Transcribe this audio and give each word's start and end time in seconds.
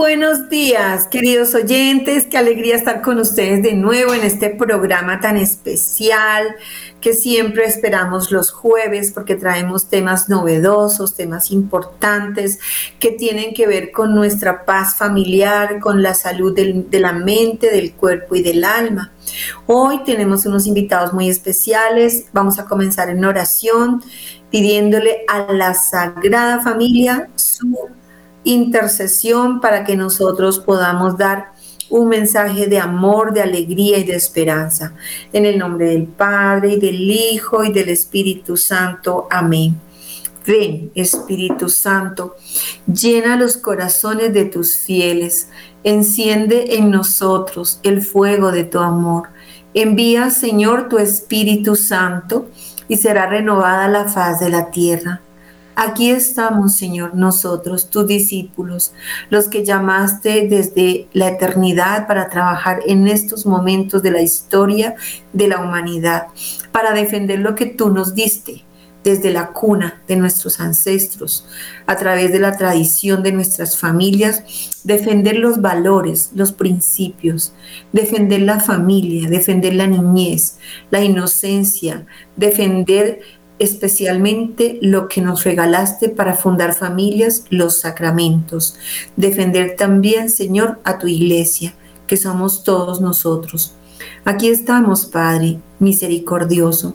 buenos 0.00 0.48
días, 0.48 1.08
queridos 1.08 1.54
oyentes. 1.54 2.24
Qué 2.24 2.38
alegría 2.38 2.74
estar 2.74 3.02
con 3.02 3.18
ustedes 3.18 3.62
de 3.62 3.74
nuevo 3.74 4.14
en 4.14 4.22
este 4.22 4.48
programa 4.48 5.20
tan 5.20 5.36
especial 5.36 6.56
que 7.02 7.12
siempre 7.12 7.66
esperamos 7.66 8.30
los 8.30 8.50
jueves 8.50 9.12
porque 9.12 9.34
traemos 9.34 9.90
temas 9.90 10.30
novedosos, 10.30 11.16
temas 11.16 11.50
importantes 11.50 12.60
que 12.98 13.10
tienen 13.10 13.52
que 13.52 13.66
ver 13.66 13.92
con 13.92 14.14
nuestra 14.14 14.64
paz 14.64 14.96
familiar, 14.96 15.80
con 15.80 16.02
la 16.02 16.14
salud 16.14 16.54
de 16.54 16.98
la 16.98 17.12
mente, 17.12 17.70
del 17.70 17.92
cuerpo 17.92 18.36
y 18.36 18.42
del 18.42 18.64
alma. 18.64 19.12
Hoy 19.66 20.02
tenemos 20.04 20.46
unos 20.46 20.66
invitados 20.66 21.12
muy 21.12 21.28
especiales. 21.28 22.24
Vamos 22.32 22.58
a 22.58 22.64
comenzar 22.64 23.10
en 23.10 23.22
oración 23.22 24.02
pidiéndole 24.50 25.26
a 25.28 25.52
la 25.52 25.74
Sagrada 25.74 26.62
Familia 26.62 27.28
su 27.36 27.90
intercesión 28.44 29.60
para 29.60 29.84
que 29.84 29.96
nosotros 29.96 30.58
podamos 30.58 31.16
dar 31.18 31.52
un 31.90 32.08
mensaje 32.08 32.66
de 32.66 32.78
amor, 32.78 33.32
de 33.32 33.42
alegría 33.42 33.98
y 33.98 34.04
de 34.04 34.14
esperanza. 34.14 34.94
En 35.32 35.44
el 35.44 35.58
nombre 35.58 35.86
del 35.86 36.06
Padre 36.06 36.74
y 36.74 36.80
del 36.80 37.10
Hijo 37.10 37.64
y 37.64 37.72
del 37.72 37.88
Espíritu 37.88 38.56
Santo. 38.56 39.26
Amén. 39.30 39.76
Ven, 40.46 40.90
Espíritu 40.94 41.68
Santo, 41.68 42.34
llena 42.86 43.36
los 43.36 43.56
corazones 43.56 44.32
de 44.32 44.46
tus 44.46 44.76
fieles, 44.78 45.48
enciende 45.84 46.76
en 46.76 46.90
nosotros 46.90 47.78
el 47.82 48.02
fuego 48.02 48.50
de 48.50 48.64
tu 48.64 48.78
amor. 48.78 49.28
Envía, 49.74 50.30
Señor, 50.30 50.88
tu 50.88 50.98
Espíritu 50.98 51.76
Santo 51.76 52.48
y 52.88 52.96
será 52.96 53.26
renovada 53.26 53.86
la 53.88 54.06
faz 54.06 54.40
de 54.40 54.48
la 54.48 54.70
tierra. 54.70 55.20
Aquí 55.76 56.10
estamos, 56.10 56.74
Señor, 56.74 57.14
nosotros, 57.14 57.88
tus 57.88 58.06
discípulos, 58.06 58.92
los 59.30 59.48
que 59.48 59.64
llamaste 59.64 60.46
desde 60.48 61.08
la 61.12 61.28
eternidad 61.28 62.06
para 62.06 62.28
trabajar 62.28 62.80
en 62.86 63.08
estos 63.08 63.46
momentos 63.46 64.02
de 64.02 64.10
la 64.10 64.20
historia 64.20 64.94
de 65.32 65.48
la 65.48 65.60
humanidad, 65.60 66.26
para 66.72 66.92
defender 66.92 67.38
lo 67.38 67.54
que 67.54 67.66
tú 67.66 67.90
nos 67.90 68.14
diste 68.14 68.64
desde 69.04 69.30
la 69.30 69.48
cuna 69.52 70.02
de 70.06 70.16
nuestros 70.16 70.60
ancestros, 70.60 71.46
a 71.86 71.96
través 71.96 72.32
de 72.32 72.40
la 72.40 72.56
tradición 72.56 73.22
de 73.22 73.32
nuestras 73.32 73.78
familias, 73.78 74.42
defender 74.84 75.36
los 75.36 75.60
valores, 75.62 76.30
los 76.34 76.52
principios, 76.52 77.54
defender 77.92 78.42
la 78.42 78.60
familia, 78.60 79.28
defender 79.28 79.74
la 79.74 79.86
niñez, 79.86 80.58
la 80.90 81.02
inocencia, 81.02 82.04
defender 82.36 83.20
especialmente 83.60 84.78
lo 84.82 85.06
que 85.06 85.20
nos 85.20 85.44
regalaste 85.44 86.08
para 86.08 86.34
fundar 86.34 86.74
familias, 86.74 87.44
los 87.50 87.78
sacramentos. 87.78 88.76
Defender 89.16 89.76
también, 89.76 90.30
Señor, 90.30 90.80
a 90.82 90.98
tu 90.98 91.06
iglesia, 91.06 91.74
que 92.08 92.16
somos 92.16 92.64
todos 92.64 93.00
nosotros. 93.00 93.74
Aquí 94.24 94.48
estamos, 94.48 95.06
Padre 95.06 95.60
misericordioso. 95.80 96.94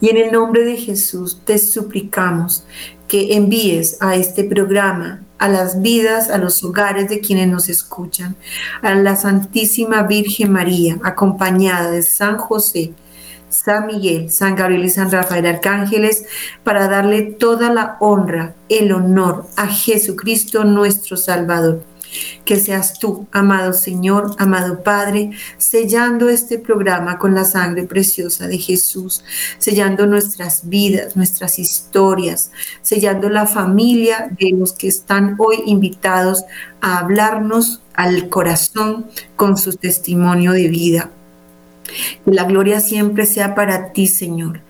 Y 0.00 0.10
en 0.10 0.16
el 0.18 0.30
nombre 0.30 0.64
de 0.64 0.76
Jesús 0.76 1.40
te 1.44 1.58
suplicamos 1.58 2.64
que 3.08 3.34
envíes 3.34 3.96
a 4.00 4.14
este 4.14 4.44
programa, 4.44 5.24
a 5.38 5.48
las 5.48 5.80
vidas, 5.82 6.30
a 6.30 6.38
los 6.38 6.62
hogares 6.62 7.08
de 7.08 7.20
quienes 7.20 7.48
nos 7.48 7.68
escuchan, 7.68 8.36
a 8.82 8.94
la 8.94 9.16
Santísima 9.16 10.02
Virgen 10.04 10.52
María, 10.52 10.98
acompañada 11.02 11.90
de 11.90 12.02
San 12.02 12.36
José, 12.36 12.92
San 13.48 13.86
Miguel, 13.86 14.30
San 14.30 14.56
Gabriel 14.56 14.84
y 14.84 14.90
San 14.90 15.10
Rafael 15.10 15.46
Arcángeles, 15.46 16.24
para 16.64 16.88
darle 16.88 17.22
toda 17.22 17.72
la 17.72 17.96
honra, 18.00 18.54
el 18.68 18.92
honor 18.92 19.46
a 19.56 19.66
Jesucristo 19.66 20.64
nuestro 20.64 21.16
Salvador. 21.16 21.82
Que 22.44 22.58
seas 22.58 22.98
tú, 22.98 23.26
amado 23.32 23.74
Señor, 23.74 24.34
amado 24.38 24.82
Padre, 24.82 25.32
sellando 25.58 26.28
este 26.30 26.58
programa 26.58 27.18
con 27.18 27.34
la 27.34 27.44
sangre 27.44 27.84
preciosa 27.84 28.46
de 28.48 28.56
Jesús, 28.56 29.22
sellando 29.58 30.06
nuestras 30.06 30.68
vidas, 30.68 31.16
nuestras 31.16 31.58
historias, 31.58 32.50
sellando 32.80 33.28
la 33.28 33.46
familia 33.46 34.28
de 34.38 34.52
los 34.52 34.72
que 34.72 34.88
están 34.88 35.36
hoy 35.38 35.62
invitados 35.66 36.44
a 36.80 36.98
hablarnos 36.98 37.82
al 37.92 38.28
corazón 38.30 39.06
con 39.36 39.58
su 39.58 39.74
testimonio 39.74 40.52
de 40.52 40.68
vida. 40.68 41.10
Que 42.24 42.32
la 42.32 42.44
gloria 42.44 42.80
siempre 42.80 43.26
sea 43.26 43.54
para 43.54 43.92
ti, 43.92 44.06
Señor. 44.06 44.60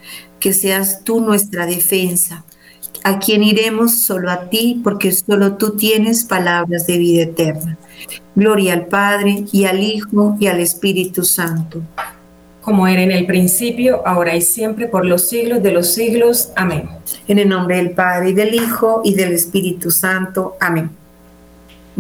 Que 0.41 0.53
seas 0.53 1.05
tú 1.05 1.21
nuestra 1.21 1.67
defensa. 1.67 2.45
¿A 3.05 3.19
quién 3.19 3.43
iremos? 3.43 4.03
Solo 4.03 4.31
a 4.31 4.51
ti, 4.51 4.81
porque 4.83 5.13
solo 5.13 5.57
tú 5.57 5.77
tienes 5.77 6.25
palabras 6.25 6.87
de 6.87 6.99
vida 6.99 7.23
eterna. 7.23 7.79
Gloria 8.35 8.73
al 8.75 8.87
Padre 8.87 9.45
y 9.53 9.65
al 9.65 9.83
Hijo 9.83 10.37
y 10.39 10.47
al 10.47 10.61
Espíritu 10.61 11.25
Santo. 11.25 11.83
Como 12.61 12.87
era 12.87 13.03
en 13.03 13.13
el 13.13 13.27
principio, 13.27 14.07
ahora 14.07 14.37
y 14.37 14.43
siempre, 14.43 14.89
por 14.89 15.07
los 15.07 15.29
siglos 15.29 15.63
de 15.63 15.73
los 15.73 15.95
siglos. 15.95 16.51
Amén. 16.55 16.89
En 17.27 17.39
el 17.39 17.49
nombre 17.49 17.77
del 17.77 17.93
Padre 17.93 18.31
y 18.31 18.35
del 18.35 18.55
Hijo 18.55 19.01
y 19.05 19.15
del 19.15 19.33
Espíritu 19.33 19.91
Santo. 19.91 20.57
Amén. 20.61 20.98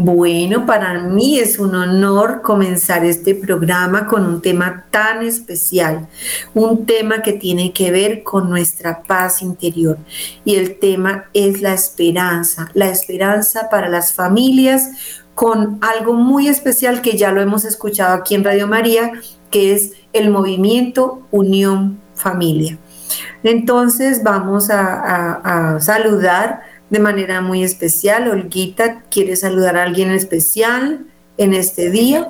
Bueno, 0.00 0.64
para 0.64 1.00
mí 1.00 1.40
es 1.40 1.58
un 1.58 1.74
honor 1.74 2.40
comenzar 2.42 3.04
este 3.04 3.34
programa 3.34 4.06
con 4.06 4.24
un 4.24 4.40
tema 4.40 4.84
tan 4.92 5.24
especial, 5.24 6.06
un 6.54 6.86
tema 6.86 7.20
que 7.20 7.32
tiene 7.32 7.72
que 7.72 7.90
ver 7.90 8.22
con 8.22 8.48
nuestra 8.48 9.02
paz 9.02 9.42
interior. 9.42 9.98
Y 10.44 10.54
el 10.54 10.78
tema 10.78 11.24
es 11.34 11.62
la 11.62 11.74
esperanza, 11.74 12.70
la 12.74 12.90
esperanza 12.90 13.68
para 13.72 13.88
las 13.88 14.12
familias 14.12 14.88
con 15.34 15.80
algo 15.80 16.14
muy 16.14 16.46
especial 16.46 17.02
que 17.02 17.18
ya 17.18 17.32
lo 17.32 17.40
hemos 17.40 17.64
escuchado 17.64 18.14
aquí 18.14 18.36
en 18.36 18.44
Radio 18.44 18.68
María, 18.68 19.10
que 19.50 19.72
es 19.72 19.94
el 20.12 20.30
movimiento 20.30 21.26
Unión 21.32 21.98
Familia. 22.14 22.78
Entonces 23.42 24.22
vamos 24.22 24.70
a, 24.70 25.74
a 25.74 25.80
saludar 25.80 26.60
de 26.90 26.98
manera 26.98 27.40
muy 27.40 27.62
especial. 27.62 28.28
Olguita, 28.28 29.02
¿quiere 29.10 29.36
saludar 29.36 29.76
a 29.76 29.82
alguien 29.82 30.10
especial 30.10 31.06
en 31.36 31.54
este 31.54 31.90
día? 31.90 32.28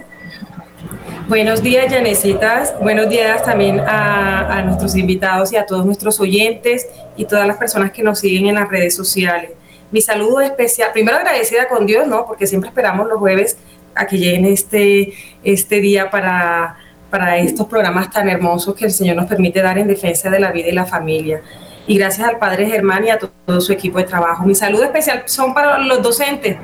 Buenos 1.29 1.63
días, 1.63 1.93
Yanecitas. 1.93 2.75
Buenos 2.81 3.09
días 3.11 3.43
también 3.43 3.81
a, 3.81 4.63
nuestros 4.65 4.97
invitados 4.97 5.53
y 5.53 5.57
a 5.57 5.67
todos 5.67 5.85
nuestros 5.85 6.19
oyentes 6.21 6.89
y 7.17 7.25
todas 7.27 7.47
las 7.47 7.59
personas 7.59 7.93
que 7.93 8.03
nos 8.03 8.19
siguen 8.19 8.47
en 8.47 8.55
las 8.55 8.69
redes 8.69 8.95
sociales. 8.95 9.51
Mi 9.91 10.01
saludo 10.01 10.41
especial, 10.41 10.91
primero 10.93 11.17
agradecida 11.19 11.69
con 11.69 11.87
Dios, 11.87 12.07
¿no? 12.07 12.27
Porque 12.27 12.47
siempre 12.47 12.69
esperamos 12.69 13.09
los 13.09 13.19
jueves 13.19 13.59
a 13.95 14.07
que 14.07 14.19
lleguen 14.19 14.47
este, 14.47 15.13
este 15.45 15.81
día 15.81 16.11
para, 16.11 16.77
para 17.11 17.39
estos 17.39 17.67
programas 17.67 18.11
tan 18.11 18.29
hermosos 18.29 18.75
que 18.75 18.87
el 18.87 18.91
Señor 18.91 19.17
nos 19.17 19.27
permite 19.27 19.61
dar 19.61 19.79
en 19.79 19.89
defensa 19.89 20.31
de 20.31 20.41
la 20.41 20.53
vida 20.53 20.69
y 20.69 20.73
la 20.73 20.87
familia 20.87 21.43
y 21.89 21.97
gracias 21.97 22.29
al 22.29 22.39
padre 22.39 22.67
Germán 22.67 23.05
y 23.07 23.11
a 23.11 23.19
todo 23.19 23.61
su 23.61 23.73
equipo 23.73 23.99
de 23.99 24.05
trabajo. 24.05 24.45
Mi 24.45 24.55
saludo 24.55 24.85
especial 24.85 25.23
son 25.25 25.55
para 25.55 25.79
los 25.79 26.03
docentes. 26.03 26.59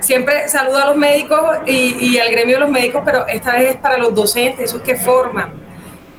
Siempre 0.00 0.48
saludo 0.48 0.78
a 0.78 0.86
los 0.86 0.96
médicos 0.96 1.38
y, 1.66 2.18
al 2.18 2.30
gremio 2.30 2.56
de 2.56 2.60
los 2.60 2.70
médicos, 2.70 3.02
pero 3.04 3.26
esta 3.28 3.52
vez 3.52 3.72
es 3.72 3.76
para 3.76 3.98
los 3.98 4.14
docentes, 4.14 4.70
esos 4.70 4.80
que 4.80 4.96
forman, 4.96 5.52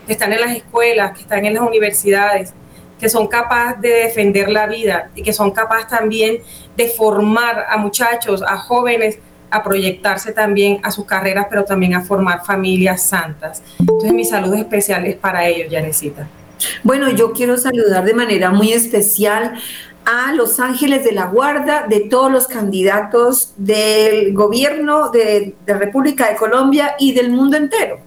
que 0.05 0.13
están 0.13 0.31
en 0.31 0.41
las 0.41 0.55
escuelas, 0.55 1.13
que 1.13 1.21
están 1.23 1.43
en 1.43 1.55
las 1.55 1.63
universidades, 1.63 2.53
que 2.99 3.09
son 3.09 3.27
capaces 3.27 3.81
de 3.81 3.89
defender 3.89 4.51
la 4.51 4.67
vida 4.67 5.09
y 5.15 5.23
que 5.23 5.33
son 5.33 5.49
capaces 5.49 5.87
también 5.87 6.37
de 6.77 6.87
formar 6.87 7.65
a 7.67 7.77
muchachos, 7.77 8.43
a 8.43 8.57
jóvenes, 8.57 9.17
a 9.49 9.63
proyectarse 9.63 10.33
también 10.33 10.79
a 10.83 10.91
sus 10.91 11.05
carreras, 11.05 11.47
pero 11.49 11.65
también 11.65 11.95
a 11.95 12.01
formar 12.01 12.45
familias 12.45 13.01
santas. 13.01 13.63
Entonces 13.79 14.13
mi 14.13 14.23
saludo 14.23 14.53
especial 14.53 15.07
es 15.07 15.15
para 15.15 15.47
ellos, 15.47 15.71
Yanecita. 15.71 16.27
Bueno, 16.83 17.09
yo 17.09 17.31
quiero 17.33 17.57
saludar 17.57 18.05
de 18.05 18.13
manera 18.13 18.51
muy 18.51 18.73
especial 18.73 19.53
a 20.05 20.33
los 20.33 20.59
ángeles 20.59 21.03
de 21.03 21.11
la 21.11 21.25
guarda 21.25 21.85
de 21.87 22.01
todos 22.01 22.31
los 22.31 22.47
candidatos 22.47 23.53
del 23.57 24.33
gobierno 24.33 25.09
de, 25.09 25.55
de 25.65 25.73
República 25.73 26.29
de 26.29 26.35
Colombia 26.35 26.95
y 26.99 27.13
del 27.13 27.31
mundo 27.31 27.57
entero. 27.57 27.99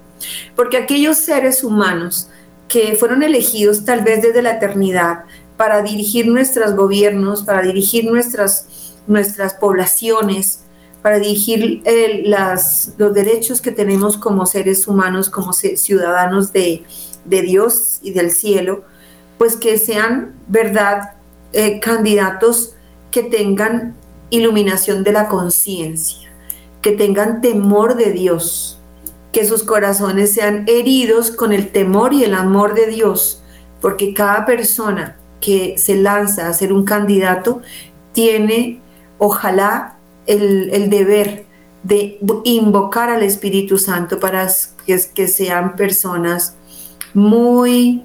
Porque 0.56 0.76
aquellos 0.76 1.18
seres 1.18 1.62
humanos 1.62 2.28
que 2.68 2.96
fueron 2.96 3.22
elegidos 3.22 3.84
tal 3.84 4.02
vez 4.02 4.22
desde 4.22 4.42
la 4.42 4.52
eternidad 4.52 5.24
para 5.56 5.82
dirigir 5.82 6.26
nuestros 6.26 6.74
gobiernos, 6.74 7.44
para 7.44 7.62
dirigir 7.62 8.10
nuestras, 8.10 8.94
nuestras 9.06 9.54
poblaciones, 9.54 10.64
para 11.04 11.18
dirigir 11.18 11.82
eh, 11.84 12.22
las, 12.24 12.94
los 12.96 13.12
derechos 13.12 13.60
que 13.60 13.70
tenemos 13.70 14.16
como 14.16 14.46
seres 14.46 14.88
humanos, 14.88 15.28
como 15.28 15.52
ciudadanos 15.52 16.50
de, 16.50 16.82
de 17.26 17.42
Dios 17.42 17.98
y 18.00 18.12
del 18.12 18.30
cielo, 18.30 18.84
pues 19.36 19.56
que 19.56 19.76
sean, 19.76 20.34
verdad, 20.48 21.12
eh, 21.52 21.78
candidatos 21.78 22.74
que 23.10 23.22
tengan 23.22 23.94
iluminación 24.30 25.04
de 25.04 25.12
la 25.12 25.28
conciencia, 25.28 26.30
que 26.80 26.92
tengan 26.92 27.42
temor 27.42 27.96
de 27.96 28.10
Dios, 28.10 28.80
que 29.30 29.44
sus 29.44 29.62
corazones 29.62 30.32
sean 30.32 30.64
heridos 30.66 31.30
con 31.30 31.52
el 31.52 31.70
temor 31.70 32.14
y 32.14 32.24
el 32.24 32.32
amor 32.32 32.72
de 32.72 32.86
Dios, 32.86 33.42
porque 33.82 34.14
cada 34.14 34.46
persona 34.46 35.18
que 35.42 35.76
se 35.76 35.96
lanza 35.96 36.48
a 36.48 36.54
ser 36.54 36.72
un 36.72 36.86
candidato 36.86 37.60
tiene, 38.14 38.80
ojalá, 39.18 39.93
el, 40.26 40.70
el 40.72 40.90
deber 40.90 41.44
de 41.82 42.18
invocar 42.44 43.10
al 43.10 43.22
Espíritu 43.22 43.78
Santo 43.78 44.18
para 44.18 44.48
que, 44.86 44.98
que 45.14 45.28
sean 45.28 45.76
personas 45.76 46.56
muy 47.12 48.02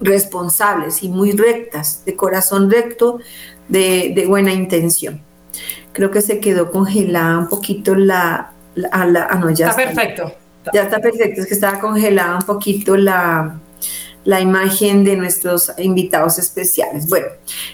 responsables 0.00 1.02
y 1.02 1.08
muy 1.08 1.32
rectas, 1.32 2.04
de 2.04 2.16
corazón 2.16 2.70
recto, 2.70 3.18
de, 3.68 4.24
buena 4.28 4.52
intención. 4.52 5.20
Creo 5.92 6.10
que 6.10 6.20
se 6.20 6.40
quedó 6.40 6.70
congelada 6.70 7.38
un 7.38 7.48
poquito 7.48 7.94
la... 7.94 8.52
la, 8.74 9.28
no, 9.40 9.50
ya 9.50 9.70
está, 9.70 9.76
perfecto. 9.76 10.32
Ya 10.72 10.82
está 10.82 11.00
perfecto, 11.00 11.40
es 11.40 11.46
que 11.48 11.54
estaba 11.54 11.80
congelada 11.80 12.36
un 12.36 12.44
poquito 12.44 12.96
la, 12.96 13.60
la 14.24 14.40
imagen 14.40 15.04
de 15.04 15.16
nuestros 15.16 15.72
invitados 15.78 16.38
especiales. 16.38 17.08
Bueno, 17.08 17.26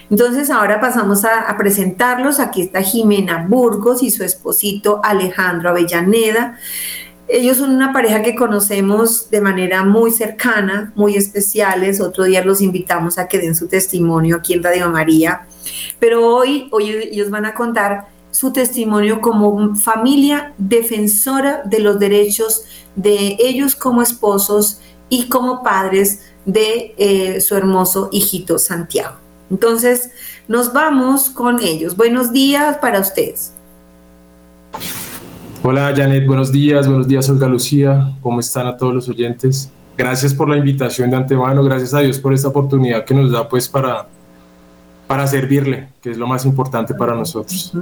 entonces 0.09 0.49
ahora 0.49 0.79
pasamos 0.79 1.23
a, 1.25 1.55
presentarlos. 1.57 2.39
Aquí 2.39 2.63
está 2.63 2.81
Jimena 2.81 3.45
Burgos 3.47 4.01
y 4.01 4.09
su 4.09 4.23
esposito 4.23 4.99
Alejandro 5.03 5.69
Avellaneda. 5.69 6.57
Ellos 7.27 7.57
son 7.57 7.75
una 7.75 7.93
pareja 7.93 8.23
que 8.23 8.35
conocemos 8.35 9.29
de 9.29 9.41
manera 9.41 9.83
muy 9.83 10.09
cercana, 10.09 10.91
muy 10.95 11.15
especiales. 11.15 12.01
Otro 12.01 12.23
día 12.23 12.43
los 12.43 12.61
invitamos 12.61 13.19
a 13.19 13.27
que 13.27 13.37
den 13.37 13.55
su 13.55 13.67
testimonio 13.67 14.37
aquí 14.37 14.53
en 14.53 14.63
Radio 14.63 14.89
María. 14.89 15.41
Pero 15.99 16.25
hoy, 16.25 16.67
hoy 16.71 16.89
ellos 17.11 17.29
van 17.29 17.45
a 17.45 17.53
contar 17.53 18.07
su 18.31 18.51
testimonio 18.51 19.21
como 19.21 19.75
familia 19.75 20.53
defensora 20.57 21.61
de 21.65 21.79
los 21.79 21.99
derechos 21.99 22.63
de 22.95 23.37
ellos 23.39 23.75
como 23.75 24.01
esposos 24.01 24.79
y 25.09 25.27
como 25.27 25.63
padres 25.63 26.21
de 26.51 26.95
eh, 26.97 27.41
su 27.41 27.55
hermoso 27.55 28.09
hijito 28.11 28.57
Santiago. 28.57 29.15
Entonces, 29.51 30.11
nos 30.47 30.73
vamos 30.73 31.29
con 31.29 31.61
ellos. 31.61 31.95
Buenos 31.95 32.31
días 32.31 32.77
para 32.77 32.99
ustedes. 32.99 33.53
Hola 35.61 35.93
Janet, 35.95 36.25
buenos 36.25 36.51
días, 36.51 36.87
buenos 36.87 37.07
días 37.07 37.29
Olga 37.29 37.47
Lucía, 37.47 38.13
¿cómo 38.21 38.39
están 38.39 38.65
a 38.65 38.77
todos 38.77 38.93
los 38.93 39.09
oyentes? 39.09 39.69
Gracias 39.97 40.33
por 40.33 40.47
la 40.47 40.55
invitación 40.55 41.11
de 41.11 41.17
antemano, 41.17 41.61
gracias 41.63 41.93
a 41.93 41.99
Dios 41.99 42.17
por 42.17 42.33
esta 42.33 42.47
oportunidad 42.47 43.03
que 43.03 43.13
nos 43.13 43.29
da 43.31 43.47
pues 43.49 43.67
para, 43.67 44.07
para 45.05 45.27
servirle, 45.27 45.89
que 46.01 46.11
es 46.11 46.17
lo 46.17 46.27
más 46.27 46.45
importante 46.45 46.93
para 46.93 47.13
nosotros. 47.13 47.73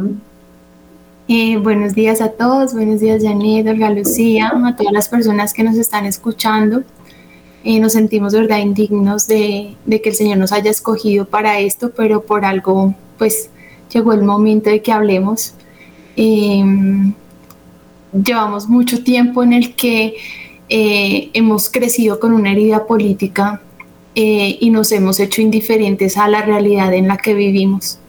Eh, 1.28 1.58
buenos 1.58 1.94
días 1.94 2.20
a 2.20 2.30
todos, 2.30 2.74
buenos 2.74 3.00
días 3.00 3.22
Janet, 3.22 3.68
Olga 3.68 3.92
Lucía, 3.92 4.48
a 4.48 4.76
todas 4.76 4.92
las 4.92 5.08
personas 5.08 5.54
que 5.54 5.64
nos 5.64 5.76
están 5.78 6.06
escuchando. 6.06 6.82
Eh, 7.70 7.82
nos 7.82 7.92
sentimos 7.92 8.32
verdad 8.32 8.60
indignos 8.60 9.28
de, 9.28 9.76
que 9.90 10.10
el 10.10 10.16
Señor 10.16 10.38
nos 10.38 10.54
haya 10.54 10.72
escogido 10.72 11.26
para 11.26 11.60
esto, 11.60 11.92
pero 11.94 12.22
por 12.24 12.46
algo, 12.46 12.96
pues 13.18 13.50
llegó 13.94 14.14
el 14.14 14.24
momento 14.24 14.70
de 14.70 14.82
que 14.82 14.94
hablemos. 14.94 15.54
Em, 16.16 17.14
llevamos 18.14 18.70
mucho 18.70 19.04
tiempo 19.04 19.44
en 19.44 19.52
el 19.52 19.76
que 19.76 20.16
eh, 20.70 21.30
hemos 21.34 21.70
crecido 21.70 22.22
con 22.22 22.32
una 22.32 22.54
herida 22.54 22.88
política 22.88 23.62
eh, 24.16 24.58
y 24.62 24.70
nos 24.70 24.94
hemos 24.94 25.20
hecho 25.20 25.42
indiferentes 25.42 26.16
a 26.16 26.30
la 26.30 26.44
realidad 26.44 26.94
en 26.94 27.10
la 27.10 27.18
que 27.18 27.34
vivimos. 27.34 28.00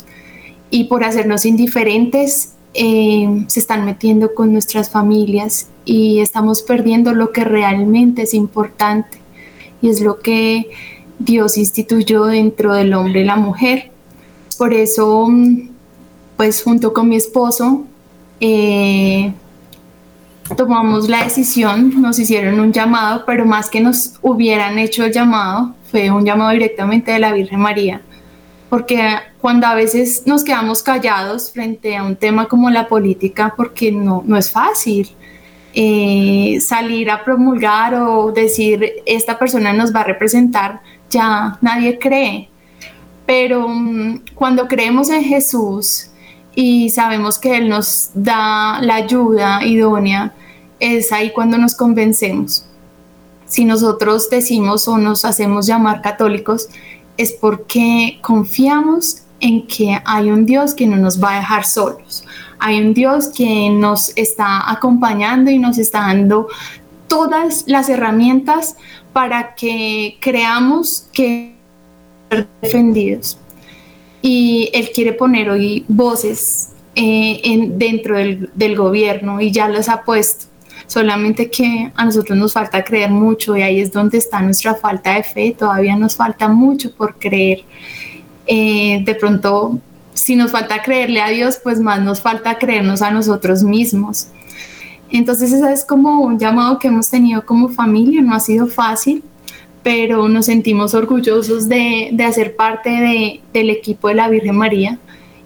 Y 0.71 0.85
por 0.85 1.03
hacernos 1.03 1.45
indiferentes, 1.45 2.53
em, 2.75 3.49
se 3.49 3.59
están 3.59 3.85
metiendo 3.85 4.35
con 4.37 4.53
nuestras 4.53 4.89
familias 4.89 5.67
y 5.85 6.21
estamos 6.21 6.63
perdiendo 6.63 7.13
lo 7.13 7.33
que 7.33 7.43
realmente 7.43 8.23
es 8.23 8.35
importante 8.35 9.18
y 9.81 9.89
es 9.89 10.01
lo 10.01 10.19
que 10.19 10.71
Dios 11.19 11.57
instituyó 11.57 12.25
dentro 12.25 12.75
del 12.75 12.95
hombre 12.95 13.23
y 13.23 13.25
la 13.25 13.37
mujer. 13.37 13.91
Por 14.57 14.75
eso, 14.75 15.29
pues 16.37 16.63
junto 16.63 16.93
con 16.93 17.09
mi 17.09 17.17
esposo, 17.17 17.85
eh, 18.41 19.33
tomamos 20.57 21.09
la 21.09 21.25
decisión, 21.25 22.01
nos 22.01 22.19
hicieron 22.19 22.59
un 22.61 22.73
llamado, 22.73 23.25
pero 23.27 23.45
más 23.45 23.69
que 23.69 23.81
nos 23.81 24.15
hubieran 24.23 24.79
hecho 24.79 25.05
el 25.05 25.13
llamado, 25.13 25.75
fue 25.91 26.11
un 26.11 26.25
llamado 26.25 26.51
directamente 26.51 27.13
de 27.13 27.19
la 27.19 27.33
Virgen 27.33 27.61
María, 27.61 28.03
porque 28.71 29.01
cuando 29.41 29.67
a 29.67 29.75
veces 29.75 30.23
nos 30.27 30.45
quedamos 30.45 30.83
callados 30.83 31.53
frente 31.53 31.97
a 31.97 32.05
un 32.05 32.17
tema 32.17 32.47
como 32.47 32.71
la 32.71 32.89
política, 32.89 33.55
porque 33.57 33.93
no, 33.93 34.23
no 34.27 34.37
es 34.37 34.51
fácil, 34.51 35.09
eh, 35.81 36.61
salir 36.61 37.09
a 37.09 37.23
promulgar 37.23 37.95
o 37.95 38.33
decir 38.33 38.95
esta 39.07 39.39
persona 39.39 39.73
nos 39.73 39.95
va 39.95 40.01
a 40.01 40.05
representar, 40.05 40.81
ya 41.09 41.57
nadie 41.61 42.01
cree. 42.01 42.49
Pero 43.25 43.69
mm, 43.69 44.25
cuando 44.35 44.67
creemos 44.67 45.09
en 45.09 45.23
Jesús 45.23 46.11
y 46.53 46.91
sabemos 46.91 47.39
que 47.39 47.57
Él 47.57 47.69
nos 47.69 48.11
da 48.13 48.81
la 48.81 48.97
ayuda 48.97 49.65
idónea, 49.65 50.35
es 50.81 51.13
ahí 51.13 51.31
cuando 51.31 51.59
nos 51.59 51.77
convencemos. 51.77 52.67
Si 53.47 53.65
nosotros 53.65 54.29
decimos 54.31 54.89
o 54.89 54.99
nos 54.99 55.25
hacemos 55.25 55.69
llamar 55.69 56.03
católicos, 56.03 56.69
es 57.17 57.31
porque 57.31 58.19
confiamos 58.21 59.23
en 59.39 59.65
que 59.69 59.97
hay 60.05 60.33
un 60.33 60.45
Dios 60.45 60.75
que 60.75 60.89
no 60.89 60.97
nos 60.97 61.23
va 61.23 61.35
a 61.35 61.37
dejar 61.37 61.65
solos 61.65 62.25
hay 62.59 62.81
un 62.81 62.95
Dios 62.95 63.29
que 63.29 63.71
nos 63.71 64.17
está 64.17 64.71
acompañando 64.71 65.51
y 65.51 65.59
nos 65.59 65.79
está 65.79 66.01
dando 66.01 66.49
todas 67.07 67.65
las 67.67 67.89
herramientas 67.89 68.77
para 69.13 69.55
que 69.55 70.19
creamos 70.21 71.09
que 71.13 71.55
defendidos. 72.61 73.39
Y 74.21 74.71
Él 74.73 74.91
quiere 74.95 75.13
poner 75.13 75.51
hoy 75.51 75.85
voces 75.89 76.71
eh, 76.95 77.41
en, 77.45 77.79
dentro 77.79 78.17
del, 78.17 78.77
gobierno 78.77 79.41
y 79.41 79.51
ya 79.51 79.69
los 79.69 79.89
ha 79.89 80.03
puesto. 80.03 80.47
Solamente 80.87 81.51
que 81.51 81.93
a 81.95 82.05
nosotros 82.05 82.37
nos 82.39 82.53
falta 82.53 82.83
creer 82.83 83.11
mucho 83.11 83.57
y 83.57 83.63
ahí 83.63 83.81
es 83.81 83.93
donde 83.93 84.19
está 84.19 84.41
nuestra 84.41 84.75
falta 84.75 85.15
de 85.15 85.23
fe. 85.23 85.55
Todavía 85.57 85.97
nos 85.97 86.17
falta 86.17 86.49
mucho 86.49 86.95
por 86.95 87.19
creer. 87.19 87.65
Eh, 88.47 89.03
de 89.05 89.15
pronto 89.15 89.79
si 90.19 90.37
nos 90.37 90.51
falta 90.51 90.83
creerle 90.83 91.21
a 91.21 91.29
Dios, 91.29 91.59
pues 91.63 91.81
más 91.81 92.01
nos 92.01 92.21
falta 92.21 92.59
creernos 92.59 93.03
a 93.03 93.11
nosotros 93.11 93.63
mismos. 93.63 94.29
Entonces 95.11 95.53
ese 95.53 95.73
es 95.73 95.85
como 95.85 96.21
un 96.21 96.39
llamado 96.39 96.79
que 96.79 96.89
hemos 96.89 97.09
tenido 97.09 97.47
como 97.47 97.69
familia, 97.69 98.21
no 98.21 98.35
ha 98.35 98.41
sido 98.41 98.67
fácil, 98.67 99.23
pero 99.83 100.29
nos 100.29 100.47
sentimos 100.47 100.93
orgullosos 100.95 101.69
de, 101.69 102.15
hacer 102.27 102.57
parte 102.57 103.41
del 103.53 103.71
equipo 103.71 104.09
de 104.09 104.15
la 104.15 104.29
Virgen 104.29 104.57
María 104.57 104.99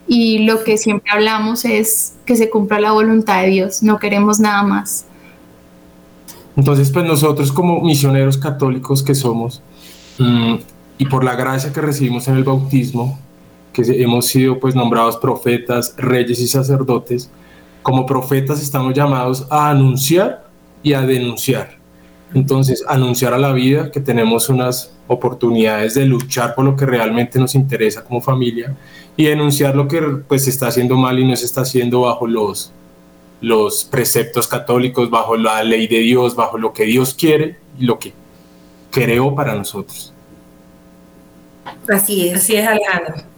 y 0.08 0.38
lo 0.38 0.64
que 0.64 0.76
siempre 0.78 1.12
hablamos 1.12 1.64
es 1.64 2.14
que 2.24 2.34
se 2.34 2.50
cumpla 2.50 2.80
la 2.80 2.92
voluntad 2.92 3.42
de 3.42 3.48
Dios, 3.48 3.82
no 3.82 3.98
queremos 3.98 4.40
nada 4.40 4.62
más. 4.62 5.04
Entonces, 6.56 6.90
pues 6.90 7.06
nosotros 7.06 7.52
como 7.52 7.80
misioneros 7.82 8.36
católicos 8.36 9.02
que 9.02 9.14
somos, 9.14 9.62
mm, 10.18 10.54
y 10.98 11.06
por 11.06 11.24
la 11.24 11.34
gracia 11.34 11.72
que 11.72 11.80
recibimos 11.80 12.28
en 12.28 12.36
el 12.36 12.44
bautismo, 12.44 13.18
que 13.72 13.82
hemos 14.02 14.26
sido 14.26 14.58
pues 14.60 14.74
nombrados 14.74 15.16
profetas, 15.16 15.94
reyes 15.96 16.40
y 16.40 16.46
sacerdotes, 16.46 17.30
como 17.82 18.06
profetas 18.06 18.62
estamos 18.62 18.94
llamados 18.94 19.46
a 19.50 19.70
anunciar 19.70 20.46
y 20.82 20.92
a 20.92 21.02
denunciar. 21.02 21.78
Entonces, 22.34 22.82
anunciar 22.88 23.34
a 23.34 23.38
la 23.38 23.52
vida 23.52 23.90
que 23.90 24.00
tenemos 24.00 24.48
unas 24.48 24.94
oportunidades 25.06 25.94
de 25.94 26.06
luchar 26.06 26.54
por 26.54 26.64
lo 26.64 26.76
que 26.76 26.86
realmente 26.86 27.38
nos 27.38 27.54
interesa 27.54 28.04
como 28.04 28.20
familia 28.20 28.74
y 29.16 29.24
denunciar 29.24 29.76
lo 29.76 29.86
que 29.86 30.00
pues 30.26 30.44
se 30.44 30.50
está 30.50 30.68
haciendo 30.68 30.96
mal 30.96 31.18
y 31.18 31.26
no 31.26 31.36
se 31.36 31.44
está 31.44 31.62
haciendo 31.62 32.02
bajo 32.02 32.26
los, 32.26 32.72
los 33.42 33.84
preceptos 33.84 34.48
católicos, 34.48 35.10
bajo 35.10 35.36
la 35.36 35.62
ley 35.62 35.86
de 35.86 35.98
Dios, 35.98 36.34
bajo 36.34 36.56
lo 36.56 36.72
que 36.72 36.84
Dios 36.84 37.12
quiere 37.12 37.56
y 37.78 37.84
lo 37.84 37.98
que 37.98 38.14
creó 38.90 39.34
para 39.34 39.54
nosotros. 39.54 40.14
Así 41.88 42.28
es. 42.28 42.36
Así 42.36 42.56
es, 42.56 42.66
Alejandro. 42.66 43.31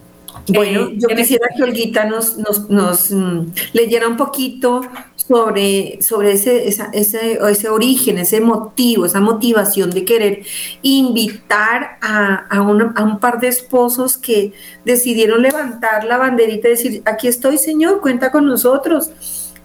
Bueno, 0.48 0.88
eh, 0.88 0.98
yo 0.98 1.08
quisiera 1.08 1.48
que 1.56 1.62
Olguita 1.62 2.04
nos, 2.04 2.36
nos, 2.68 3.10
mm, 3.10 3.52
leyera 3.72 4.08
un 4.08 4.16
poquito 4.16 4.82
sobre, 5.16 6.02
sobre 6.02 6.32
ese, 6.32 6.68
ese, 6.68 7.38
ese 7.42 7.68
origen, 7.68 8.18
ese 8.18 8.40
motivo, 8.40 9.06
esa 9.06 9.20
motivación 9.20 9.90
de 9.90 10.04
querer 10.04 10.42
invitar 10.82 11.98
a, 12.02 12.46
a, 12.50 12.60
un, 12.60 12.92
a 12.94 13.02
un 13.02 13.20
par 13.20 13.40
de 13.40 13.48
esposos 13.48 14.18
que 14.18 14.52
decidieron 14.84 15.40
levantar 15.40 16.04
la 16.04 16.18
banderita 16.18 16.68
y 16.68 16.72
decir, 16.72 17.02
aquí 17.06 17.28
estoy, 17.28 17.56
Señor, 17.56 18.00
cuenta 18.00 18.30
con 18.30 18.46
nosotros 18.46 19.10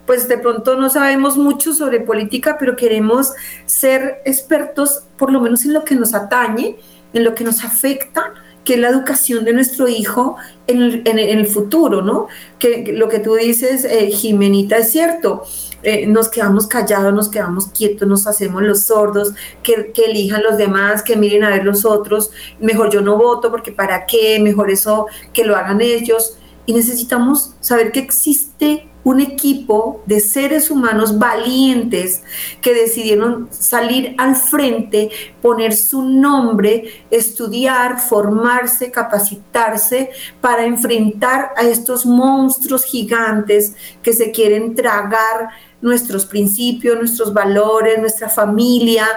pues 0.05 0.27
de 0.27 0.39
pronto 0.39 0.75
no 0.75 0.89
sabemos 0.89 1.38
mucho 1.38 1.71
sobre 1.71 2.00
política, 2.00 2.57
pero 2.59 2.75
queremos 2.75 3.31
ser 3.67 4.24
expertos 4.25 5.03
por 5.17 5.31
lo 5.31 5.39
menos 5.39 5.65
en 5.65 5.74
lo 5.74 5.83
que 5.86 5.93
nos 5.93 6.15
atañe, 6.15 6.77
en 7.13 7.24
lo 7.24 7.36
que 7.36 7.43
nos 7.43 7.63
afecta 7.63 8.33
que 8.69 8.75
es 8.75 8.81
la 8.81 8.89
educación 8.89 9.45
de 9.45 9.53
nuestro 9.53 9.88
hijo 9.88 10.35
en 10.67 11.17
el, 11.17 11.47
futuro, 11.47 12.03
¿no? 12.03 12.27
Que, 12.59 12.93
lo 12.93 13.09
que 13.09 13.17
tú 13.17 13.33
dices, 13.33 13.83
eh, 13.83 14.11
Jimenita, 14.11 14.77
es 14.77 14.91
cierto. 14.91 15.41
Eh, 15.81 16.05
nos 16.05 16.29
quedamos 16.29 16.67
callados, 16.67 17.11
nos 17.11 17.29
quedamos 17.29 17.69
quietos, 17.69 18.07
nos 18.07 18.27
hacemos 18.27 18.61
los 18.61 18.81
sordos, 18.81 19.33
que, 19.63 19.91
que, 19.91 20.05
elijan 20.05 20.43
los 20.43 20.59
demás, 20.59 21.01
que 21.01 21.15
miren 21.15 21.45
a 21.45 21.49
ver 21.49 21.65
los 21.65 21.83
otros, 21.83 22.29
mejor 22.59 22.91
yo 22.91 23.01
no 23.01 23.17
voto 23.17 23.49
porque 23.49 23.71
para 23.71 24.05
qué, 24.05 24.39
mejor 24.39 24.69
eso 24.69 25.07
que 25.33 25.45
lo 25.45 25.55
hagan 25.55 25.81
ellos. 25.81 26.38
Y 26.67 26.73
necesitamos 26.73 27.55
saber 27.61 27.91
que 27.91 28.01
existe 28.01 28.88
un 29.03 29.22
equipo 29.22 30.01
de 30.06 30.20
seres 30.20 30.70
humanos 30.70 31.18
valientes 31.18 32.24
que 32.62 32.74
decidieron 32.74 33.48
salir 33.51 34.15
al 34.18 34.36
frente, 34.36 35.10
poner 35.41 35.74
su 35.74 36.03
nombre, 36.03 37.06
estudiar, 37.10 38.00
formarse, 38.00 38.91
capacitarse 38.91 40.10
para 40.41 40.65
enfrentar 40.65 41.53
a 41.56 41.63
estos 41.63 42.06
monstruos 42.06 42.84
gigantes 42.84 43.75
que 44.03 44.13
se 44.13 44.32
quieren 44.32 44.75
tragar 44.75 45.50
nuestros 45.81 46.25
principios, 46.25 46.98
nuestros 46.98 47.33
valores, 47.33 48.00
nuestra 48.00 48.29
familia, 48.29 49.07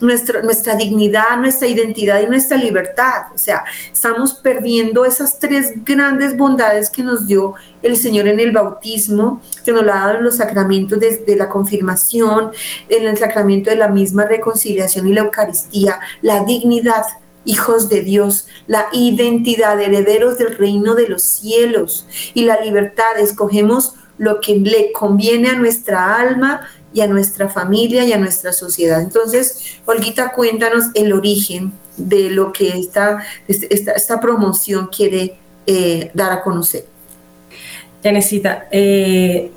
nuestra, 0.00 0.42
nuestra 0.42 0.74
dignidad, 0.74 1.36
nuestra 1.38 1.66
identidad 1.66 2.20
y 2.20 2.26
nuestra 2.26 2.56
libertad. 2.56 3.32
O 3.34 3.38
sea, 3.38 3.64
estamos 3.92 4.34
perdiendo 4.34 5.04
esas 5.04 5.38
tres 5.38 5.72
grandes 5.84 6.36
bondades 6.36 6.90
que 6.90 7.02
nos 7.02 7.26
dio 7.26 7.54
el 7.82 7.96
Señor 7.96 8.28
en 8.28 8.40
el 8.40 8.52
bautismo, 8.52 9.40
que 9.64 9.72
nos 9.72 9.82
lo 9.82 9.92
ha 9.92 10.00
dado 10.00 10.18
en 10.18 10.24
los 10.24 10.36
sacramentos 10.36 10.98
de, 11.00 11.16
de 11.18 11.36
la 11.36 11.48
confirmación, 11.48 12.50
en 12.88 13.06
el 13.06 13.16
sacramento 13.16 13.70
de 13.70 13.76
la 13.76 13.88
misma 13.88 14.24
reconciliación 14.24 15.08
y 15.08 15.14
la 15.14 15.22
Eucaristía, 15.22 15.98
la 16.22 16.44
dignidad, 16.44 17.04
hijos 17.44 17.88
de 17.88 18.02
Dios, 18.02 18.46
la 18.66 18.86
identidad, 18.92 19.80
herederos 19.80 20.38
del 20.38 20.56
reino 20.56 20.94
de 20.94 21.08
los 21.08 21.22
cielos 21.22 22.06
y 22.34 22.44
la 22.44 22.60
libertad. 22.60 23.18
Escogemos 23.18 23.94
lo 24.18 24.40
que 24.40 24.56
le 24.56 24.92
conviene 24.92 25.50
a 25.50 25.54
nuestra 25.54 26.16
alma 26.16 26.68
y 26.92 27.00
a 27.00 27.06
nuestra 27.06 27.48
familia 27.48 28.04
y 28.04 28.12
a 28.12 28.18
nuestra 28.18 28.52
sociedad. 28.52 29.00
Entonces, 29.00 29.78
Olguita, 29.86 30.32
cuéntanos 30.32 30.86
el 30.94 31.12
origen 31.12 31.72
de 31.96 32.30
lo 32.30 32.52
que 32.52 32.68
esta, 32.78 33.24
esta, 33.48 33.92
esta 33.92 34.20
promoción 34.20 34.88
quiere 34.88 35.38
eh, 35.66 36.10
dar 36.14 36.32
a 36.32 36.42
conocer. 36.42 36.86
Eh, 38.02 39.50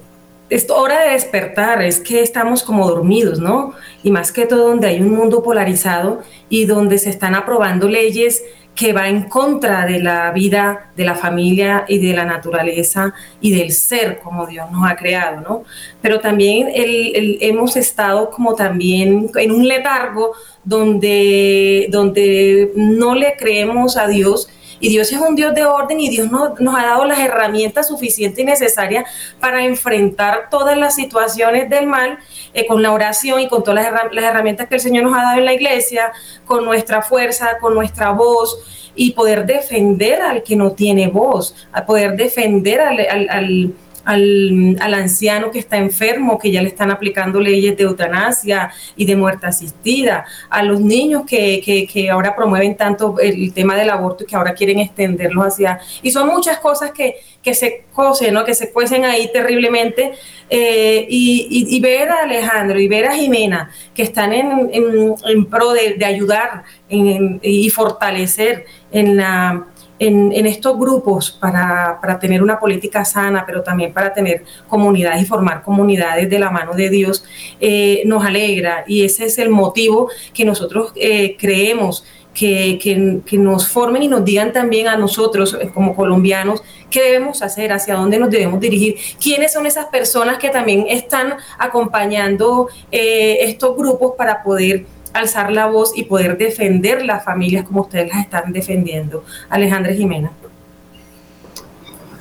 es 0.53 0.69
hora 0.69 1.05
de 1.05 1.13
despertar, 1.13 1.81
es 1.81 1.99
que 1.99 2.21
estamos 2.21 2.61
como 2.61 2.87
dormidos, 2.87 3.39
¿no? 3.39 3.73
Y 4.03 4.11
más 4.11 4.31
que 4.31 4.45
todo 4.45 4.67
donde 4.67 4.87
hay 4.87 5.01
un 5.01 5.09
mundo 5.09 5.41
polarizado 5.41 6.21
y 6.47 6.65
donde 6.65 6.99
se 6.99 7.09
están 7.09 7.33
aprobando 7.33 7.89
leyes 7.89 8.43
que 8.75 8.93
va 8.93 9.07
en 9.07 9.23
contra 9.23 9.85
de 9.85 9.99
la 9.99 10.31
vida, 10.31 10.91
de 10.95 11.05
la 11.05 11.15
familia 11.15 11.85
y 11.87 11.97
de 11.97 12.13
la 12.13 12.25
naturaleza 12.25 13.13
y 13.41 13.51
del 13.55 13.71
ser 13.71 14.19
como 14.19 14.45
Dios 14.45 14.69
nos 14.71 14.89
ha 14.89 14.95
creado, 14.95 15.41
¿no? 15.41 15.63
Pero 16.01 16.19
también 16.19 16.69
hemos 16.73 17.75
estado 17.75 18.29
como 18.29 18.53
también 18.53 19.31
en 19.35 19.51
un 19.51 19.67
letargo 19.67 20.33
donde, 20.63 21.87
donde 21.89 22.71
no 22.75 23.15
le 23.15 23.35
creemos 23.37 23.97
a 23.97 24.07
Dios 24.07 24.49
y 24.83 24.89
Dios 24.89 25.13
es 25.13 25.17
un 25.17 25.33
Dios 25.33 25.55
de 25.55 25.63
orden 25.63 26.01
y 26.01 26.09
Dios 26.09 26.29
nos, 26.29 26.59
ha 26.75 26.85
dado 26.85 27.05
las 27.05 27.17
herramientas 27.17 27.87
suficientes 27.87 28.37
y 28.37 28.43
necesarias 28.43 29.05
para 29.39 29.63
enfrentar 29.63 30.49
todas 30.51 30.77
las 30.77 30.95
situaciones 30.95 31.69
del 31.69 31.87
mal 31.87 32.19
eh, 32.53 32.67
con 32.67 32.81
la 32.81 32.91
oración 32.91 33.39
y 33.39 33.47
con 33.47 33.63
todas 33.63 33.89
las, 34.11 34.23
herramientas 34.25 34.67
que 34.67 34.75
el 34.75 34.81
Señor 34.81 35.05
nos 35.05 35.17
ha 35.17 35.21
dado 35.21 35.39
en 35.39 35.45
la 35.45 35.53
iglesia, 35.53 36.11
con 36.43 36.65
nuestra 36.65 37.01
fuerza, 37.01 37.59
con 37.61 37.73
nuestra 37.75 38.11
voz 38.11 38.91
y 38.93 39.13
poder 39.13 39.45
defender 39.45 40.21
al 40.21 40.43
que 40.43 40.57
no 40.57 40.73
tiene 40.73 41.07
voz, 41.07 41.55
a 41.71 41.85
poder 41.85 42.17
defender 42.17 42.81
al 42.81 43.73
al, 44.05 44.77
al, 44.79 44.93
anciano 44.93 45.51
que 45.51 45.59
está 45.59 45.77
enfermo, 45.77 46.37
que 46.37 46.51
ya 46.51 46.61
le 46.61 46.67
están 46.67 46.91
aplicando 46.91 47.39
leyes 47.39 47.77
de 47.77 47.83
eutanasia 47.83 48.71
y 48.95 49.05
de 49.05 49.15
muerte 49.15 49.47
asistida, 49.47 50.25
a 50.49 50.63
los 50.63 50.79
niños 50.79 51.23
que, 51.25 51.61
que, 51.63 51.87
que 51.87 52.09
ahora 52.09 52.35
promueven 52.35 52.75
tanto 52.75 53.19
el 53.19 53.53
tema 53.53 53.75
del 53.75 53.89
aborto 53.89 54.23
y 54.23 54.27
que 54.27 54.35
ahora 54.35 54.53
quieren 54.53 54.79
extenderlo 54.79 55.43
hacia... 55.43 55.79
Y 56.01 56.11
son 56.11 56.27
muchas 56.27 56.59
cosas 56.59 56.91
que, 56.91 57.15
que 57.41 57.53
se 57.53 57.85
cosen, 57.93 58.33
¿no? 58.33 58.45
que 58.45 58.55
se 58.55 58.71
cuecen 58.71 59.05
ahí 59.05 59.29
terriblemente. 59.31 60.13
Eh, 60.49 61.07
y, 61.09 61.47
y, 61.49 61.75
y, 61.75 61.79
ver 61.79 62.09
a 62.09 62.23
Alejandro 62.23 62.79
y 62.79 62.87
ver 62.87 63.07
a 63.07 63.15
Jimena, 63.15 63.71
que 63.95 64.03
están 64.03 64.33
en, 64.33 64.69
en, 64.71 65.15
en 65.25 65.45
pro 65.45 65.71
de, 65.71 65.95
de 65.95 66.05
ayudar 66.05 66.63
en, 66.89 67.39
y 67.41 67.69
fortalecer 67.71 68.65
en 68.91 69.17
la 69.17 69.65
en, 70.07 70.45
estos 70.45 70.77
grupos 70.77 71.31
para, 71.31 71.99
para, 72.01 72.19
tener 72.19 72.43
una 72.43 72.59
política 72.59 73.05
sana, 73.05 73.45
pero 73.45 73.63
también 73.63 73.93
para 73.93 74.13
tener 74.13 74.43
comunidades 74.67 75.21
y 75.21 75.25
formar 75.25 75.63
comunidades 75.63 76.29
de 76.29 76.39
la 76.39 76.49
mano 76.49 76.73
de 76.73 76.89
Dios, 76.89 77.23
eh, 77.59 78.03
nos 78.05 78.25
alegra 78.25 78.83
y 78.87 79.03
ese 79.03 79.25
es 79.25 79.37
el 79.37 79.49
motivo 79.49 80.09
que 80.33 80.45
nosotros 80.45 80.91
eh, 80.95 81.37
creemos. 81.37 82.05
Que, 82.33 82.79
que, 82.81 83.37
nos 83.37 83.67
formen 83.67 84.01
y 84.01 84.07
nos 84.07 84.25
digan 84.25 84.51
también 84.51 84.87
a 84.87 84.97
nosotros 84.97 85.53
eh, 85.53 85.69
como 85.71 85.95
colombianos 85.95 86.63
qué 86.89 87.03
debemos 87.03 87.43
hacer, 87.43 87.71
hacia 87.71 87.93
dónde 87.93 88.17
nos 88.17 88.31
debemos 88.31 88.59
dirigir, 88.59 88.95
quiénes 89.21 89.53
son 89.53 89.67
esas 89.67 89.85
personas 89.85 90.39
que 90.39 90.49
también 90.49 90.87
están 90.89 91.35
acompañando 91.59 92.69
estos 92.89 93.77
grupos 93.77 94.13
para 94.17 94.41
poder 94.41 94.83
alzar 95.13 95.51
la 95.51 95.67
voz 95.67 95.93
y 95.95 96.03
poder 96.03 96.37
defender 96.37 97.05
las 97.05 97.23
familias 97.23 97.65
como 97.65 97.81
ustedes 97.81 98.09
las 98.09 98.19
están 98.19 98.51
defendiendo. 98.51 99.23
Alejandra 99.49 99.93
Jimena. 99.93 100.31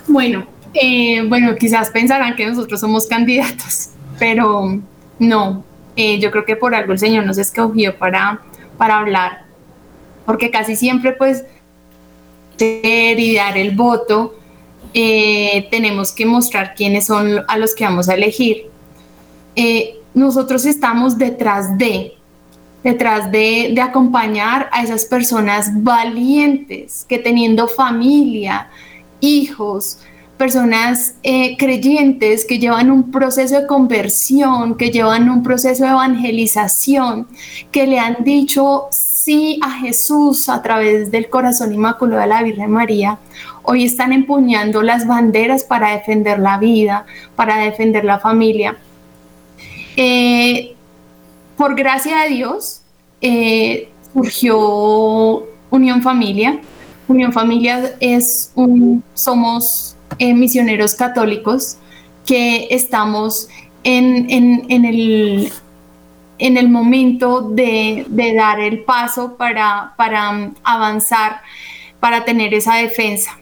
Bueno, 0.06 0.46
eh, 0.75 1.22
bueno, 1.26 1.54
quizás 1.56 1.90
pensarán 1.90 2.37
que 2.37 2.46
nosotros 2.46 2.80
somos 2.80 3.06
candidatos, 3.06 3.90
pero 4.18 4.78
no. 5.18 5.64
Eh, 5.96 6.18
yo 6.18 6.30
creo 6.30 6.44
que 6.44 6.56
por 6.56 6.75
algo 6.75 6.92
el 6.92 6.99
Señor 6.99 7.26
nos 7.26 7.38
escogió 7.38 7.96
para, 7.96 8.40
para 8.78 8.99
hablar, 8.99 9.44
porque 10.25 10.50
casi 10.50 10.76
siempre 10.76 11.12
pues 11.12 11.44
y 12.58 13.34
dar 13.34 13.58
el 13.58 13.75
voto, 13.75 14.37
eh, 14.94 15.66
tenemos 15.72 16.12
que 16.12 16.25
mostrar 16.26 16.75
quiénes 16.76 17.06
son 17.06 17.40
a 17.49 17.58
los 17.58 17.75
que 17.75 17.82
vamos 17.82 18.08
a 18.08 18.14
elegir. 18.14 18.70
Nosotros 20.14 20.64
estamos 20.66 21.18
detrás 21.18 21.76
de, 21.76 22.14
detrás 22.82 23.30
de, 23.30 23.74
acompañar 23.82 24.68
a 24.72 24.82
esas 24.82 25.04
personas 25.04 25.70
valientes 25.82 27.04
que 27.08 27.18
teniendo 27.18 27.68
familia, 27.68 28.68
hijos, 29.20 29.98
personas 30.36 31.14
eh, 31.22 31.56
creyentes 31.56 32.44
que 32.44 32.58
llevan 32.58 32.90
un 32.90 33.10
proceso 33.12 33.60
de 33.60 33.66
conversión, 33.66 34.76
que 34.76 34.90
llevan 34.90 35.30
un 35.30 35.42
proceso 35.42 35.84
de 35.84 35.90
evangelización, 35.90 37.28
que 37.70 37.86
le 37.86 37.98
han 37.98 38.24
dicho 38.24 38.88
sí 38.90 39.60
a 39.62 39.70
Jesús 39.70 40.48
a 40.48 40.60
través 40.62 41.12
del 41.12 41.28
corazón 41.28 41.72
inmaculado 41.72 42.22
de 42.22 42.26
la 42.26 42.42
Virgen 42.42 42.72
María, 42.72 43.18
hoy 43.62 43.84
están 43.84 44.12
empuñando 44.12 44.82
las 44.82 45.06
banderas 45.06 45.62
para 45.62 45.92
defender 45.92 46.40
la 46.40 46.58
vida, 46.58 47.06
para 47.36 47.58
defender 47.58 48.04
la 48.04 48.18
familia. 48.18 48.76
Eh, 49.96 50.74
por 51.56 51.75
gracia 51.75 52.23
de 52.23 52.28
Dios, 52.30 52.82
eh, 53.21 53.88
surgió 54.12 55.47
Unión 55.71 56.02
Familia. 56.02 56.61
Unión 57.09 57.32
Familia 57.32 57.94
es 58.00 58.52
un, 58.54 59.02
somos 59.14 59.97
eh, 60.18 60.35
misioneros 60.35 60.94
católicos 60.94 61.78
que 62.26 62.68
estamos 62.71 63.49
en, 63.85 64.30
en, 64.30 64.66
en, 64.68 64.85
el, 64.85 65.52
en 66.38 66.56
el 66.56 66.68
momento 66.68 67.40
de, 67.42 68.04
de, 68.09 68.35
dar 68.35 68.61
el 68.61 68.80
paso 68.80 69.37
para, 69.37 69.94
para 69.97 70.50
avanzar, 70.62 71.40
para 72.00 72.25
tener 72.25 72.54
esa 72.54 72.76
defensa. 72.76 73.38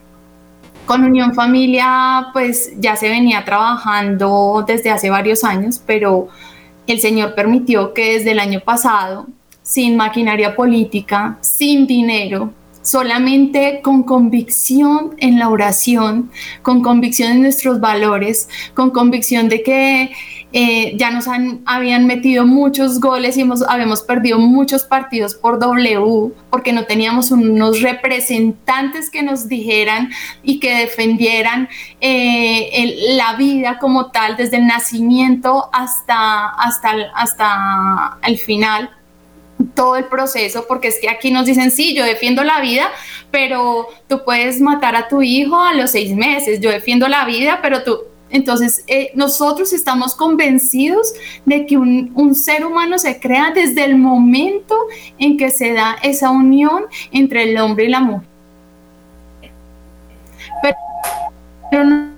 Con 0.87 1.05
Unión 1.05 1.35
Familia, 1.35 2.29
pues 2.33 2.73
ya 2.79 2.97
se 2.97 3.09
venía 3.09 3.45
trabajando 3.45 4.65
desde 4.67 4.91
hace 4.91 5.11
varios 5.11 5.45
años, 5.45 5.81
pero 5.85 6.29
el 6.93 7.01
Señor 7.01 7.35
permitió 7.35 7.93
que 7.95 8.15
desde 8.15 8.33
el 8.33 8.41
año 8.41 8.61
pasado, 8.61 9.27
sin 9.63 9.97
maquinaria 9.97 10.57
política, 10.57 11.39
sin 11.41 11.87
dinero, 11.87 12.53
solamente 12.83 13.81
con 13.83 14.03
convicción 14.03 15.15
en 15.19 15.39
la 15.39 15.49
oración, 15.49 16.31
con 16.63 16.83
convicción 16.83 17.33
en 17.33 17.43
nuestros 17.43 17.81
valores, 17.81 18.49
con 18.75 18.91
convicción 18.91 19.49
de 19.49 19.63
que 19.63 20.11
eh, 20.53 20.97
ya 20.97 21.11
nos 21.11 21.29
han, 21.29 21.61
habían 21.65 22.07
metido 22.07 22.45
muchos 22.45 23.01
goles 23.01 23.37
y 23.37 23.43
hemos, 23.43 23.63
habíamos 23.63 24.03
perdido 24.03 24.39
muchos 24.39 24.85
partidos 24.85 25.35
por 25.35 25.59
W, 25.59 26.33
porque 26.51 26.73
no 26.73 26.85
teníamos 26.85 27.31
unos 27.31 27.83
representantes 27.83 29.11
que 29.11 29.23
nos 29.23 29.49
dijeran 29.49 30.11
y 30.43 30.59
que 30.59 30.75
defendieran 30.75 31.69
eh, 32.01 32.97
la 33.15 33.35
vida 33.37 33.79
como 33.79 34.11
tal, 34.11 34.37
desde 34.37 34.57
el 34.57 34.67
nacimiento 34.67 35.71
hasta, 35.73 36.49
hasta, 36.49 36.91
hasta 37.15 38.19
el 38.27 38.39
final 38.39 38.91
todo 39.75 39.97
el 39.97 40.05
proceso, 40.07 40.65
porque 40.67 40.89
es 40.89 40.99
que 41.01 41.09
aquí 41.09 41.31
nos 41.31 41.47
dicen, 41.47 41.71
sí, 41.71 41.95
yo 41.95 42.05
defiendo 42.05 42.43
la 42.45 42.61
vida, 42.61 42.89
pero 43.31 43.89
tú 44.09 44.23
puedes 44.25 44.61
matar 44.61 44.97
a 44.97 45.09
tu 45.09 45.23
hijo 45.23 45.61
a 45.61 45.75
los 45.75 45.91
seis 45.91 46.15
meses, 46.15 46.61
yo 46.61 46.71
defiendo 46.71 47.09
la 47.09 47.25
vida, 47.25 47.61
pero 47.63 47.83
tú, 47.83 47.99
entonces, 48.31 48.85
eh, 48.87 49.11
nosotros 49.15 49.73
estamos 49.73 50.15
convencidos 50.15 51.13
de 51.45 51.67
que 51.67 51.77
un, 51.77 52.13
un, 52.15 52.35
ser 52.35 52.65
humano 52.65 52.99
se 52.99 53.19
crea 53.19 53.53
desde 53.55 53.85
el 53.85 53.97
momento 53.97 54.77
en 55.19 55.37
que 55.37 55.51
se 55.51 55.73
da 55.73 55.97
esa 56.03 56.31
unión 56.31 56.85
entre 57.13 57.45
el 57.45 57.59
hombre 57.59 57.87
y 57.87 57.89
la 57.89 58.01
mujer. 58.01 58.29
Pero, 60.63 60.77
pero 61.71 61.85
no, 61.85 62.11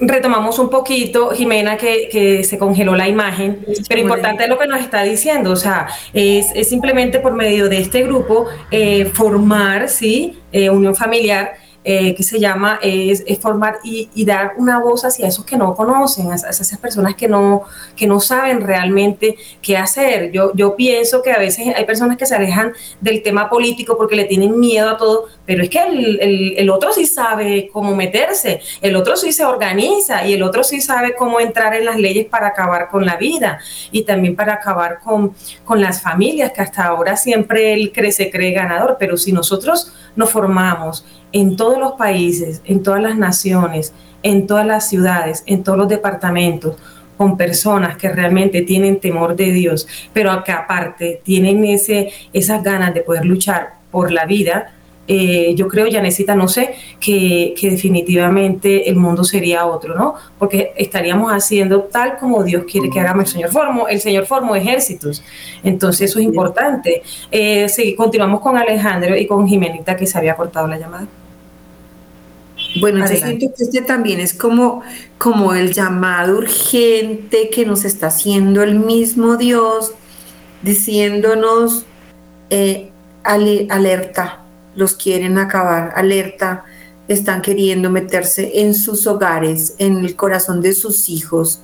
retomamos 0.00 0.58
un 0.58 0.70
poquito, 0.70 1.30
Jimena, 1.30 1.76
que, 1.76 2.44
se 2.44 2.58
congeló 2.58 2.94
la 2.94 3.08
imagen, 3.08 3.64
pero 3.88 4.00
importante 4.00 4.44
es 4.44 4.48
lo 4.48 4.58
que 4.58 4.66
nos 4.66 4.80
está 4.80 5.02
diciendo, 5.02 5.50
o 5.50 5.56
sea, 5.56 5.88
es, 6.12 6.68
simplemente 6.68 7.18
por 7.18 7.32
medio 7.32 7.68
de 7.68 7.78
este 7.78 8.02
grupo 8.02 8.46
eh, 8.70 9.06
formar, 9.06 9.88
¿sí? 9.88 10.38
Eh, 10.52 10.70
unión 10.70 10.94
familiar 10.94 11.54
eh, 11.84 12.14
que 12.14 12.22
se 12.22 12.38
llama 12.38 12.78
es, 12.80 13.24
formar 13.40 13.78
y, 13.82 14.08
dar 14.24 14.52
una 14.56 14.78
voz 14.78 15.04
hacia 15.04 15.26
esos 15.26 15.44
que 15.44 15.56
no 15.56 15.74
conocen, 15.74 16.30
hacia 16.30 16.48
esas 16.48 16.78
personas 16.78 17.16
que 17.16 17.26
no, 17.26 17.62
que 17.96 18.06
no 18.06 18.20
saben 18.20 18.60
realmente 18.60 19.36
qué 19.60 19.76
hacer. 19.76 20.30
Yo, 20.30 20.52
yo 20.54 20.76
pienso 20.76 21.22
que 21.22 21.32
a 21.32 21.38
veces 21.38 21.74
hay 21.74 21.84
personas 21.84 22.16
que 22.16 22.24
se 22.24 22.36
alejan 22.36 22.72
del 23.00 23.20
tema 23.20 23.50
político 23.50 23.96
porque 23.96 24.14
le 24.14 24.26
tienen 24.26 24.60
miedo 24.60 24.90
a 24.90 24.96
todo, 24.96 25.26
pero 25.44 25.64
es 25.64 25.70
que 25.70 25.80
el, 25.80 26.54
el, 26.56 26.70
otro 26.70 26.92
sí 26.92 27.04
sabe 27.04 27.68
cómo 27.72 27.96
meterse, 27.96 28.60
el 28.80 28.94
otro 28.94 29.16
sí 29.16 29.32
se 29.32 29.44
organiza 29.44 30.24
y 30.24 30.34
el 30.34 30.44
otro 30.44 30.62
sí 30.62 30.80
sabe 30.80 31.16
cómo 31.16 31.40
entrar 31.40 31.74
en 31.74 31.84
las 31.84 31.96
leyes 31.96 32.26
para 32.26 32.48
acabar 32.48 32.90
con 32.90 33.04
la 33.04 33.16
vida 33.16 33.58
y 33.90 34.04
también 34.04 34.36
para 34.36 34.54
acabar 34.54 35.00
con, 35.00 35.34
con 35.64 35.80
las 35.80 36.00
familias, 36.00 36.52
que 36.52 36.60
hasta 36.60 36.84
ahora 36.84 37.16
siempre 37.16 37.74
el 37.74 37.90
crece, 37.90 38.30
cree 38.30 38.52
ganador, 38.52 38.96
pero 39.00 39.16
si 39.16 39.32
nosotros 39.32 39.92
nos 40.14 40.30
formamos 40.30 41.04
en 41.32 41.56
todos 41.56 41.78
los 41.78 41.92
países, 41.92 42.62
en 42.64 42.82
todas 42.82 43.02
las 43.02 43.16
naciones, 43.16 43.92
en 44.22 44.46
todas 44.46 44.66
las 44.66 44.88
ciudades, 44.88 45.42
en 45.46 45.62
todos 45.62 45.78
los 45.78 45.88
departamentos, 45.88 46.76
con 47.16 47.36
personas 47.36 47.96
que 47.96 48.08
realmente 48.08 48.62
tienen 48.62 48.98
temor 48.98 49.36
de 49.36 49.52
Dios, 49.52 49.86
pero 50.12 50.42
que 50.44 50.52
aparte 50.52 51.20
tienen 51.24 51.64
ese, 51.64 52.10
esas 52.32 52.62
ganas 52.62 52.94
de 52.94 53.02
poder 53.02 53.24
luchar 53.24 53.74
por 53.90 54.10
la 54.10 54.24
vida, 54.26 54.72
eh, 55.08 55.54
yo 55.56 55.66
creo, 55.66 55.88
ya 55.88 56.00
necesita, 56.00 56.34
no 56.34 56.46
sé, 56.46 56.74
que, 57.00 57.54
definitivamente 57.60 58.88
el 58.88 58.96
mundo 58.96 59.24
sería 59.24 59.66
otro, 59.66 59.94
¿no? 59.94 60.14
Porque 60.38 60.72
estaríamos 60.76 61.32
haciendo 61.32 61.82
tal 61.82 62.16
como 62.18 62.44
Dios 62.44 62.64
quiere 62.70 62.88
que 62.88 63.00
hagamos 63.00 63.24
el 63.24 63.30
Señor 63.30 63.50
Formo. 63.50 63.88
El 63.88 64.00
Señor 64.00 64.26
formó 64.26 64.54
ejércitos. 64.54 65.22
Entonces 65.64 66.10
eso 66.10 66.20
es 66.20 66.24
importante. 66.24 67.02
Eh, 67.30 67.68
sí, 67.68 67.94
continuamos 67.94 68.40
con 68.40 68.56
Alejandro 68.56 69.16
y 69.16 69.26
con 69.26 69.46
Jimenita 69.46 69.96
que 69.96 70.06
se 70.06 70.16
había 70.16 70.36
cortado 70.36 70.68
la 70.68 70.78
llamada. 70.78 71.06
Bueno, 72.80 73.00
yo 73.00 73.16
siento 73.16 73.52
que 73.54 73.64
este 73.64 73.82
también 73.82 74.20
es 74.20 74.32
como, 74.34 74.82
como 75.18 75.54
el 75.54 75.72
llamado 75.72 76.38
urgente 76.38 77.50
que 77.50 77.66
nos 77.66 77.84
está 77.84 78.06
haciendo 78.08 78.62
el 78.62 78.78
mismo 78.78 79.36
Dios, 79.36 79.92
diciéndonos 80.62 81.84
eh, 82.50 82.90
alerta, 83.24 84.40
los 84.74 84.94
quieren 84.94 85.38
acabar, 85.38 85.92
alerta, 85.96 86.64
están 87.08 87.42
queriendo 87.42 87.90
meterse 87.90 88.60
en 88.60 88.74
sus 88.74 89.06
hogares, 89.06 89.74
en 89.78 89.98
el 89.98 90.16
corazón 90.16 90.62
de 90.62 90.72
sus 90.72 91.08
hijos, 91.08 91.60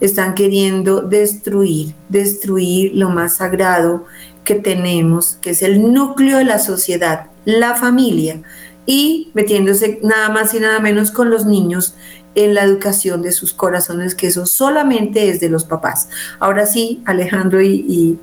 están 0.00 0.34
queriendo 0.34 1.02
destruir, 1.02 1.94
destruir 2.08 2.92
lo 2.94 3.10
más 3.10 3.36
sagrado 3.36 4.06
que 4.44 4.54
tenemos, 4.54 5.36
que 5.40 5.50
es 5.50 5.62
el 5.62 5.92
núcleo 5.92 6.38
de 6.38 6.44
la 6.44 6.58
sociedad, 6.58 7.26
la 7.44 7.74
familia, 7.74 8.42
y 8.86 9.30
metiéndose 9.34 10.00
nada 10.02 10.28
más 10.28 10.54
y 10.54 10.60
nada 10.60 10.80
menos 10.80 11.10
con 11.10 11.30
los 11.30 11.46
niños 11.46 11.94
en 12.34 12.54
la 12.54 12.62
educación 12.62 13.22
de 13.22 13.32
sus 13.32 13.52
corazones, 13.52 14.14
que 14.14 14.28
eso 14.28 14.46
solamente 14.46 15.28
es 15.28 15.40
de 15.40 15.48
los 15.48 15.64
papás. 15.64 16.08
Ahora 16.38 16.66
sí, 16.66 17.02
Alejandro 17.04 17.60
y, 17.60 18.18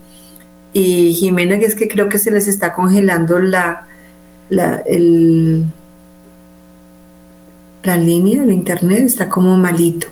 y 0.73 1.13
Jimena, 1.13 1.59
que 1.59 1.65
es 1.65 1.75
que 1.75 1.87
creo 1.87 2.07
que 2.09 2.19
se 2.19 2.31
les 2.31 2.47
está 2.47 2.73
congelando 2.73 3.39
la, 3.39 3.87
la, 4.49 4.77
el, 4.85 5.65
la 7.83 7.97
línea 7.97 8.41
del 8.41 8.51
internet 8.51 9.03
está 9.03 9.29
como 9.29 9.57
malito. 9.57 10.07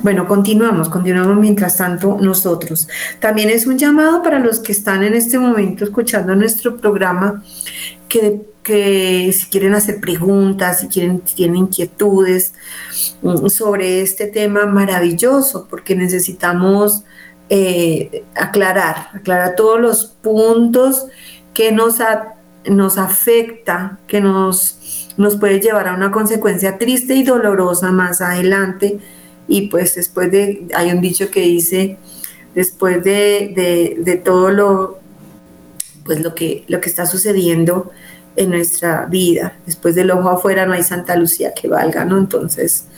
Bueno, 0.00 0.26
continuamos, 0.26 0.88
continuamos 0.88 1.36
mientras 1.38 1.76
tanto 1.76 2.18
nosotros. 2.20 2.88
También 3.18 3.48
es 3.48 3.66
un 3.66 3.78
llamado 3.78 4.22
para 4.22 4.38
los 4.38 4.58
que 4.58 4.72
están 4.72 5.02
en 5.02 5.14
este 5.14 5.38
momento 5.38 5.84
escuchando 5.84 6.34
nuestro 6.34 6.76
programa, 6.76 7.42
que, 8.62 9.32
si 9.32 9.46
quieren 9.46 9.74
hacer 9.74 10.00
preguntas, 10.00 10.80
si 10.80 10.88
quieren, 10.88 11.20
tienen 11.20 11.56
inquietudes 11.56 12.54
mm, 13.22 13.46
sobre 13.48 14.00
este 14.02 14.26
tema 14.26 14.66
maravilloso, 14.66 15.66
porque 15.68 15.94
necesitamos 15.94 17.04
eh, 17.48 18.24
aclarar, 18.34 19.08
aclarar 19.14 19.54
todos 19.54 19.80
los 19.80 20.04
puntos 20.06 21.06
que 21.54 21.72
nos 21.72 22.00
ha 22.00 22.36
nos 22.68 22.98
afecta, 22.98 23.98
que 24.06 24.20
nos, 24.20 25.14
nos 25.16 25.36
puede 25.36 25.60
llevar 25.60 25.88
a 25.88 25.94
una 25.94 26.10
consecuencia 26.10 26.78
triste 26.78 27.14
y 27.14 27.22
dolorosa 27.22 27.92
más 27.92 28.20
adelante. 28.20 28.98
Y 29.48 29.68
pues 29.68 29.94
después 29.94 30.30
de, 30.30 30.66
hay 30.74 30.90
un 30.90 31.00
dicho 31.00 31.30
que 31.30 31.40
dice, 31.40 31.98
después 32.54 33.02
de, 33.04 34.20
todo 34.24 34.50
lo, 34.50 34.98
pues 36.06 36.20
lo 36.20 36.34
que, 36.34 36.64
lo 36.68 36.80
que 36.80 36.88
está 36.88 37.04
sucediendo 37.04 37.90
en 38.36 38.50
nuestra 38.50 39.06
vida, 39.06 39.54
después 39.66 39.94
del 39.94 40.10
ojo 40.10 40.30
afuera 40.30 40.66
no 40.66 40.74
hay 40.74 40.82
Santa 40.82 41.16
Lucía 41.16 41.54
que 41.54 41.68
valga, 41.68 42.04
¿no? 42.04 42.18
Entonces, 42.18 42.88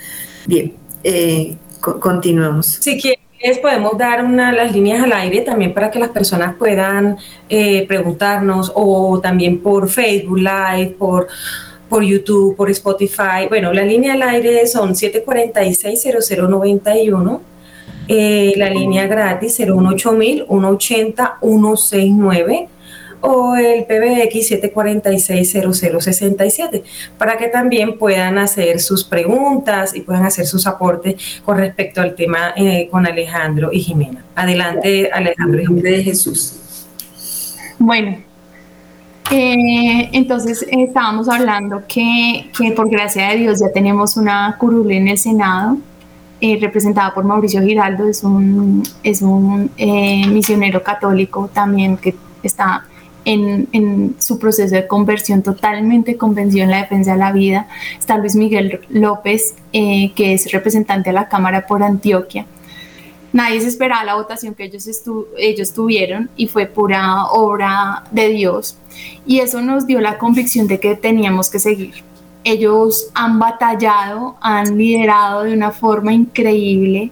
bien, 0.46 0.74
eh, 1.02 1.56
continuamos. 1.80 2.78
Sí, 2.80 2.98
que 2.98 3.18
podemos 3.62 3.96
dar 3.96 4.24
una, 4.24 4.50
las 4.52 4.72
líneas 4.72 5.04
al 5.04 5.12
aire 5.12 5.42
también 5.42 5.72
para 5.72 5.88
que 5.90 6.00
las 6.00 6.10
personas 6.10 6.56
puedan 6.56 7.16
eh, 7.48 7.86
preguntarnos 7.86 8.72
o 8.74 9.20
también 9.20 9.60
por 9.60 9.88
Facebook 9.88 10.38
Live, 10.38 10.96
por, 10.98 11.28
por 11.88 12.02
YouTube, 12.02 12.56
por 12.56 12.68
Spotify. 12.70 13.46
Bueno, 13.48 13.72
la 13.72 13.84
línea 13.84 14.14
al 14.14 14.22
aire 14.22 14.66
son 14.66 14.94
746-0091, 14.94 17.40
eh, 18.08 18.54
la 18.56 18.70
línea 18.70 19.06
gratis 19.06 19.58
018 19.58 20.18
180 20.18 21.38
169 21.40 22.68
o 23.20 23.56
el 23.56 23.84
PBX 23.84 24.52
746-0067 24.52 26.82
para 27.16 27.36
que 27.36 27.48
también 27.48 27.98
puedan 27.98 28.38
hacer 28.38 28.78
sus 28.80 29.02
preguntas 29.04 29.94
y 29.94 30.00
puedan 30.02 30.24
hacer 30.24 30.46
sus 30.46 30.66
aportes 30.66 31.42
con 31.44 31.58
respecto 31.58 32.00
al 32.00 32.14
tema 32.14 32.54
eh, 32.56 32.88
con 32.90 33.06
Alejandro 33.06 33.70
y 33.72 33.80
Jimena. 33.80 34.24
Adelante, 34.34 35.10
Alejandro 35.12 35.60
y 35.60 35.66
Jimena. 35.66 35.90
de 35.90 36.02
Jesús. 36.04 36.86
Bueno, 37.78 38.16
eh, 39.30 40.08
entonces 40.12 40.64
estábamos 40.70 41.28
hablando 41.28 41.82
que, 41.86 42.50
que, 42.56 42.72
por 42.72 42.88
gracia 42.90 43.28
de 43.28 43.36
Dios 43.36 43.60
ya 43.60 43.70
tenemos 43.72 44.16
una 44.16 44.56
curul 44.58 44.90
en 44.90 45.06
el 45.08 45.18
Senado, 45.18 45.76
eh, 46.40 46.56
representada 46.60 47.12
por 47.14 47.24
Mauricio 47.24 47.60
Giraldo, 47.62 48.08
es 48.08 48.22
un, 48.22 48.84
es 49.02 49.22
un 49.22 49.72
misionero 49.76 50.84
católico 50.84 51.50
también 51.52 51.96
que 51.96 52.14
está 52.42 52.86
en, 53.24 54.16
su 54.18 54.38
proceso 54.38 54.74
de 54.74 54.86
conversión 54.86 55.42
totalmente 55.42 56.16
convencido 56.16 56.64
en 56.64 56.70
la 56.70 56.78
defensa 56.78 57.12
de 57.12 57.18
la 57.18 57.32
vida. 57.32 57.68
Está 57.98 58.16
Luis 58.18 58.36
Miguel 58.36 58.80
López, 58.88 59.54
eh, 59.72 60.12
que 60.14 60.34
es 60.34 60.50
representante 60.52 61.10
de 61.10 61.14
la 61.14 61.28
Cámara 61.28 61.66
por 61.66 61.82
Antioquia. 61.82 62.46
Nadie 63.32 63.60
se 63.60 63.68
esperaba 63.68 64.04
la 64.04 64.14
votación 64.14 64.54
que 64.54 64.64
ellos, 64.64 64.88
ellos 65.36 65.72
tuvieron 65.72 66.30
y 66.36 66.46
fue 66.48 66.66
pura 66.66 67.26
obra 67.26 68.04
de 68.10 68.30
Dios. 68.30 68.78
Y 69.26 69.40
eso 69.40 69.60
nos 69.60 69.86
dio 69.86 70.00
la 70.00 70.16
convicción 70.18 70.66
de 70.66 70.80
que 70.80 70.94
teníamos 70.94 71.50
que 71.50 71.58
seguir. 71.58 72.02
Ellos 72.44 73.10
han 73.14 73.38
batallado, 73.38 74.36
han 74.40 74.78
liderado 74.78 75.42
de 75.42 75.52
una 75.52 75.70
forma 75.70 76.14
increíble. 76.14 77.10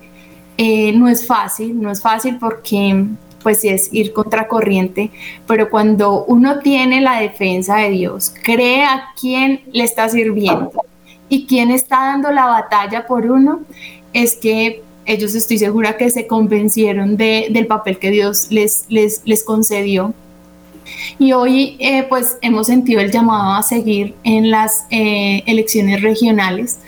Eh, 0.56 0.92
no 0.92 1.08
es 1.08 1.26
fácil, 1.26 1.80
no 1.80 1.90
es 1.90 2.00
fácil 2.00 2.38
porque 2.38 3.04
pues 3.46 3.62
es 3.62 3.90
ir 3.92 4.12
contracorriente, 4.12 5.12
pero 5.46 5.70
cuando 5.70 6.24
uno 6.24 6.58
tiene 6.58 7.00
la 7.00 7.20
defensa 7.20 7.76
de 7.76 7.90
Dios, 7.90 8.34
cree 8.42 8.82
a 8.82 9.10
quién 9.20 9.60
le 9.70 9.84
está 9.84 10.08
sirviendo 10.08 10.72
y 11.28 11.46
quién 11.46 11.70
está 11.70 12.06
dando 12.06 12.32
la 12.32 12.46
batalla 12.46 13.06
por 13.06 13.30
uno, 13.30 13.60
es 14.12 14.34
que 14.34 14.82
ellos 15.04 15.36
estoy 15.36 15.58
segura 15.58 15.96
que 15.96 16.10
se 16.10 16.26
convencieron 16.26 17.16
de, 17.16 17.46
del 17.50 17.68
papel 17.68 18.00
que 18.00 18.10
Dios 18.10 18.48
les, 18.50 18.84
les, 18.88 19.22
les 19.24 19.44
concedió. 19.44 20.12
Y 21.16 21.30
hoy 21.30 21.76
eh, 21.78 22.02
pues 22.08 22.38
hemos 22.42 22.66
sentido 22.66 23.00
el 23.00 23.12
llamado 23.12 23.52
a 23.52 23.62
seguir 23.62 24.16
en 24.24 24.50
las 24.50 24.86
eh, 24.90 25.44
elecciones 25.46 26.02
regionales. 26.02 26.78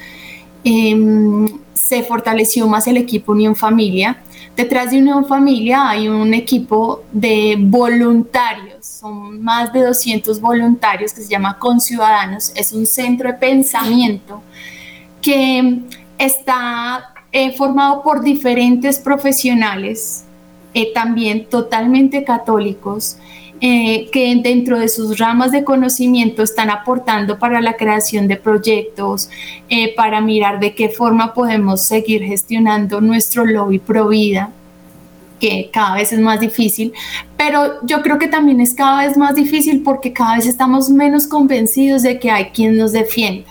Em, 0.65 1.47
se 1.73 2.03
fortaleció 2.03 2.67
más 2.67 2.89
el 2.89 2.97
equipo 2.97 3.31
Unión 3.31 3.55
Familia 3.55 4.19
Detrás 4.59 4.91
de 4.91 4.99
una 4.99 5.23
familia 5.23 5.89
hay 5.89 6.09
un 6.09 6.35
equipo 6.35 7.05
de 7.13 7.55
voluntarios, 7.57 8.85
son 8.85 9.41
más 9.41 9.73
de 9.73 9.85
200 9.85 10.41
voluntarios 10.41 11.13
que 11.13 11.21
se 11.21 11.29
llama 11.29 11.61
Conciudadanos, 11.61 12.51
es 12.57 12.73
un 12.73 12.85
centro 12.85 13.29
de 13.29 13.35
pensamiento 13.35 14.43
que 15.23 15.83
está 16.19 17.15
eh, 17.31 17.53
formado 17.57 18.03
por 18.03 18.21
diferentes 18.21 18.99
profesionales, 18.99 20.25
eh, 20.75 20.93
también 20.93 21.49
totalmente 21.49 22.25
católicos, 22.25 23.17
eh, 23.61 24.09
que 24.13 24.35
dentro 24.43 24.79
de 24.79 24.89
sus 24.89 25.19
ramas 25.19 25.51
de 25.51 25.65
conocimiento 25.65 26.43
están 26.43 26.71
aportando 26.71 27.39
para 27.39 27.61
la 27.61 27.77
creación 27.77 28.29
de 28.29 28.37
proyectos, 28.37 29.29
eh, 29.69 29.95
para 29.97 30.21
mirar 30.21 30.61
de 30.61 30.75
qué 30.75 30.89
forma 30.89 31.35
podemos 31.35 31.83
seguir 31.83 32.23
gestionando 32.23 33.01
nuestro 33.01 33.45
lobby 33.45 33.79
pro 33.79 34.09
vida 34.09 34.51
que 35.41 35.71
cada 35.73 35.95
vez 35.95 36.13
es 36.13 36.21
más 36.21 36.41
difícil, 36.41 36.93
pero 37.37 37.75
yo 37.83 38.03
creo 38.03 38.19
que 38.19 38.29
también 38.29 38.61
es 38.61 38.75
cada 38.75 39.07
vez 39.07 39.17
más 39.17 39.35
difícil 39.35 39.83
porque 39.83 40.13
cada 40.13 40.37
vez 40.37 40.47
estamos 40.47 40.91
menos 40.91 41.27
convencidos 41.27 42.03
de 42.03 42.19
que 42.19 42.31
hay 42.31 42.47
quien 42.47 42.77
nos 42.77 42.93
defienda. 42.93 43.49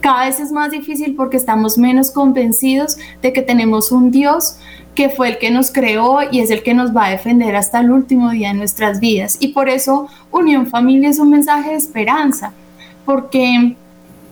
Cada 0.00 0.26
vez 0.26 0.40
es 0.40 0.52
más 0.52 0.70
difícil 0.70 1.14
porque 1.16 1.36
estamos 1.36 1.78
menos 1.78 2.10
convencidos 2.10 2.96
de 3.22 3.32
que 3.32 3.42
tenemos 3.42 3.90
un 3.90 4.10
Dios 4.10 4.58
que 4.96 5.10
fue 5.10 5.28
el 5.28 5.38
que 5.38 5.50
nos 5.50 5.70
creó 5.70 6.20
y 6.32 6.40
es 6.40 6.50
el 6.50 6.62
que 6.64 6.74
nos 6.74 6.96
va 6.96 7.06
a 7.06 7.10
defender 7.10 7.54
hasta 7.54 7.80
el 7.80 7.92
último 7.92 8.30
día 8.30 8.48
de 8.48 8.54
nuestras 8.54 8.98
vidas. 8.98 9.36
Y 9.38 9.48
por 9.48 9.68
eso 9.68 10.08
Unión 10.32 10.66
Familia 10.66 11.10
es 11.10 11.20
un 11.20 11.30
mensaje 11.30 11.70
de 11.70 11.76
esperanza, 11.76 12.52
porque 13.04 13.76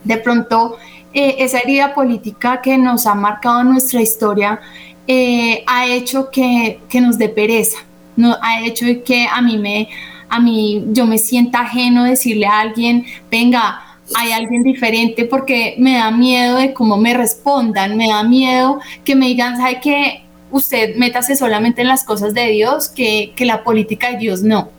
de 0.03 0.17
pronto 0.17 0.77
eh, 1.13 1.37
esa 1.39 1.59
herida 1.59 1.95
política 1.95 2.61
que 2.63 2.77
nos 2.79 3.07
ha 3.07 3.15
marcado 3.15 3.63
nuestra 3.63 4.01
historia 4.01 4.59
eh, 5.07 5.63
ha 5.67 5.87
hecho 5.87 6.31
que, 6.31 6.81
que, 6.89 7.01
nos 7.01 7.19
dé 7.19 7.29
pereza, 7.29 7.79
no, 8.17 8.37
ha 8.41 8.63
hecho 8.63 8.87
que 9.05 9.27
a 9.31 9.43
mí 9.43 9.59
me, 9.59 9.91
a 10.31 10.41
mí 10.41 10.83
yo 10.93 11.05
me 11.05 11.19
sienta 11.19 11.61
ajeno 11.61 12.05
decirle 12.05 12.47
a 12.47 12.61
alguien, 12.61 13.05
venga, 13.31 13.83
hay 14.15 14.33
alguien 14.33 14.63
diferente 14.63 15.27
porque 15.27 15.75
me 15.79 15.99
da 15.99 16.11
miedo 16.11 16.57
de 16.57 16.73
cómo 16.73 16.97
me 16.97 17.13
respondan, 17.13 17.99
me 17.99 18.09
da 18.09 18.23
miedo 18.23 18.81
que 19.05 19.15
me 19.15 19.27
digan, 19.27 19.59
¿sabe 19.59 19.81
qué? 19.83 20.24
Usted 20.55 20.95
métase 20.95 21.35
solamente 21.35 21.83
en 21.83 21.89
las 21.89 22.05
cosas 22.05 22.33
de 22.33 22.47
Dios, 22.47 22.89
que, 22.89 23.33
que 23.35 23.45
la 23.45 23.65
política 23.65 24.13
de 24.13 24.19
Dios 24.19 24.43
no. 24.43 24.71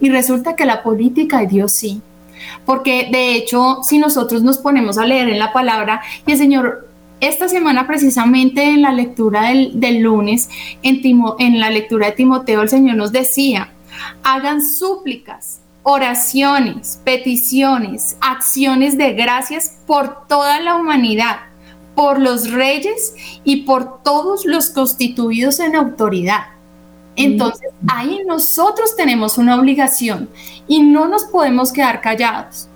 Y 0.00 0.08
resulta 0.08 0.54
que 0.54 0.64
la 0.64 0.84
política 0.84 1.40
de 1.40 1.48
Dios 1.48 1.72
sí. 1.72 2.00
Porque 2.64 3.08
de 3.10 3.34
hecho, 3.34 3.78
si 3.82 3.98
nosotros 3.98 4.44
nos 4.44 4.58
ponemos 4.58 4.96
a 4.96 5.04
leer 5.04 5.28
en 5.28 5.40
la 5.40 5.52
palabra, 5.52 6.02
y 6.24 6.32
el 6.32 6.38
Señor 6.38 6.88
esta 7.20 7.48
semana 7.48 7.86
precisamente 7.86 8.62
en 8.62 8.82
la 8.82 8.92
lectura 8.92 9.48
del, 9.48 9.80
del 9.80 10.02
lunes, 10.02 10.48
en, 10.82 11.00
en 11.40 11.58
la 11.58 11.70
lectura 11.70 12.06
de 12.06 12.12
Timoteo, 12.12 12.62
el 12.62 12.68
Señor 12.68 12.96
nos 12.96 13.10
decía, 13.10 13.72
hagan 14.22 14.64
súplicas, 14.64 15.60
oraciones, 15.82 17.00
peticiones, 17.02 18.16
acciones 18.20 18.96
de 18.96 19.14
gracias 19.14 19.78
por 19.84 20.28
toda 20.28 20.60
la 20.60 20.76
humanidad 20.76 21.38
por 21.94 22.20
los 22.20 22.50
reyes 22.50 23.14
y 23.44 23.62
por 23.62 24.02
todos 24.02 24.44
los 24.44 24.70
constituidos 24.70 25.60
en 25.60 25.76
autoridad. 25.76 26.46
Entonces, 27.16 27.70
ahí 27.86 28.20
nosotros 28.26 28.96
tenemos 28.96 29.38
una 29.38 29.58
obligación 29.58 30.28
y 30.66 30.82
no 30.82 31.06
nos 31.06 31.24
podemos 31.24 31.72
quedar 31.72 32.00
callados, 32.00 32.68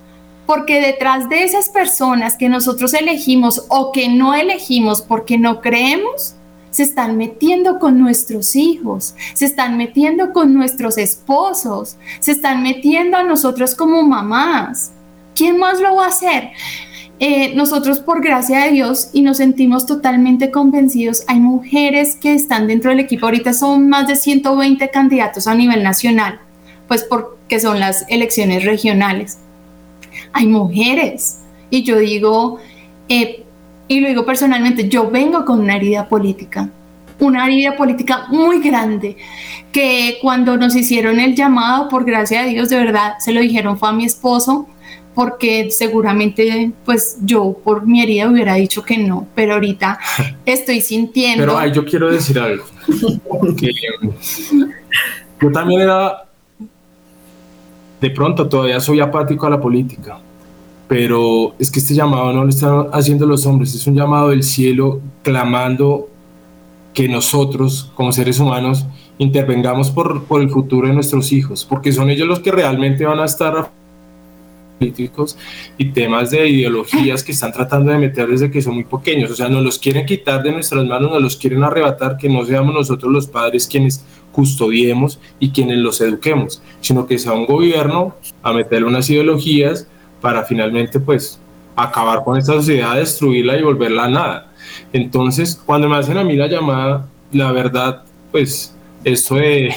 porque 0.45 0.79
detrás 0.79 1.27
de 1.27 1.43
esas 1.43 1.69
personas 1.69 2.37
que 2.37 2.47
nosotros 2.47 2.93
elegimos 2.93 3.65
o 3.67 3.91
que 3.91 4.07
no 4.07 4.33
elegimos 4.33 5.01
porque 5.01 5.37
no 5.37 5.59
creemos, 5.59 6.35
se 6.71 6.83
están 6.83 7.17
metiendo 7.17 7.79
con 7.79 7.99
nuestros 7.99 8.55
hijos, 8.55 9.15
se 9.33 9.45
están 9.45 9.75
metiendo 9.77 10.31
con 10.33 10.53
nuestros 10.53 10.97
esposos, 10.97 11.97
se 12.19 12.31
están 12.31 12.63
metiendo 12.63 13.17
a 13.17 13.23
nosotros 13.23 13.75
como 13.75 14.03
mamás. 14.03 14.91
¿Quién 15.35 15.57
más 15.57 15.79
lo 15.79 15.95
va 15.95 16.05
a 16.05 16.09
hacer? 16.09 16.51
Eh, 17.21 17.53
nosotros 17.53 17.99
por 17.99 18.23
gracia 18.23 18.59
de 18.59 18.71
Dios 18.71 19.09
y 19.11 19.21
nos 19.21 19.37
sentimos 19.37 19.85
totalmente 19.85 20.51
convencidos, 20.51 21.23
hay 21.27 21.41
mujeres 21.41 22.15
que 22.15 22.33
están 22.33 22.67
dentro 22.67 22.91
del 22.91 23.01
equipo, 23.01 23.25
ahorita 23.25 23.53
son 23.53 23.89
más 23.89 24.07
de 24.07 24.15
120 24.15 24.89
candidatos 24.89 25.45
a 25.45 25.53
nivel 25.53 25.83
nacional, 25.83 26.39
pues 26.87 27.03
porque 27.03 27.59
son 27.59 27.81
las 27.81 28.05
elecciones 28.07 28.63
regionales. 28.63 29.37
Hay 30.31 30.47
mujeres 30.47 31.39
y 31.69 31.83
yo 31.83 31.97
digo, 31.99 32.59
eh, 33.09 33.43
y 33.89 33.99
lo 33.99 34.07
digo 34.07 34.25
personalmente, 34.25 34.87
yo 34.87 35.09
vengo 35.11 35.43
con 35.43 35.59
una 35.59 35.75
herida 35.75 36.07
política, 36.07 36.69
una 37.19 37.45
herida 37.45 37.75
política 37.75 38.27
muy 38.29 38.61
grande, 38.61 39.17
que 39.73 40.19
cuando 40.21 40.55
nos 40.55 40.73
hicieron 40.73 41.19
el 41.19 41.35
llamado, 41.35 41.89
por 41.89 42.05
gracia 42.05 42.43
de 42.43 42.51
Dios, 42.51 42.69
de 42.69 42.77
verdad, 42.77 43.15
se 43.19 43.33
lo 43.33 43.41
dijeron, 43.41 43.77
fue 43.77 43.89
a 43.89 43.91
mi 43.91 44.05
esposo, 44.05 44.67
porque 45.19 45.69
seguramente 45.69 46.71
pues 46.85 47.17
yo 47.25 47.53
por 47.61 47.85
mi 47.85 48.01
herida 48.01 48.29
hubiera 48.29 48.53
dicho 48.53 48.83
que 48.83 48.97
no, 48.97 49.27
pero 49.35 49.55
ahorita 49.55 49.99
estoy 50.45 50.79
sintiendo... 50.79 51.43
Pero 51.43 51.57
ahí 51.57 51.73
yo 51.73 51.83
quiero 51.83 52.09
decir 52.09 52.39
algo, 52.39 52.63
porque 53.27 53.69
yo 55.41 55.51
también 55.51 55.81
era, 55.81 56.23
de 57.99 58.09
pronto 58.11 58.47
todavía 58.47 58.79
soy 58.79 59.01
apático 59.01 59.45
a 59.45 59.49
la 59.49 59.59
política, 59.59 60.19
pero 60.87 61.53
es 61.59 61.69
que 61.69 61.79
este 61.79 61.95
llamado 61.95 62.31
no 62.31 62.45
lo 62.45 62.49
están 62.49 62.85
haciendo 62.93 63.25
los 63.25 63.45
hombres, 63.45 63.75
es 63.75 63.85
un 63.87 63.95
llamado 63.95 64.29
del 64.29 64.43
cielo 64.43 65.01
clamando 65.21 66.07
que 66.93 67.09
nosotros 67.09 67.91
como 67.93 68.13
seres 68.13 68.39
humanos 68.39 68.85
intervengamos 69.17 69.91
por, 69.91 70.23
por 70.23 70.39
el 70.39 70.49
futuro 70.49 70.87
de 70.87 70.93
nuestros 70.93 71.33
hijos, 71.33 71.65
porque 71.65 71.91
son 71.91 72.09
ellos 72.09 72.25
los 72.25 72.39
que 72.39 72.53
realmente 72.53 73.03
van 73.03 73.19
a 73.19 73.25
estar 73.25 73.77
políticos 74.79 75.37
y 75.77 75.91
temas 75.91 76.31
de 76.31 76.47
ideologías 76.47 77.23
que 77.23 77.33
están 77.33 77.51
tratando 77.51 77.91
de 77.91 77.97
meter 77.97 78.27
desde 78.27 78.49
que 78.49 78.61
son 78.61 78.75
muy 78.75 78.85
pequeños. 78.85 79.29
O 79.31 79.35
sea, 79.35 79.49
nos 79.49 79.63
los 79.63 79.77
quieren 79.77 80.05
quitar 80.05 80.41
de 80.41 80.51
nuestras 80.51 80.85
manos, 80.85 81.11
nos 81.11 81.21
los 81.21 81.35
quieren 81.35 81.63
arrebatar, 81.63 82.17
que 82.17 82.29
no 82.29 82.45
seamos 82.45 82.73
nosotros 82.73 83.11
los 83.11 83.27
padres 83.27 83.67
quienes 83.67 84.03
custodiemos 84.31 85.19
y 85.39 85.51
quienes 85.51 85.77
los 85.77 85.99
eduquemos, 86.01 86.61
sino 86.81 87.05
que 87.05 87.19
sea 87.19 87.33
un 87.33 87.45
gobierno 87.45 88.15
a 88.41 88.53
meterle 88.53 88.87
unas 88.87 89.09
ideologías 89.09 89.87
para 90.21 90.43
finalmente 90.45 90.99
pues 90.99 91.39
acabar 91.75 92.23
con 92.23 92.37
esta 92.37 92.53
sociedad, 92.53 92.95
destruirla 92.95 93.57
y 93.57 93.63
volverla 93.63 94.05
a 94.05 94.09
nada. 94.09 94.51
Entonces, 94.93 95.61
cuando 95.65 95.89
me 95.89 95.97
hacen 95.97 96.17
a 96.17 96.23
mí 96.23 96.35
la 96.35 96.47
llamada, 96.47 97.07
la 97.31 97.51
verdad, 97.51 98.03
pues 98.31 98.75
esto 99.03 99.35
de 99.35 99.73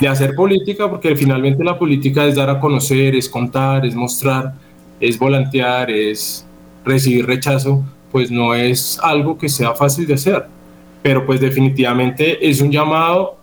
de 0.00 0.08
hacer 0.08 0.34
política, 0.34 0.88
porque 0.88 1.16
finalmente 1.16 1.64
la 1.64 1.78
política 1.78 2.24
es 2.24 2.36
dar 2.36 2.50
a 2.50 2.60
conocer, 2.60 3.14
es 3.14 3.28
contar, 3.28 3.84
es 3.84 3.94
mostrar, 3.94 4.54
es 5.00 5.18
volantear, 5.18 5.90
es 5.90 6.46
recibir 6.84 7.26
rechazo, 7.26 7.84
pues 8.12 8.30
no 8.30 8.54
es 8.54 8.98
algo 9.02 9.36
que 9.36 9.48
sea 9.48 9.74
fácil 9.74 10.06
de 10.06 10.14
hacer. 10.14 10.46
Pero 11.02 11.26
pues 11.26 11.40
definitivamente 11.40 12.48
es 12.48 12.60
un 12.60 12.70
llamado 12.70 13.36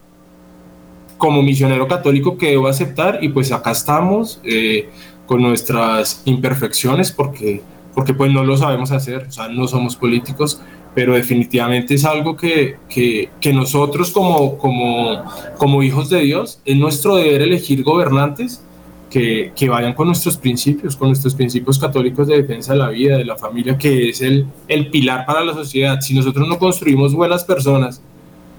como 1.18 1.41
misionero 1.41 1.88
católico 1.88 2.38
que 2.38 2.52
debo 2.52 2.68
aceptar 2.68 3.20
y 3.22 3.30
pues 3.30 3.52
acá 3.52 3.72
estamos 3.72 4.41
eh, 4.44 4.89
con 5.26 5.41
nuestras 5.41 6.22
imperfecciones 6.26 7.12
porque, 7.12 7.62
porque 7.94 8.13
pues 8.13 8.32
no 8.32 8.44
lo 8.44 8.58
sabemos 8.58 8.91
hacer, 8.91 9.28
o 9.28 9.32
sea, 9.32 9.48
no 9.48 9.68
somos 9.68 9.96
políticos, 9.96 10.62
pero 10.96 11.14
definitivamente 11.14 11.94
es 11.94 12.06
algo 12.06 12.38
que, 12.38 12.78
que, 12.90 13.30
que, 13.42 13.54
nosotros 13.54 14.12
como, 14.12 14.58
como, 14.58 15.24
como 15.58 15.84
hijos 15.84 16.10
de 16.10 16.22
Dios, 16.22 16.62
es 16.64 16.78
nuestro 16.78 17.18
deber 17.18 17.42
elegir 17.42 17.84
gobernantes 17.84 18.64
que, 19.10 19.52
que, 19.54 19.68
vayan 19.68 19.94
con 19.94 20.08
nuestros 20.08 20.38
principios, 20.38 20.96
con 20.96 21.10
nuestros 21.10 21.36
principios 21.36 21.78
católicos 21.78 22.28
de 22.28 22.42
defensa 22.42 22.74
de 22.74 22.80
la 22.80 22.90
vida, 22.90 23.18
de 23.18 23.26
la 23.26 23.36
familia, 23.36 23.78
que 23.78 24.10
es 24.10 24.22
el, 24.22 24.46
el 24.70 24.90
pilar 24.90 25.26
para 25.26 25.44
la 25.44 25.54
sociedad. 25.54 26.00
Si 26.00 26.14
nosotros 26.14 26.48
no 26.48 26.58
construimos 26.58 27.14
buenas 27.14 27.44
personas 27.44 28.02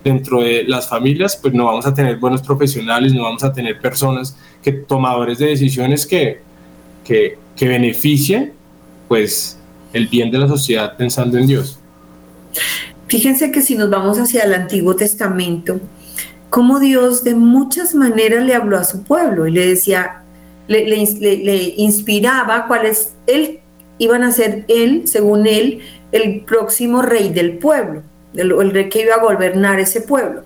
dentro 0.05 0.42
de 0.42 0.64
las 0.64 0.90
familias, 0.90 1.38
pues 1.40 1.55
no 1.55 1.64
vamos 1.64 1.87
a 1.87 1.94
tener 1.94 2.18
buenos 2.18 2.42
profesionales, 2.42 3.14
no 3.14 3.22
vamos 3.22 3.44
a 3.44 3.53
tener 3.53 3.81
personas 3.81 4.37
que 4.62 4.72
tomadores 4.72 5.38
de 5.38 5.46
decisiones 5.46 6.07
que, 6.07 6.42
que, 7.03 7.38
que 7.57 7.66
beneficien 7.66 8.53
pues 9.09 9.59
el 9.94 10.07
bien 10.09 10.31
de 10.31 10.38
la 10.38 10.49
sociedad 10.49 10.96
pensando 10.99 11.38
en 11.38 11.46
Dios. 11.46 11.81
Fíjense 13.08 13.52
que 13.52 13.62
si 13.62 13.76
nos 13.76 13.88
vamos 13.88 14.18
hacia 14.18 14.42
el 14.42 14.54
Antiguo 14.54 14.96
Testamento, 14.96 15.80
como 16.50 16.80
Dios 16.80 17.22
de 17.22 17.34
muchas 17.34 17.94
maneras 17.94 18.44
le 18.44 18.54
habló 18.54 18.78
a 18.78 18.84
su 18.84 19.02
pueblo 19.02 19.46
y 19.46 19.52
le 19.52 19.66
decía, 19.66 20.22
le, 20.68 21.74
inspiraba 21.76 22.66
cuáles 22.66 23.14
él 23.26 23.60
iban 23.98 24.22
a 24.24 24.32
ser 24.32 24.64
él, 24.68 25.02
según 25.06 25.46
él, 25.46 25.80
el 26.12 26.40
próximo 26.40 27.02
rey 27.02 27.30
del 27.30 27.58
pueblo, 27.58 28.02
el, 28.34 28.70
rey 28.70 28.88
que 28.88 29.02
iba 29.02 29.14
a 29.14 29.20
gobernar 29.20 29.80
ese 29.80 30.00
pueblo. 30.00 30.42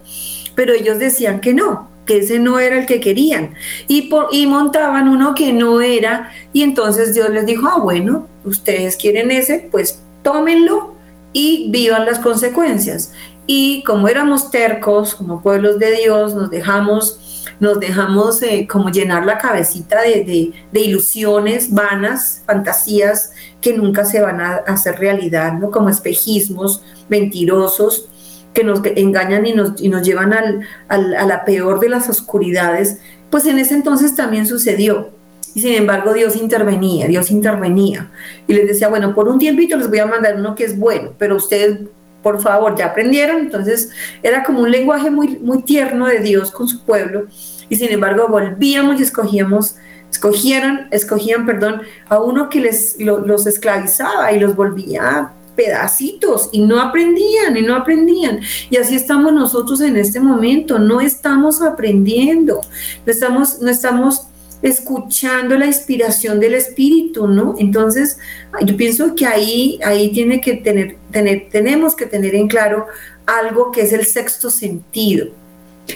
Pero 0.55 0.75
ellos 0.75 0.99
decían 0.99 1.41
que 1.41 1.55
no, 1.55 1.89
que 2.07 2.19
ese 2.19 2.39
no 2.39 2.59
era 2.59 2.79
el 2.79 2.87
que 2.87 3.01
querían. 3.01 3.55
Y, 3.89 4.11
y 4.33 4.47
montaban 4.47 5.09
uno 5.09 5.35
que 5.35 5.53
no 5.53 5.81
era. 5.81 6.31
Y 6.53 6.63
entonces 6.63 7.15
Dios 7.15 7.31
les 7.31 7.47
dijo, 7.47 7.67
ah, 7.69 7.81
bueno, 7.81 8.29
ustedes 8.45 8.97
quieren 8.97 9.31
ese, 9.31 9.69
pues 9.71 10.03
tómenlo 10.23 11.00
y 11.33 11.71
vivan 11.71 12.07
las 12.07 12.19
consecuencias. 12.19 13.13
Y 13.47 13.83
como 13.85 14.09
éramos 14.09 14.51
tercos, 14.51 15.15
como 15.15 15.43
pueblos 15.43 15.79
de 15.79 15.93
Dios, 15.97 16.35
nos 16.35 16.51
dejamos, 16.51 17.45
nos 17.59 17.81
dejamos 17.81 18.43
eh, 18.43 18.69
como 18.71 18.91
llenar 18.91 19.25
la 19.25 19.39
cabecita 19.39 20.03
de, 20.03 20.53
de, 20.71 20.81
ilusiones 20.81 21.73
vanas, 21.73 22.43
fantasías 22.47 23.33
que 23.61 23.73
nunca 23.73 24.05
se 24.05 24.21
van 24.21 24.41
a 24.41 24.57
hacer 24.67 24.99
realidad, 24.99 25.55
¿no? 25.55 25.71
como 25.71 25.89
espejismos 25.89 26.83
mentirosos 27.09 28.09
que 28.55 28.65
nos 28.65 28.81
engañan 28.97 29.47
y 29.47 29.53
nos, 29.53 29.81
y 29.81 29.89
nos 29.89 30.03
llevan 30.03 30.33
al, 30.33 30.61
al, 30.89 31.15
a 31.15 31.25
la 31.25 31.45
peor 31.45 31.81
de 31.81 31.89
las 31.89 32.09
oscuridades 32.09 32.99
pues 33.31 33.47
en 33.47 33.59
ese 33.59 33.75
entonces 33.75 34.15
también 34.15 34.47
sucedió. 34.47 35.11
Y 35.55 35.61
sin 35.61 35.75
embargo 35.75 36.13
Dios 36.13 36.37
intervenía, 36.37 37.07
Dios 37.07 37.31
intervenía. 37.31 38.11
Y 38.47 38.55
les 38.55 38.67
decía, 38.67 38.89
bueno, 38.89 39.15
por 39.15 39.29
un 39.29 39.39
tiempito 39.39 39.77
les 39.77 39.89
voy 39.89 39.99
a 39.99 40.07
mandar 40.07 40.37
uno 40.37 40.55
que 40.55 40.65
es 40.65 40.79
bueno, 40.79 41.13
pero 41.19 41.37
ustedes, 41.37 41.81
por 42.23 42.41
favor, 42.41 42.77
ya 42.77 42.87
aprendieron. 42.87 43.39
Entonces 43.39 43.91
era 44.23 44.45
como 44.45 44.61
un 44.61 44.71
lenguaje 44.71 45.11
muy, 45.11 45.39
muy 45.39 45.63
tierno 45.63 46.07
de 46.07 46.21
Dios 46.21 46.51
con 46.51 46.69
su 46.69 46.85
pueblo. 46.85 47.27
Y 47.69 47.77
sin 47.77 47.91
embargo 47.91 48.29
volvíamos 48.29 49.01
y 49.01 49.03
escogíamos, 49.03 49.77
escogieron, 50.11 50.89
escogían, 50.91 51.47
perdón, 51.47 51.83
a 52.09 52.21
uno 52.21 52.49
que 52.49 52.61
les 52.61 52.97
los 52.99 53.47
esclavizaba 53.47 54.33
y 54.33 54.41
los 54.41 54.57
volvía 54.57 55.33
pedacitos 55.61 56.49
y 56.53 56.63
no 56.63 56.81
aprendían 56.81 57.57
y 57.57 57.63
no 57.63 57.77
aprendían. 57.77 58.41
Y 58.71 58.77
así 58.79 58.95
estamos 58.95 59.33
nosotros 59.33 59.81
en 59.83 59.97
este 59.97 60.19
momento, 60.19 60.79
no 60.79 61.01
estamos 61.01 61.61
aprendiendo, 61.61 62.61
no 63.05 63.13
estamos, 63.13 63.61
no 63.61 63.71
estamos 63.71 64.30
escuchando 64.63 65.57
la 65.57 65.67
inspiración 65.67 66.41
del 66.41 66.55
espíritu, 66.55 67.27
¿no? 67.27 67.55
Entonces, 67.59 68.19
yo 68.65 68.77
pienso 68.77 69.15
que 69.15 69.27
ahí, 69.27 69.79
ahí 69.85 70.11
tiene 70.13 70.41
que 70.41 70.55
tener, 70.55 70.97
tener, 71.11 71.49
tenemos 71.51 71.97
que 71.97 72.07
tener 72.07 72.35
en 72.35 72.49
claro 72.49 72.87
algo 73.27 73.71
que 73.71 73.83
es 73.83 73.93
el 73.93 74.05
sexto 74.05 74.51
sentido. 74.51 75.29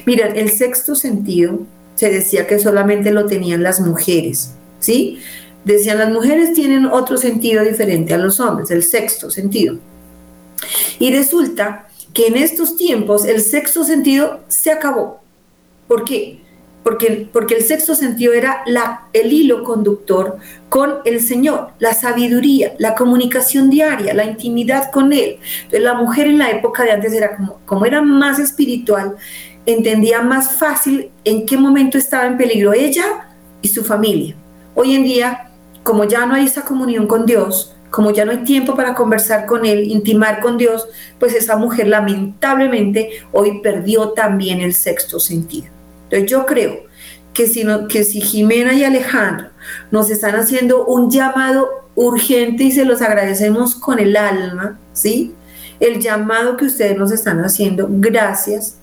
Mira, 0.07 0.29
el 0.29 0.51
sexto 0.51 0.95
sentido 0.95 1.61
se 1.95 2.11
decía 2.11 2.47
que 2.47 2.59
solamente 2.59 3.11
lo 3.11 3.27
tenían 3.27 3.63
las 3.63 3.81
mujeres, 3.81 4.55
¿sí? 4.81 5.19
Decían 5.65 5.99
las 5.99 6.11
mujeres 6.11 6.53
tienen 6.53 6.87
otro 6.87 7.17
sentido 7.17 7.63
diferente 7.65 8.13
a 8.15 8.19
los 8.19 8.41
hombres, 8.41 8.71
el 8.71 8.83
sexto 8.83 9.31
sentido. 9.31 9.79
Y 10.99 11.15
resulta 11.15 11.89
que 12.13 12.27
en 12.29 12.37
estos 12.37 12.77
tiempos 12.77 13.25
el 13.25 13.41
sexto 13.41 13.85
sentido 13.85 14.41
se 14.49 14.71
acabó. 14.71 15.21
¿Por 15.89 16.05
qué? 16.05 16.41
Porque, 16.85 17.29
porque 17.33 17.55
el 17.55 17.65
sexto 17.65 17.95
sentido 17.95 18.35
era 18.35 18.63
la, 18.67 19.09
el 19.15 19.33
hilo 19.33 19.65
conductor 19.65 20.37
con 20.69 20.97
el 21.07 21.21
Señor, 21.21 21.71
la 21.79 21.95
sabiduría, 21.95 22.75
la 22.79 22.95
comunicación 22.95 23.71
diaria, 23.71 24.13
la 24.13 24.27
intimidad 24.27 24.93
con 24.93 25.13
Él. 25.13 25.39
Entonces 25.57 25.83
la 25.83 25.95
mujer 25.95 26.27
en 26.27 26.39
la 26.39 26.51
época 26.51 26.85
de 26.85 26.93
antes 26.93 27.13
era 27.15 27.37
como, 27.37 27.59
como 27.65 27.87
era 27.87 28.03
más 28.03 28.39
espiritual, 28.39 29.17
entendía 29.65 30.21
más 30.21 30.53
fácil 30.53 31.11
en 31.25 31.47
qué 31.47 31.57
momento 31.57 31.97
estaba 31.97 32.27
en 32.27 32.37
peligro 32.37 32.75
ella 32.75 33.31
y 33.63 33.69
su 33.69 33.83
familia. 33.83 34.37
Hoy 34.75 34.95
en 34.95 35.05
día, 35.05 35.51
como 35.83 36.05
ya 36.05 36.27
no 36.27 36.35
hay 36.35 36.45
esa 36.45 36.63
comunión 36.63 37.07
con 37.07 37.25
Dios, 37.25 37.75
como 37.89 38.11
ya 38.11 38.27
no 38.27 38.33
hay 38.33 38.45
tiempo 38.45 38.75
para 38.75 38.95
conversar 38.95 39.47
con 39.47 39.65
Él, 39.65 39.85
intimar 39.85 40.41
con 40.41 40.59
Dios, 40.59 40.87
pues 41.19 41.33
esa 41.33 41.57
mujer 41.57 41.89
lamentablemente 41.89 43.11
hoy 43.33 43.61
perdió 43.63 44.11
también 44.11 44.61
el 44.61 44.75
sexto 44.75 45.19
sentido. 45.19 45.74
Entonces 46.05 46.31
yo 46.31 46.47
creo 46.47 46.85
que 47.35 48.05
si, 48.05 48.21
Jimena 48.21 48.73
y 48.75 48.85
Alejandro 48.85 49.49
nos 49.91 50.09
están 50.09 50.37
haciendo 50.37 50.87
un 50.87 51.11
llamado 51.11 51.69
urgente 51.97 52.65
y 52.65 52.73
se 52.73 52.85
los 52.85 53.03
agradecemos 53.03 53.75
con 53.75 53.99
el 53.99 54.17
alma, 54.17 54.79
¿sí? 54.93 55.35
El 55.81 56.01
llamado 56.01 56.57
que 56.57 56.67
ustedes 56.67 56.97
nos 56.97 57.11
están 57.11 57.45
haciendo, 57.45 57.89
gracias, 57.91 58.79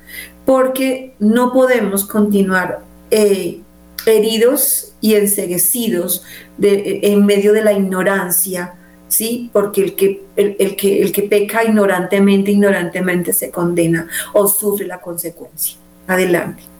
porque 0.45 1.15
no 1.19 1.53
podemos 1.53 2.05
continuar 2.05 2.81
eh, 3.09 3.61
heridos 4.05 4.93
y 4.99 5.15
enseguecidos 5.15 6.23
en 6.59 7.25
medio 7.25 7.53
de 7.53 7.63
la 7.63 7.71
ignorancia, 7.71 8.73
¿sí? 9.07 9.49
Porque 9.53 9.83
el 9.83 9.95
que, 9.95 10.23
el, 10.35 10.75
que, 10.75 11.01
el 11.01 11.11
que 11.13 11.23
peca 11.23 11.63
ignorantemente, 11.63 12.51
ignorantemente 12.51 13.31
se 13.31 13.49
condena 13.49 14.07
o 14.33 14.47
sufre 14.47 14.85
la 14.87 14.99
consecuencia. 14.99 15.77
Adelante 16.07 16.70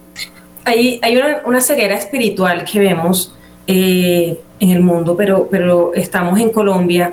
hay, 0.64 1.00
una, 1.44 1.60
ceguera 1.60 1.94
espiritual 1.94 2.64
que 2.64 2.78
vemos 2.78 3.34
eh, 3.66 4.40
en 4.60 4.70
el 4.70 4.80
mundo, 4.80 5.16
pero, 5.16 5.48
pero 5.50 5.92
estamos 5.94 6.38
en 6.40 6.50
Colombia. 6.50 7.12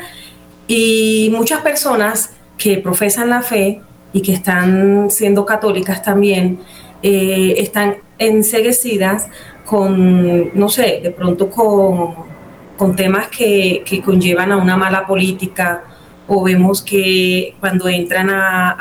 Y 0.68 1.32
muchas 1.36 1.62
personas 1.62 2.34
que 2.58 2.78
profesan 2.78 3.30
la 3.30 3.42
fe 3.42 3.82
y 4.14 4.22
que 4.22 4.34
están 4.34 5.10
siendo 5.10 5.46
católicas 5.46 6.04
también, 6.04 6.60
eh, 7.02 7.56
están 7.58 7.98
enseguecidas 8.18 9.28
con, 9.66 10.58
no 10.58 10.68
sé, 10.70 11.00
de 11.02 11.12
pronto 11.12 11.50
con, 11.50 12.96
temas 12.96 13.28
que, 13.28 13.84
conllevan 14.04 14.52
a 14.52 14.58
una 14.58 14.78
mala 14.78 15.06
política 15.06 15.84
o 16.30 16.44
vemos 16.44 16.84
que 16.84 17.56
cuando 17.60 17.90
entran 17.90 18.30
a, 18.30 18.78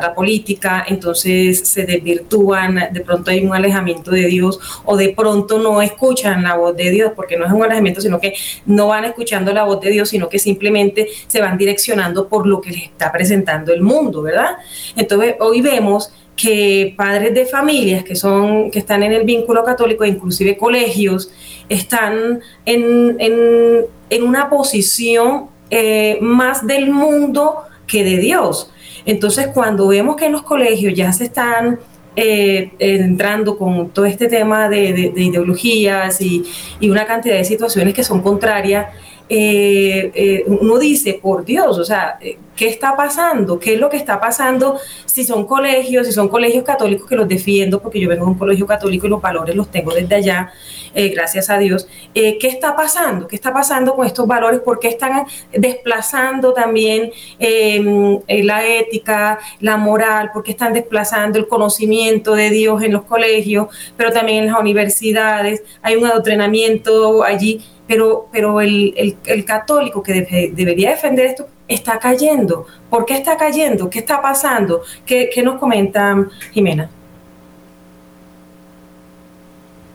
la 0.00 0.14
política, 0.14 0.84
entonces 0.88 1.66
se 1.66 1.84
desvirtúan, 1.84 2.88
de 2.92 3.00
pronto 3.00 3.32
hay 3.32 3.44
un 3.44 3.52
alejamiento 3.52 4.12
de 4.12 4.26
Dios 4.26 4.60
o 4.84 4.96
de 4.96 5.08
pronto 5.08 5.58
no 5.58 5.82
escuchan 5.82 6.44
la 6.44 6.54
voz 6.54 6.76
de 6.76 6.90
Dios, 6.90 7.12
porque 7.16 7.36
no 7.36 7.44
es 7.44 7.52
un 7.52 7.64
alejamiento, 7.64 8.00
sino 8.00 8.20
que 8.20 8.34
no 8.66 8.86
van 8.86 9.04
escuchando 9.04 9.52
la 9.52 9.64
voz 9.64 9.80
de 9.80 9.90
Dios, 9.90 10.08
sino 10.08 10.28
que 10.28 10.38
simplemente 10.38 11.08
se 11.26 11.40
van 11.40 11.58
direccionando 11.58 12.28
por 12.28 12.46
lo 12.46 12.60
que 12.60 12.70
les 12.70 12.82
está 12.84 13.10
presentando 13.10 13.72
el 13.72 13.82
mundo, 13.82 14.22
¿verdad? 14.22 14.58
Entonces 14.96 15.34
hoy 15.40 15.60
vemos 15.60 16.12
que 16.36 16.94
padres 16.96 17.34
de 17.34 17.44
familias 17.46 18.04
que 18.04 18.14
son 18.14 18.70
que 18.70 18.78
están 18.78 19.02
en 19.02 19.12
el 19.12 19.24
vínculo 19.24 19.64
católico, 19.64 20.04
inclusive 20.04 20.56
colegios, 20.56 21.32
están 21.68 22.40
en, 22.64 23.16
en, 23.18 23.86
en 24.08 24.22
una 24.22 24.48
posición 24.48 25.48
eh, 25.70 26.18
más 26.20 26.66
del 26.66 26.90
mundo 26.90 27.62
que 27.86 28.04
de 28.04 28.18
Dios. 28.18 28.72
Entonces, 29.06 29.48
cuando 29.48 29.88
vemos 29.88 30.16
que 30.16 30.26
en 30.26 30.32
los 30.32 30.42
colegios 30.42 30.94
ya 30.94 31.12
se 31.12 31.24
están 31.24 31.78
eh, 32.16 32.72
entrando 32.78 33.56
con 33.56 33.90
todo 33.90 34.04
este 34.04 34.26
tema 34.28 34.68
de, 34.68 35.12
ideologías 35.16 36.20
y, 36.20 36.44
una 36.82 37.06
cantidad 37.06 37.36
de 37.36 37.44
situaciones 37.44 37.94
que 37.94 38.04
son 38.04 38.20
contrarias, 38.20 38.88
eh, 39.32 40.10
eh, 40.12 40.44
uno 40.48 40.76
dice, 40.76 41.20
por 41.22 41.44
Dios, 41.44 41.78
o 41.78 41.84
sea, 41.84 42.18
eh, 42.20 42.36
¿qué 42.56 42.66
está 42.66 42.96
pasando? 42.96 43.60
¿Qué 43.60 43.74
es 43.74 43.80
lo 43.80 43.88
que 43.88 43.96
está 43.96 44.18
pasando? 44.18 44.76
Si 45.06 45.22
son 45.22 45.46
colegios, 45.46 46.08
si 46.08 46.12
son 46.12 46.28
colegios 46.28 46.64
católicos 46.64 47.08
que 47.08 47.14
los 47.14 47.28
defiendo, 47.28 47.80
porque 47.80 48.00
yo 48.00 48.08
vengo 48.08 48.24
de 48.24 48.32
un 48.32 48.38
colegio 48.38 48.66
católico 48.66 49.06
y 49.06 49.10
los 49.10 49.22
valores 49.22 49.54
los 49.54 49.70
tengo 49.70 49.94
desde 49.94 50.16
allá, 50.16 50.52
gracias 50.92 51.48
a 51.48 51.58
Dios. 51.58 51.86
¿Qué 52.12 52.38
está 52.42 52.74
pasando? 52.74 53.28
¿Qué 53.28 53.36
está 53.36 53.52
pasando 53.52 53.94
con 53.94 54.04
estos 54.04 54.26
valores? 54.26 54.58
¿Por 54.58 54.80
qué 54.80 54.88
están 54.88 55.24
desplazando 55.52 56.52
también 56.52 57.12
em, 57.38 58.18
la 58.26 58.66
ética, 58.66 59.38
la 59.60 59.76
moral? 59.76 60.32
¿Por 60.32 60.42
qué 60.42 60.50
están 60.50 60.72
desplazando 60.72 61.38
el 61.38 61.46
conocimiento 61.46 62.34
de 62.34 62.50
Dios 62.50 62.82
en 62.82 62.92
los 62.92 63.04
colegios, 63.04 63.68
pero 63.96 64.10
también 64.10 64.38
en 64.38 64.46
las 64.50 64.60
universidades? 64.60 65.62
Hay 65.82 65.94
un 65.94 66.06
adoctrinamiento 66.06 67.22
allí 67.22 67.62
pero, 67.90 68.28
pero 68.30 68.60
el, 68.60 69.16
católico 69.44 70.00
que 70.00 70.52
debería 70.54 70.90
defender 70.90 71.26
esto 71.26 71.48
está 71.66 71.98
cayendo. 71.98 72.64
¿Por 72.88 73.04
qué 73.04 73.16
está 73.16 73.36
cayendo? 73.36 73.90
¿Qué 73.90 73.98
está 73.98 74.22
pasando? 74.22 74.82
¿Qué, 75.04 75.28
nos 75.42 75.58
comenta 75.58 76.24
Jimena? 76.52 76.88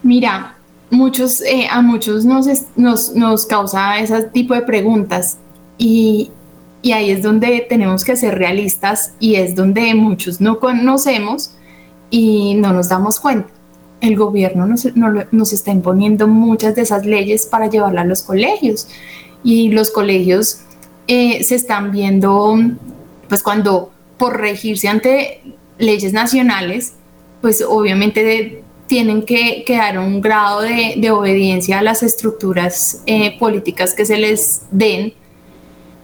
Mira, 0.03 0.58
muchos, 0.89 1.39
eh, 1.39 1.69
a 1.71 1.81
muchos 1.81 2.25
nos, 2.25 3.15
nos, 3.15 3.45
causa 3.45 3.97
ese 3.97 4.23
tipo 4.23 4.53
de 4.53 4.63
preguntas 4.63 5.38
y, 5.77 6.31
y 6.81 6.91
ahí 6.91 7.12
es 7.12 7.23
donde 7.23 7.65
tenemos 7.69 8.03
que 8.03 8.17
ser 8.17 8.38
realistas 8.38 9.13
y 9.21 9.36
es 9.36 9.55
donde 9.55 9.95
muchos 9.95 10.41
no 10.41 10.60
conocemos 10.60 11.55
y 12.10 12.55
no 12.55 12.73
nos 12.73 12.89
damos 12.89 13.21
cuenta 13.21 13.55
el 14.01 14.15
gobierno 14.15 14.67
nos, 14.67 15.53
está 15.53 15.71
imponiendo 15.71 16.27
muchas 16.27 16.75
de 16.75 16.81
esas 16.81 17.05
leyes 17.05 17.45
para 17.45 17.69
llevarla 17.69 18.01
a 18.01 18.05
los 18.05 18.21
colegios. 18.21 18.88
Y 19.43 19.69
los 19.69 19.91
colegios 19.91 20.62
eh, 21.08 21.43
se 21.43 21.55
están 21.55 21.91
viendo, 21.91 22.58
pues 23.29 23.43
cuando 23.43 23.91
por 24.17 24.39
regirse 24.39 24.88
ante 24.88 25.41
leyes 25.77 26.13
nacionales, 26.13 26.93
pues 27.41 27.63
obviamente 27.67 28.63
tienen 28.88 29.23
que, 29.23 29.63
dar 29.67 29.99
un 29.99 30.21
grado 30.21 30.62
de, 30.62 31.12
obediencia 31.12 31.79
a 31.79 31.81
las 31.81 32.03
estructuras 32.03 33.01
eh, 33.05 33.38
políticas 33.39 33.93
que 33.93 34.05
se 34.05 34.17
les 34.17 34.63
den. 34.71 35.13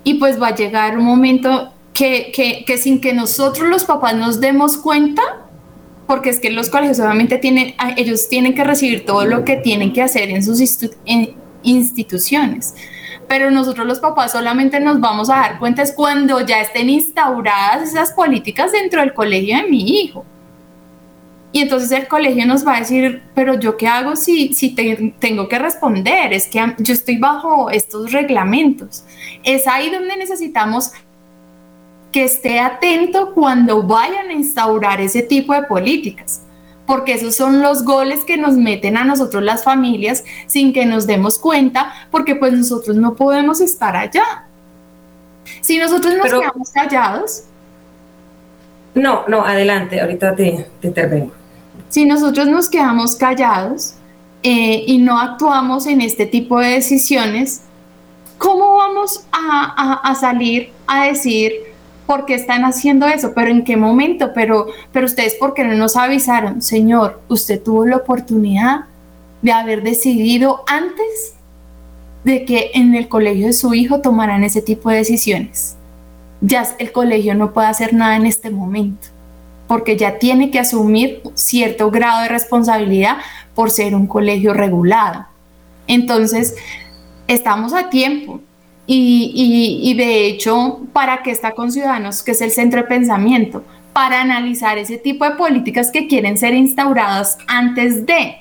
Y 0.03 0.15
pues 0.15 0.41
va 0.41 0.49
a 0.49 0.55
llegar 0.55 0.97
un 0.97 1.05
momento 1.05 1.71
que, 1.93 2.31
que 2.65 2.77
sin 2.77 2.99
que 3.01 3.13
nosotros 3.13 3.69
los 3.69 3.83
papás 3.83 4.15
nos 4.15 4.39
demos 4.39 4.77
cuenta, 4.77 5.21
porque 6.11 6.29
es 6.29 6.41
que 6.41 6.49
los 6.49 6.69
colegios 6.69 6.99
obviamente 6.99 7.37
tienen, 7.37 7.73
ellos 7.95 8.27
tienen 8.27 8.53
que 8.53 8.65
recibir 8.65 9.05
todo 9.05 9.25
lo 9.25 9.45
que 9.45 9.55
tienen 9.55 9.93
que 9.93 10.01
hacer 10.01 10.29
en 10.29 10.43
sus 10.43 10.59
instituciones. 11.63 12.75
Pero 13.29 13.49
nosotros 13.49 13.87
los 13.87 14.01
papás 14.01 14.33
solamente 14.33 14.81
nos 14.81 14.99
vamos 14.99 15.29
a 15.29 15.35
dar 15.35 15.57
cuenta 15.57 15.83
es 15.83 15.93
cuando 15.93 16.45
ya 16.45 16.59
estén 16.59 16.89
instauradas 16.89 17.91
esas 17.91 18.11
políticas 18.11 18.73
dentro 18.73 18.99
del 18.99 19.13
colegio 19.13 19.55
de 19.55 19.69
mi 19.69 20.01
hijo. 20.01 20.25
Y 21.53 21.61
entonces 21.61 21.89
el 21.93 22.09
colegio 22.09 22.45
nos 22.45 22.67
va 22.67 22.75
a 22.75 22.79
decir, 22.79 23.23
pero 23.33 23.57
yo 23.57 23.77
qué 23.77 23.87
hago 23.87 24.17
si, 24.17 24.53
si 24.53 24.75
tengo 25.17 25.47
que 25.47 25.59
responder, 25.59 26.33
es 26.33 26.45
que 26.47 26.75
yo 26.79 26.93
estoy 26.93 27.19
bajo 27.19 27.69
estos 27.69 28.11
reglamentos. 28.11 29.05
Es 29.45 29.65
ahí 29.65 29.89
donde 29.89 30.17
necesitamos 30.17 30.91
que 32.11 32.23
esté 32.23 32.59
atento 32.59 33.33
cuando 33.33 33.83
vayan 33.83 34.29
a 34.29 34.33
instaurar 34.33 35.01
ese 35.01 35.21
tipo 35.21 35.53
de 35.53 35.63
políticas, 35.63 36.41
porque 36.85 37.13
esos 37.13 37.35
son 37.35 37.61
los 37.61 37.83
goles 37.83 38.25
que 38.25 38.37
nos 38.37 38.53
meten 38.53 38.97
a 38.97 39.05
nosotros 39.05 39.43
las 39.43 39.63
familias 39.63 40.23
sin 40.47 40.73
que 40.73 40.85
nos 40.85 41.07
demos 41.07 41.39
cuenta, 41.39 41.93
porque 42.11 42.35
pues 42.35 42.53
nosotros 42.53 42.95
no 42.97 43.15
podemos 43.15 43.61
estar 43.61 43.95
allá. 43.95 44.45
Si 45.61 45.77
nosotros 45.77 46.15
nos 46.15 46.25
quedamos 46.25 46.69
callados. 46.71 47.43
No, 48.93 49.23
no, 49.27 49.45
adelante, 49.45 50.01
ahorita 50.01 50.35
te, 50.35 50.67
te 50.81 50.87
intervengo. 50.87 51.31
Si 51.87 52.05
nosotros 52.05 52.47
nos 52.47 52.69
quedamos 52.69 53.15
callados 53.15 53.95
eh, 54.43 54.83
y 54.85 54.97
no 54.97 55.19
actuamos 55.19 55.87
en 55.87 56.01
este 56.01 56.25
tipo 56.25 56.59
de 56.59 56.69
decisiones, 56.69 57.61
¿cómo 58.37 58.75
vamos 58.75 59.25
a, 59.31 60.01
a 60.03 60.15
salir 60.15 60.71
a 60.91 61.05
decir, 61.05 61.70
¿por 62.11 62.25
qué 62.25 62.35
están 62.35 62.65
haciendo 62.65 63.07
eso? 63.07 63.31
¿Pero 63.33 63.51
en 63.51 63.63
qué 63.63 63.77
momento? 63.77 64.33
Pero, 64.35 64.67
pero 64.91 65.05
ustedes, 65.05 65.35
¿por 65.35 65.53
qué 65.53 65.63
no 65.63 65.75
nos 65.75 65.95
avisaron? 65.95 66.61
Señor, 66.61 67.21
usted 67.29 67.63
tuvo 67.63 67.85
la 67.85 67.95
oportunidad 67.95 68.81
de 69.41 69.53
haber 69.53 69.81
decidido 69.81 70.65
antes 70.67 71.35
de 72.25 72.43
que 72.43 72.71
en 72.73 72.95
el 72.95 73.07
colegio 73.07 73.47
de 73.47 73.53
su 73.53 73.73
hijo 73.73 74.01
tomaran 74.01 74.43
ese 74.43 74.61
tipo 74.61 74.89
de 74.89 74.97
decisiones. 74.97 75.77
Ya 76.41 76.67
el 76.79 76.91
colegio 76.91 77.33
no 77.33 77.53
puede 77.53 77.67
hacer 77.67 77.93
nada 77.93 78.17
en 78.17 78.25
este 78.25 78.49
momento, 78.49 79.07
porque 79.69 79.95
ya 79.95 80.19
tiene 80.19 80.51
que 80.51 80.59
asumir 80.59 81.21
cierto 81.35 81.91
grado 81.91 82.23
de 82.23 82.27
responsabilidad 82.27 83.19
por 83.55 83.71
ser 83.71 83.95
un 83.95 84.05
colegio 84.05 84.53
regulado. 84.53 85.27
Entonces, 85.87 86.57
estamos 87.29 87.73
a 87.73 87.89
tiempo. 87.89 88.41
Y, 88.87 89.93
de 89.95 90.25
hecho, 90.25 90.81
¿para 90.91 91.23
qué 91.23 91.31
está 91.31 91.51
con 91.51 91.71
Ciudadanos, 91.71 92.23
que 92.23 92.31
es 92.31 92.41
el 92.41 92.51
centro 92.51 92.81
de 92.81 92.87
pensamiento? 92.87 93.63
Para 93.93 94.21
analizar 94.21 94.77
ese 94.77 94.97
tipo 94.97 95.25
de 95.25 95.35
políticas 95.35 95.91
que 95.91 96.07
quieren 96.07 96.37
ser 96.37 96.53
instauradas 96.53 97.37
antes 97.47 98.05
de. 98.05 98.37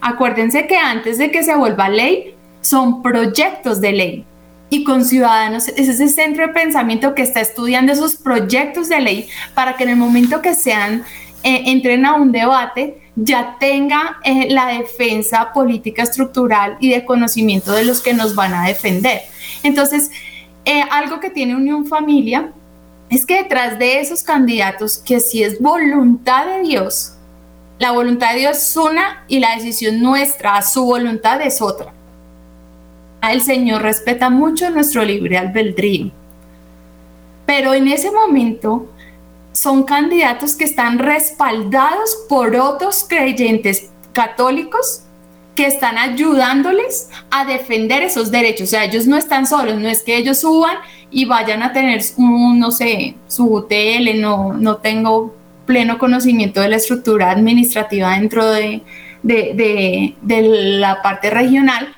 Acuérdense 0.00 0.66
que 0.66 0.76
antes 0.76 1.18
de 1.18 1.30
que 1.30 1.44
se 1.44 1.54
vuelva 1.54 1.88
ley, 1.88 2.34
son 2.60 3.02
proyectos 3.02 3.80
de 3.80 3.92
ley. 3.92 4.24
Y 4.70 4.84
con 4.84 5.04
Ciudadanos 5.04 5.68
es 5.68 5.88
ese 5.88 6.08
centro 6.08 6.46
de 6.46 6.52
pensamiento 6.54 7.14
que 7.14 7.22
está 7.22 7.40
estudiando 7.40 7.92
esos 7.92 8.16
proyectos 8.16 8.88
de 8.88 9.00
ley 9.00 9.28
para 9.54 9.76
que 9.76 9.84
en 9.84 9.90
el 9.90 9.96
momento 9.96 10.40
que 10.40 10.54
sean, 10.54 11.04
eh, 11.42 11.64
entren 11.66 12.06
a 12.06 12.14
un 12.14 12.32
debate, 12.32 13.01
ya 13.14 13.56
tenga 13.60 14.18
eh, 14.24 14.48
la 14.50 14.66
defensa 14.66 15.52
política 15.52 16.02
estructural 16.02 16.76
y 16.80 16.90
de 16.90 17.04
conocimiento 17.04 17.72
de 17.72 17.84
los 17.84 18.00
que 18.00 18.14
nos 18.14 18.34
van 18.34 18.54
a 18.54 18.66
defender. 18.66 19.22
Entonces, 19.62 20.10
eh, 20.64 20.82
algo 20.90 21.20
que 21.20 21.30
tiene 21.30 21.56
Unión 21.56 21.86
Familia 21.86 22.52
es 23.10 23.26
que 23.26 23.42
detrás 23.42 23.78
de 23.78 24.00
esos 24.00 24.22
candidatos, 24.22 24.98
que 24.98 25.20
si 25.20 25.42
es 25.42 25.60
voluntad 25.60 26.46
de 26.46 26.62
Dios, 26.62 27.14
la 27.78 27.90
voluntad 27.90 28.32
de 28.32 28.40
Dios 28.40 28.56
es 28.56 28.76
una 28.76 29.24
y 29.28 29.40
la 29.40 29.56
decisión 29.56 30.00
nuestra, 30.00 30.62
su 30.62 30.84
voluntad 30.84 31.40
es 31.42 31.60
otra. 31.60 31.92
El 33.28 33.42
Señor 33.42 33.82
respeta 33.82 34.30
mucho 34.30 34.70
nuestro 34.70 35.04
libre 35.04 35.36
albedrío. 35.36 36.10
Pero 37.44 37.74
en 37.74 37.88
ese 37.88 38.10
momento 38.10 38.91
son 39.52 39.84
candidatos 39.84 40.54
que 40.56 40.64
están 40.64 40.98
respaldados 40.98 42.16
por 42.28 42.56
otros 42.56 43.04
creyentes 43.08 43.90
católicos 44.12 45.02
que 45.54 45.66
están 45.66 45.98
ayudándoles 45.98 47.10
a 47.30 47.44
defender 47.44 48.02
esos 48.02 48.30
derechos. 48.30 48.68
O 48.68 48.70
sea, 48.70 48.84
ellos 48.84 49.06
no 49.06 49.16
están 49.16 49.46
solos, 49.46 49.78
no 49.78 49.88
es 49.88 50.02
que 50.02 50.16
ellos 50.16 50.40
suban 50.40 50.76
y 51.10 51.26
vayan 51.26 51.62
a 51.62 51.72
tener, 51.72 52.02
un, 52.16 52.58
no 52.58 52.70
sé, 52.70 53.16
su 53.28 53.44
UTL, 53.44 54.20
no, 54.20 54.54
no 54.54 54.76
tengo 54.76 55.34
pleno 55.66 55.98
conocimiento 55.98 56.60
de 56.60 56.70
la 56.70 56.76
estructura 56.76 57.30
administrativa 57.30 58.18
dentro 58.18 58.46
de, 58.46 58.82
de, 59.22 60.16
de, 60.20 60.42
la 60.78 61.02
parte 61.02 61.30
regional, 61.30 61.94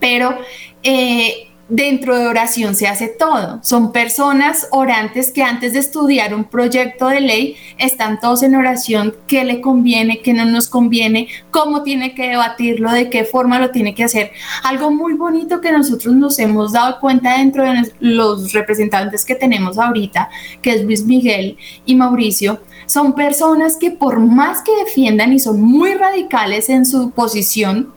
pero 0.00 0.36
eh, 0.82 1.51
dentro 1.68 2.16
de 2.16 2.26
oración 2.26 2.74
se 2.74 2.86
hace 2.86 3.08
todo. 3.08 3.60
Son 3.62 3.92
personas 3.92 4.68
orantes 4.70 5.32
que 5.32 5.42
antes 5.42 5.72
de 5.72 5.78
estudiar 5.78 6.34
un 6.34 6.44
proyecto 6.44 7.08
de 7.08 7.20
ley 7.20 7.56
están 7.78 8.20
todos 8.20 8.42
en 8.42 8.54
oración, 8.54 9.14
qué 9.26 9.44
le 9.44 9.60
conviene, 9.60 10.20
qué 10.20 10.34
no 10.34 10.44
nos 10.44 10.68
conviene, 10.68 11.28
cómo 11.50 11.82
tiene 11.82 12.14
que 12.14 12.28
debatirlo, 12.28 12.90
de 12.92 13.08
qué 13.08 13.24
forma 13.24 13.58
lo 13.58 13.70
tiene 13.70 13.94
que 13.94 14.04
hacer. 14.04 14.32
Algo 14.64 14.90
muy 14.90 15.14
bonito 15.14 15.60
que 15.60 15.72
nosotros 15.72 16.14
nos 16.14 16.38
hemos 16.38 16.72
dado 16.72 17.00
cuenta 17.00 17.38
dentro 17.38 17.64
de 17.64 17.92
los 18.00 18.52
representantes 18.52 19.24
que 19.24 19.34
tenemos 19.34 19.78
ahorita, 19.78 20.28
que 20.60 20.72
es 20.72 20.84
Luis 20.84 21.04
Miguel 21.04 21.56
y 21.86 21.94
Mauricio, 21.94 22.60
son 22.86 23.14
personas 23.14 23.76
que 23.76 23.90
por 23.90 24.18
más 24.18 24.60
que 24.62 24.76
defiendan 24.84 25.32
y 25.32 25.38
son 25.38 25.62
muy 25.62 25.94
radicales 25.94 26.68
en 26.68 26.84
su 26.84 27.10
posición, 27.12 27.92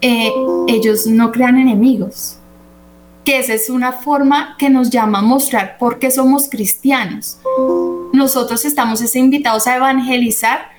eh, 0.00 0.30
ellos 0.68 1.06
no 1.06 1.32
crean 1.32 1.58
enemigos 1.58 2.38
que 3.24 3.38
esa 3.38 3.54
es 3.54 3.70
una 3.70 3.92
forma 3.92 4.56
que 4.58 4.70
nos 4.70 4.90
llama 4.90 5.20
a 5.20 5.22
mostrar 5.22 5.78
por 5.78 5.98
qué 5.98 6.10
somos 6.10 6.48
cristianos. 6.48 7.38
Nosotros 8.12 8.64
estamos 8.64 9.14
invitados 9.14 9.66
a 9.66 9.76
evangelizar 9.76 10.74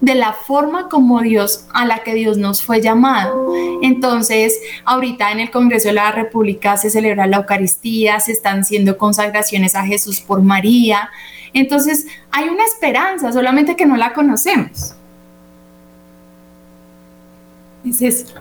de 0.00 0.16
la 0.16 0.32
forma 0.32 0.88
como 0.88 1.20
Dios, 1.20 1.66
a 1.72 1.86
la 1.86 2.02
que 2.02 2.14
Dios 2.14 2.36
nos 2.36 2.62
fue 2.62 2.80
llamado. 2.80 3.54
Entonces, 3.82 4.58
ahorita 4.84 5.30
en 5.30 5.38
el 5.38 5.50
Congreso 5.50 5.88
de 5.88 5.94
la 5.94 6.10
República 6.10 6.76
se 6.76 6.90
celebra 6.90 7.28
la 7.28 7.36
Eucaristía, 7.36 8.18
se 8.18 8.32
están 8.32 8.60
haciendo 8.60 8.98
consagraciones 8.98 9.76
a 9.76 9.84
Jesús 9.84 10.20
por 10.20 10.42
María. 10.42 11.08
Entonces, 11.52 12.06
hay 12.32 12.48
una 12.48 12.64
esperanza, 12.64 13.32
solamente 13.32 13.76
que 13.76 13.86
no 13.86 13.96
la 13.96 14.12
conocemos. 14.12 14.96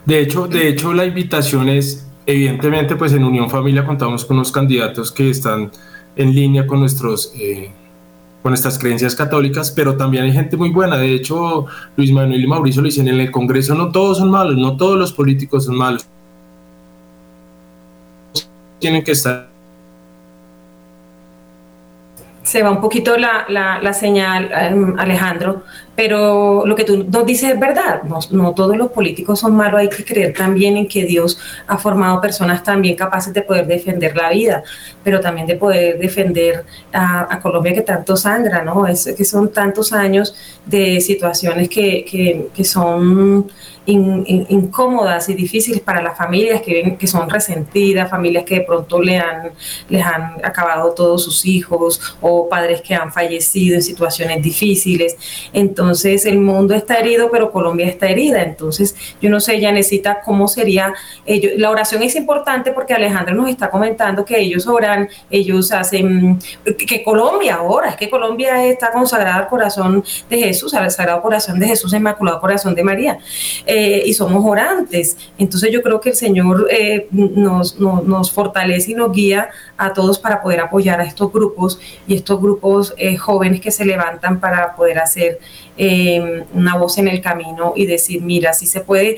De 0.05 0.19
hecho, 0.19 0.47
de 0.47 0.67
hecho, 0.67 0.93
la 0.93 1.05
invitación 1.05 1.69
es 1.69 2.07
evidentemente, 2.31 2.95
pues 2.95 3.13
en 3.13 3.23
Unión 3.23 3.49
Familia 3.49 3.85
contamos 3.85 4.25
con 4.25 4.37
unos 4.37 4.51
candidatos 4.51 5.11
que 5.11 5.29
están 5.29 5.71
en 6.15 6.33
línea 6.33 6.65
con 6.67 6.79
nuestros... 6.79 7.33
Eh, 7.35 7.71
con 8.41 8.49
nuestras 8.49 8.79
creencias 8.79 9.15
católicas, 9.15 9.69
pero 9.69 9.95
también 9.95 10.23
hay 10.23 10.31
gente 10.31 10.57
muy 10.57 10.71
buena. 10.71 10.97
De 10.97 11.13
hecho, 11.13 11.67
Luis 11.95 12.11
Manuel 12.11 12.43
y 12.43 12.47
Mauricio 12.47 12.81
lo 12.81 12.87
dicen 12.87 13.07
en 13.07 13.19
el 13.19 13.29
Congreso, 13.29 13.75
no 13.75 13.91
todos 13.91 14.17
son 14.17 14.31
malos, 14.31 14.57
no 14.57 14.75
todos 14.77 14.97
los 14.97 15.13
políticos 15.13 15.65
son 15.65 15.75
malos. 15.75 16.07
Tienen 18.79 19.03
que 19.03 19.11
estar 19.11 19.51
se 22.43 22.63
va 22.63 22.71
un 22.71 22.81
poquito 22.81 23.17
la, 23.17 23.45
la, 23.47 23.93
señal, 23.93 24.51
em, 24.51 24.99
Alejandro, 24.99 25.63
pero 25.95 26.65
lo 26.65 26.75
que 26.75 26.83
tú 26.83 27.03
nos 27.03 27.25
dices 27.25 27.51
es 27.51 27.59
verdad, 27.59 28.01
no, 28.31 28.53
todos 28.53 28.77
los 28.77 28.91
políticos 28.91 29.39
son 29.39 29.55
malos, 29.55 29.81
hay 29.81 29.89
que 29.89 30.05
creer 30.05 30.33
también 30.33 30.77
en 30.77 30.87
que 30.87 31.05
Dios 31.05 31.37
ha 31.67 31.77
formado 31.77 32.21
personas 32.21 32.63
también 32.63 32.95
capaces 32.95 33.33
de 33.33 33.41
poder 33.41 33.67
defender 33.67 34.15
la 34.15 34.29
vida, 34.29 34.63
pero 35.03 35.19
también 35.19 35.47
de 35.47 35.55
poder 35.55 35.99
defender 35.99 36.65
a, 36.93 37.39
Colombia 37.41 37.73
que 37.73 37.81
tanto 37.81 38.15
sangra, 38.15 38.63
¿no? 38.63 38.87
Es 38.87 39.13
que 39.17 39.25
son 39.25 39.51
tantos 39.51 39.91
años 39.93 40.35
de 40.65 41.01
situaciones 41.01 41.67
que, 41.69 42.05
que, 42.05 42.47
que 42.53 42.63
son 42.63 43.51
incómodas 43.85 45.27
y 45.29 45.33
difíciles 45.33 45.81
para 45.81 46.01
las 46.03 46.15
familias 46.15 46.61
que, 46.61 46.95
que 46.99 47.07
son 47.07 47.29
resentidas, 47.29 48.09
familias 48.09 48.43
que 48.45 48.59
de 48.59 48.61
pronto 48.61 49.01
le 49.01 49.17
han, 49.17 49.51
les 49.89 50.05
han 50.05 50.35
acabado 50.43 50.93
todos 50.93 51.23
sus 51.23 51.45
hijos 51.45 51.99
o 52.21 52.47
padres 52.47 52.81
que 52.81 52.93
han 52.93 53.11
fallecido 53.11 53.75
en 53.75 53.81
situaciones 53.81 54.41
difíciles. 54.43 55.17
Entonces 55.51 55.80
el 56.25 56.39
mundo 56.39 56.73
está 56.73 56.99
herido, 56.99 57.29
pero 57.31 57.51
Colombia 57.51 57.87
está 57.87 58.09
herida. 58.09 58.41
Entonces 58.43 58.95
yo 59.21 59.29
no 59.29 59.39
sé, 59.39 59.59
ya 59.59 59.71
necesita 59.71 60.21
cómo 60.21 60.47
sería. 60.47 60.93
ellos 61.25 61.51
la 61.57 61.69
oración 61.69 62.03
es 62.03 62.15
importante 62.15 62.71
porque 62.71 62.93
Alejandro 62.93 63.35
nos 63.35 63.49
está 63.49 63.69
comentando 63.69 64.25
que 64.25 64.39
ellos 64.39 64.67
oran, 64.67 65.09
ellos 65.29 65.71
hacen, 65.71 66.39
que 66.87 67.03
Colombia 67.03 67.61
ora, 67.61 67.89
es 67.89 67.95
que 67.95 68.09
Colombia 68.09 68.65
está 68.65 68.91
consagrada 68.91 69.37
al 69.37 69.47
corazón 69.47 70.03
de 70.29 70.37
Jesús, 70.37 70.73
al 70.73 70.89
Sagrado 70.91 71.21
Corazón 71.21 71.59
de 71.59 71.67
Jesús, 71.67 71.93
Inmaculado 71.93 72.39
Corazón 72.39 72.75
de 72.75 72.83
María. 72.83 73.19
Eh, 73.65 74.03
y 74.05 74.13
somos 74.13 74.43
orantes. 74.45 75.17
Entonces 75.37 75.71
yo 75.71 75.81
creo 75.81 75.99
que 75.99 76.09
el 76.09 76.15
Señor 76.15 76.67
eh, 76.71 77.07
nos, 77.11 77.79
nos, 77.79 78.31
fortalece 78.31 78.91
y 78.91 78.93
nos 78.95 79.11
guía 79.11 79.49
a 79.77 79.93
todos 79.93 80.19
para 80.19 80.41
poder 80.41 80.59
apoyar 80.59 80.99
a 80.99 81.03
estos 81.03 81.31
grupos 81.31 81.79
y 82.07 82.15
estos 82.15 82.39
grupos 82.41 82.93
eh, 82.97 83.17
jóvenes 83.17 83.61
que 83.61 83.71
se 83.71 83.85
levantan 83.85 84.39
para 84.39 84.75
poder 84.75 84.99
hacer 84.99 85.39
una 85.77 86.77
voz 86.77 86.97
en 86.97 87.07
el 87.07 87.21
camino 87.21 87.73
y 87.75 87.85
decir, 87.85 88.21
mira, 88.21 88.53
si 88.53 88.67
se 88.67 88.81
puede, 88.81 89.17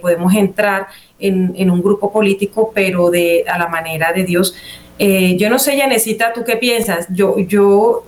podemos 0.00 0.34
entrar 0.34 0.86
en, 1.18 1.52
en, 1.56 1.70
un 1.70 1.82
grupo 1.82 2.12
político, 2.12 2.72
pero 2.74 3.10
de, 3.10 3.44
a 3.48 3.58
la 3.58 3.68
manera 3.68 4.12
de 4.12 4.24
Dios 4.24 4.54
Eh, 5.04 5.36
yo 5.36 5.50
no 5.50 5.58
sé, 5.58 5.76
Yanecita, 5.76 6.32
¿tú 6.32 6.44
qué 6.44 6.56
piensas? 6.56 7.08
Yo, 7.10 7.36
yo 7.36 8.04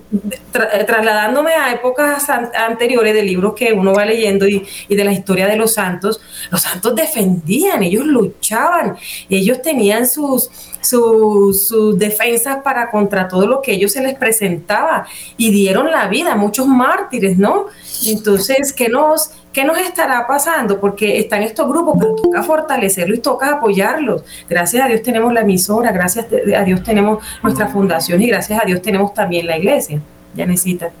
trasladándome 0.85 1.51
a 1.51 1.73
épocas 1.73 2.29
anteriores 2.29 3.13
de 3.13 3.21
libros 3.21 3.53
que 3.53 3.73
uno 3.73 3.93
va 3.93 4.05
leyendo 4.05 4.47
y, 4.47 4.65
de 4.87 5.03
la 5.03 5.11
historia 5.11 5.45
de 5.45 5.57
los 5.57 5.73
santos, 5.73 6.21
los 6.49 6.61
santos 6.61 6.95
defendían, 6.95 7.83
ellos 7.83 8.05
luchaban, 8.05 8.95
ellos 9.29 9.61
tenían 9.61 10.07
sus, 10.07 10.49
sus, 10.81 11.67
sus 11.67 11.99
defensas 11.99 12.59
para 12.63 12.89
contra 12.89 13.27
todo 13.27 13.45
lo 13.45 13.61
que 13.61 13.73
ellos 13.73 13.91
se 13.91 14.01
les 14.01 14.15
presentaba 14.15 15.05
y 15.35 15.51
dieron 15.51 15.91
la 15.91 16.07
vida, 16.07 16.35
muchos 16.35 16.65
mártires, 16.65 17.37
¿no? 17.37 17.65
Entonces, 18.05 18.71
¿qué 18.71 18.89
nos, 18.89 19.31
¿qué 19.51 19.63
nos 19.63 19.77
estará 19.77 20.27
pasando? 20.27 20.79
Porque 20.79 21.17
están 21.17 21.43
estos 21.43 21.67
grupos, 21.67 21.95
pero 21.99 22.15
toca 22.15 22.43
fortalecerlos 22.43 23.17
y 23.17 23.21
toca 23.21 23.49
apoyarlos. 23.49 24.23
Gracias 24.49 24.83
a 24.83 24.87
Dios 24.87 25.01
tenemos 25.01 25.33
la 25.33 25.41
emisora, 25.41 25.91
gracias 25.91 26.25
a 26.55 26.63
Dios 26.63 26.83
tenemos 26.85 27.23
nuestra 27.43 27.67
fundación 27.67 28.21
y 28.21 28.27
gracias 28.27 28.61
a 28.61 28.65
Dios 28.65 28.81
tenemos 28.81 29.13
también 29.13 29.47
la 29.47 29.57
iglesia. 29.57 30.01
Ya 30.35 30.45
necesita. 30.45 30.91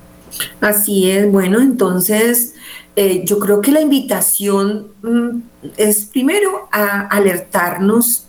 Así 0.59 1.09
es, 1.09 1.31
bueno, 1.31 1.61
entonces 1.61 2.55
eh, 2.95 3.23
yo 3.25 3.39
creo 3.39 3.61
que 3.61 3.71
la 3.71 3.81
invitación 3.81 4.87
mm, 5.01 5.39
es 5.77 6.05
primero 6.05 6.67
a 6.71 7.01
alertarnos 7.01 8.25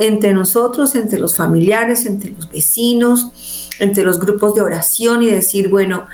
entre 0.00 0.32
nosotros, 0.32 0.94
entre 0.94 1.18
los 1.18 1.36
familiares, 1.36 2.06
entre 2.06 2.30
los 2.32 2.50
vecinos, 2.50 3.30
entre 3.78 4.04
los 4.04 4.18
grupos 4.18 4.54
de 4.54 4.62
oración 4.62 5.22
y 5.22 5.30
decir, 5.30 5.68
bueno, 5.68 6.06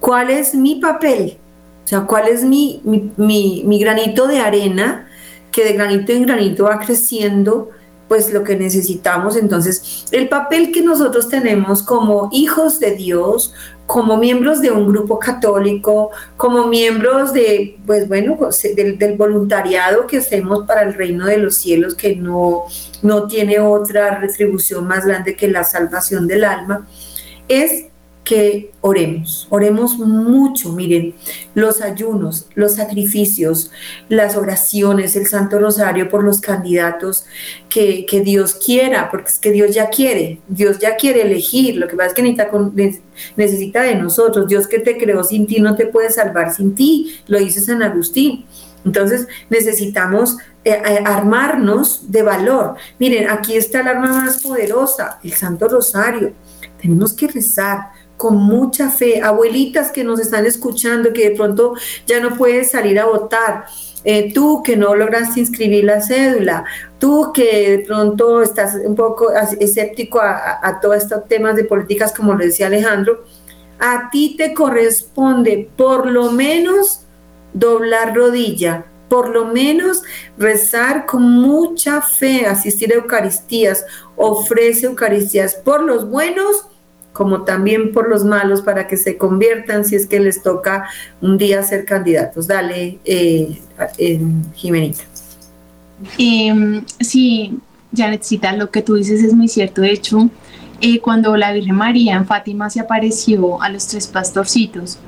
¿cuál 0.00 0.30
es 0.30 0.54
mi 0.54 0.76
papel? 0.76 1.38
O 1.84 1.86
sea, 1.86 2.02
¿cuál 2.02 2.28
es 2.28 2.44
mi, 2.44 2.80
mi, 3.16 3.78
granito 3.78 4.26
de 4.26 4.40
arena 4.40 5.08
que 5.50 5.64
de 5.64 5.72
granito 5.74 6.12
en 6.12 6.22
granito 6.22 6.64
va 6.64 6.78
creciendo? 6.78 7.70
Pues 8.14 8.32
lo 8.32 8.44
que 8.44 8.54
necesitamos. 8.54 9.34
Entonces, 9.34 10.04
el 10.12 10.28
papel 10.28 10.70
que 10.70 10.82
nosotros 10.82 11.28
tenemos 11.28 11.82
como 11.82 12.28
hijos 12.30 12.78
de 12.78 12.92
Dios, 12.92 13.52
como 13.86 14.16
miembros 14.16 14.60
de 14.60 14.70
un 14.70 14.86
grupo 14.86 15.18
católico, 15.18 16.12
como 16.36 16.68
miembros 16.68 17.32
de, 17.32 17.76
pues 17.84 18.06
bueno, 18.06 18.38
del, 18.76 19.16
voluntariado 19.16 20.06
que 20.06 20.18
hacemos 20.18 20.64
para 20.64 20.82
el 20.82 20.94
reino 20.94 21.26
de 21.26 21.38
los 21.38 21.56
cielos, 21.56 21.96
que 21.96 22.14
no, 22.14 22.66
no 23.02 23.26
tiene 23.26 23.58
otra 23.58 24.20
retribución 24.20 24.86
más 24.86 25.04
grande 25.04 25.34
que 25.34 25.48
la 25.48 25.64
salvación 25.64 26.28
del 26.28 26.44
alma, 26.44 26.86
es 27.48 27.86
que 28.24 28.72
oremos, 28.80 29.46
oremos 29.50 29.98
mucho, 29.98 30.72
miren, 30.72 31.14
los 31.54 31.82
ayunos, 31.82 32.48
los 32.54 32.76
sacrificios, 32.76 33.70
las 34.08 34.36
oraciones, 34.36 35.14
el 35.14 35.26
Santo 35.26 35.58
Rosario 35.58 36.08
por 36.08 36.24
los 36.24 36.40
candidatos 36.40 37.26
que, 37.68 38.06
Dios 38.24 38.54
quiera, 38.54 39.10
porque 39.10 39.28
es 39.28 39.38
que 39.38 39.52
Dios 39.52 39.74
ya 39.74 39.90
quiere, 39.90 40.40
Dios 40.48 40.78
ya 40.78 40.96
quiere 40.96 41.22
elegir, 41.22 41.76
lo 41.76 41.86
que 41.86 41.96
pasa 41.96 42.08
es 42.08 42.14
que 42.14 42.22
necesita, 42.22 42.50
necesita 43.36 43.82
de 43.82 43.96
nosotros, 43.96 44.48
Dios 44.48 44.66
que 44.66 44.78
te 44.78 44.96
creó 44.96 45.22
sin 45.22 45.46
ti 45.46 45.60
no 45.60 45.76
te 45.76 45.86
puede 45.86 46.10
salvar 46.10 46.54
sin 46.54 46.74
ti, 46.74 47.20
lo 47.26 47.38
dice 47.38 47.60
San 47.60 47.82
Agustín. 47.82 48.46
Entonces 48.84 49.26
necesitamos 49.48 50.36
eh, 50.62 50.78
armarnos 51.04 52.10
de 52.10 52.22
valor. 52.22 52.76
Miren, 52.98 53.30
aquí 53.30 53.56
está 53.56 53.80
el 53.80 53.88
arma 53.88 54.08
más 54.08 54.42
poderosa, 54.42 55.18
el 55.22 55.32
Santo 55.32 55.68
Rosario. 55.68 56.32
Tenemos 56.80 57.14
que 57.14 57.28
rezar, 57.28 57.80
con 58.16 58.36
mucha 58.36 58.90
fe, 58.90 59.20
abuelitas 59.22 59.90
que 59.90 60.04
nos 60.04 60.20
están 60.20 60.46
escuchando, 60.46 61.12
que 61.12 61.30
de 61.30 61.36
pronto 61.36 61.74
ya 62.06 62.20
no 62.20 62.36
puedes 62.36 62.70
salir 62.70 62.98
a 62.98 63.06
votar, 63.06 63.66
eh, 64.04 64.32
tú 64.32 64.62
que 64.62 64.76
no 64.76 64.94
lograste 64.94 65.40
inscribir 65.40 65.84
la 65.84 66.00
cédula, 66.00 66.64
tú 66.98 67.32
que 67.32 67.70
de 67.70 67.78
pronto 67.80 68.42
estás 68.42 68.76
un 68.84 68.94
poco 68.94 69.32
escéptico 69.32 70.20
a, 70.20 70.78
todos 70.80 70.96
estos 70.96 71.26
temas 71.26 71.56
de 71.56 71.64
políticas, 71.64 72.12
como 72.12 72.34
lo 72.34 72.44
decía 72.44 72.66
Alejandro, 72.66 73.24
a 73.78 74.10
ti 74.10 74.36
te 74.36 74.54
corresponde 74.54 75.68
por 75.76 76.06
lo 76.06 76.30
menos 76.30 77.00
doblar 77.54 78.14
rodilla, 78.14 78.84
por 79.08 79.30
lo 79.30 79.46
menos 79.46 80.02
rezar 80.36 81.06
con 81.06 81.22
mucha 81.22 82.02
fe, 82.02 82.46
asistir 82.46 82.92
a 82.92 82.96
Eucaristías, 82.96 83.84
ofrece 84.16 84.86
Eucaristías 84.86 85.54
por 85.54 85.82
los 85.82 86.08
buenos 86.08 86.66
como 87.14 87.42
también 87.42 87.92
por 87.92 88.10
los 88.10 88.24
malos 88.24 88.60
para 88.60 88.88
que 88.88 88.96
se 88.96 89.16
conviertan 89.16 89.84
si 89.84 89.94
es 89.94 90.06
que 90.06 90.18
les 90.18 90.42
toca 90.42 90.90
un 91.22 91.38
día 91.38 91.62
ser 91.62 91.86
candidatos. 91.86 92.48
Dale, 92.48 92.98
eh, 93.04 93.60
eh 93.96 94.20
Jimenita. 94.56 95.04
Em, 96.18 96.84
sí, 97.00 97.56
Janetcita, 97.96 98.52
lo 98.56 98.68
que 98.70 98.82
tú 98.82 98.94
dices 98.94 99.22
es 99.22 99.32
muy 99.32 99.46
cierto. 99.46 99.80
De 99.80 99.92
hecho, 99.92 100.28
eh, 100.80 100.98
cuando 101.00 101.36
la 101.36 101.52
Virgen 101.52 101.76
María 101.76 102.16
en 102.16 102.26
Fátima 102.26 102.68
se 102.68 102.80
apareció 102.80 103.62
a 103.62 103.68
los 103.68 103.86
tres 103.86 104.08
pastorcitos, 104.08 104.98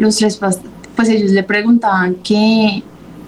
los 0.00 0.16
tres 0.16 0.40
pues 0.96 1.08
ellos 1.08 1.30
le 1.30 1.44
preguntaban 1.44 2.16
que, 2.16 2.82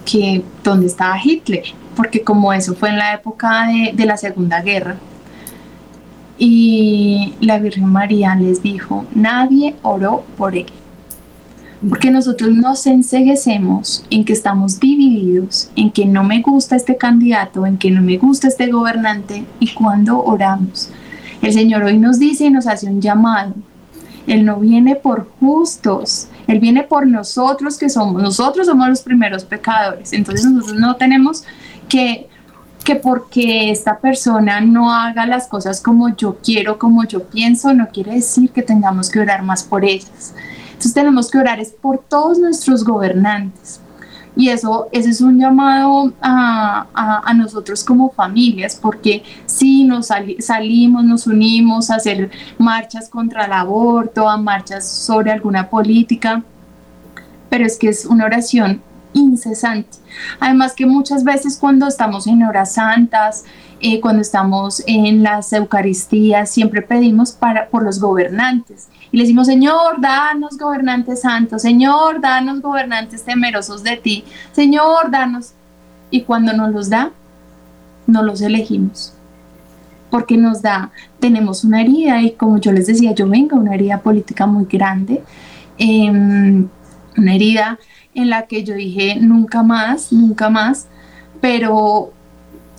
que 0.05 0.43
dónde 0.64 0.89
estaba 0.89 1.16
Hitler, 1.23 1.66
porque 1.95 2.25
como 2.25 2.53
eso 2.53 2.75
fue 2.75 2.89
en 2.89 2.99
la 2.99 3.14
época 3.14 3.69
de, 3.69 3.93
de 3.95 4.07
la 4.07 4.16
Segunda 4.16 4.61
Guerra, 4.61 4.97
y 6.39 7.34
la 7.41 7.59
Virgen 7.59 7.86
María 7.86 8.34
les 8.36 8.62
dijo, 8.62 9.05
nadie 9.14 9.74
oró 9.82 10.24
por 10.36 10.57
él. 10.57 10.66
Porque 11.89 12.11
nosotros 12.11 12.51
nos 12.51 12.86
enseguecemos 12.86 14.05
en 14.11 14.24
que 14.24 14.32
estamos 14.32 14.80
divididos, 14.80 15.70
en 15.76 15.91
que 15.91 16.07
no 16.07 16.24
me 16.24 16.41
gusta 16.43 16.76
este 16.76 16.97
candidato, 16.97 17.66
en 17.66 17.78
que 17.78 17.91
no 17.91 18.03
me 18.03 18.18
gusta 18.18 18.49
este 18.49 18.68
gobernante, 18.68 19.45
y 19.61 19.68
cuando 19.74 20.22
oramos. 20.22 20.91
El 21.41 21.53
Señor 21.53 21.84
hoy 21.84 21.99
nos 21.99 22.18
dice 22.18 22.47
y 22.47 22.51
nos 22.51 22.66
hace 22.66 22.86
un 22.86 23.01
llamado. 23.01 23.55
Él 24.26 24.45
no 24.45 24.59
viene 24.59 24.95
por 24.97 25.28
justos, 25.41 26.28
Él 26.47 26.61
viene 26.61 26.82
por 26.82 27.07
nosotros 27.07 27.78
que 27.78 27.89
somos, 27.89 28.22
nosotros 28.22 28.66
somos 28.66 28.89
los 28.89 29.01
primeros 29.01 29.45
pecadores. 29.45 30.12
Entonces 30.12 30.47
nosotros 30.47 30.78
no 30.78 30.97
tenemos 30.97 31.45
que 31.89 32.28
que 32.89 32.97
porque 32.97 33.70
esta 33.70 33.99
persona 33.99 34.62
no 34.62 34.91
haga 34.91 35.26
las 35.26 35.47
cosas 35.47 35.82
como 35.82 36.16
yo 36.16 36.39
quiero, 36.43 36.78
como 36.78 37.05
yo 37.05 37.22
pienso, 37.22 37.74
no 37.74 37.89
quiere 37.89 38.14
decir 38.14 38.49
que 38.49 38.62
tengamos 38.62 39.11
que 39.11 39.20
orar 39.20 39.43
más 39.43 39.62
por 39.62 39.84
ellas. 39.84 40.32
Entonces 40.68 40.95
tenemos 40.95 41.30
que 41.30 41.36
orar 41.36 41.61
es 41.61 41.70
por 41.70 41.99
todos 41.99 42.39
nuestros 42.39 42.84
gobernantes. 42.84 43.82
Y 44.34 44.49
eso, 44.49 44.89
ese 44.91 45.11
es 45.11 45.20
un 45.20 45.39
llamado 45.39 46.14
a, 46.22 46.86
a, 47.26 47.34
nosotros 47.34 47.84
como 47.84 48.09
familias, 48.09 48.78
porque 48.80 49.22
si 49.45 49.84
nos 49.84 50.09
salimos, 50.39 51.05
nos 51.05 51.26
unimos 51.26 51.91
a 51.91 51.97
hacer 51.97 52.30
marchas 52.57 53.11
contra 53.11 53.45
el 53.45 53.53
aborto, 53.53 54.26
a 54.26 54.39
marchas 54.39 54.89
sobre 54.89 55.30
alguna 55.30 55.68
política, 55.68 56.43
pero 57.51 57.66
es 57.66 57.76
que 57.76 57.91
es 57.91 58.07
una 58.07 58.24
oración 58.24 58.80
incesante. 59.19 59.99
Además 60.41 60.75
que 60.75 60.87
muchas 60.87 61.25
veces 61.25 61.59
cuando 61.59 61.87
estamos 61.87 62.27
en 62.27 62.43
horas 62.43 62.75
santas, 62.75 63.45
eh, 63.81 64.01
cuando 64.01 64.23
estamos 64.23 64.83
en 64.87 65.23
las 65.23 65.53
Eucaristías, 65.53 66.51
siempre 66.51 66.83
pedimos 66.83 67.33
para, 67.33 67.69
por 67.69 67.85
los 67.85 68.01
gobernantes. 68.01 68.89
Y 69.12 69.16
le 69.16 69.23
decimos, 69.23 69.47
Señor, 69.47 70.01
danos 70.01 70.59
gobernantes 70.59 71.21
santos, 71.21 71.62
Señor, 71.62 72.21
danos 72.21 72.61
gobernantes 72.61 73.25
temerosos 73.25 73.83
de 73.83 73.97
ti, 73.97 74.25
Señor, 74.53 75.11
danos. 75.11 75.53
Y 76.11 76.23
cuando 76.23 76.53
nos 76.53 76.73
los 76.73 76.91
da, 76.91 77.12
no 78.07 78.23
los 78.23 78.41
elegimos. 78.41 79.12
Porque 80.11 80.37
nos 80.37 80.62
da, 80.62 80.91
tenemos 81.21 81.62
una 81.64 81.83
herida 81.83 82.21
y 82.23 82.33
como 82.33 82.59
yo 82.59 82.73
les 82.73 82.87
decía, 82.87 83.14
yo 83.14 83.29
vengo 83.29 83.57
una 83.57 83.75
herida 83.75 84.01
política 84.01 84.47
muy 84.47 84.64
grande, 84.64 85.23
em, 85.77 86.66
una 87.16 87.35
herida 87.35 87.79
en 88.15 88.31
la 88.31 88.47
que 88.47 88.65
yo 88.65 88.75
dije 88.75 89.17
nunca 89.21 89.63
más, 89.63 90.13
nunca 90.13 90.51
más, 90.51 90.87
pero 91.41 92.13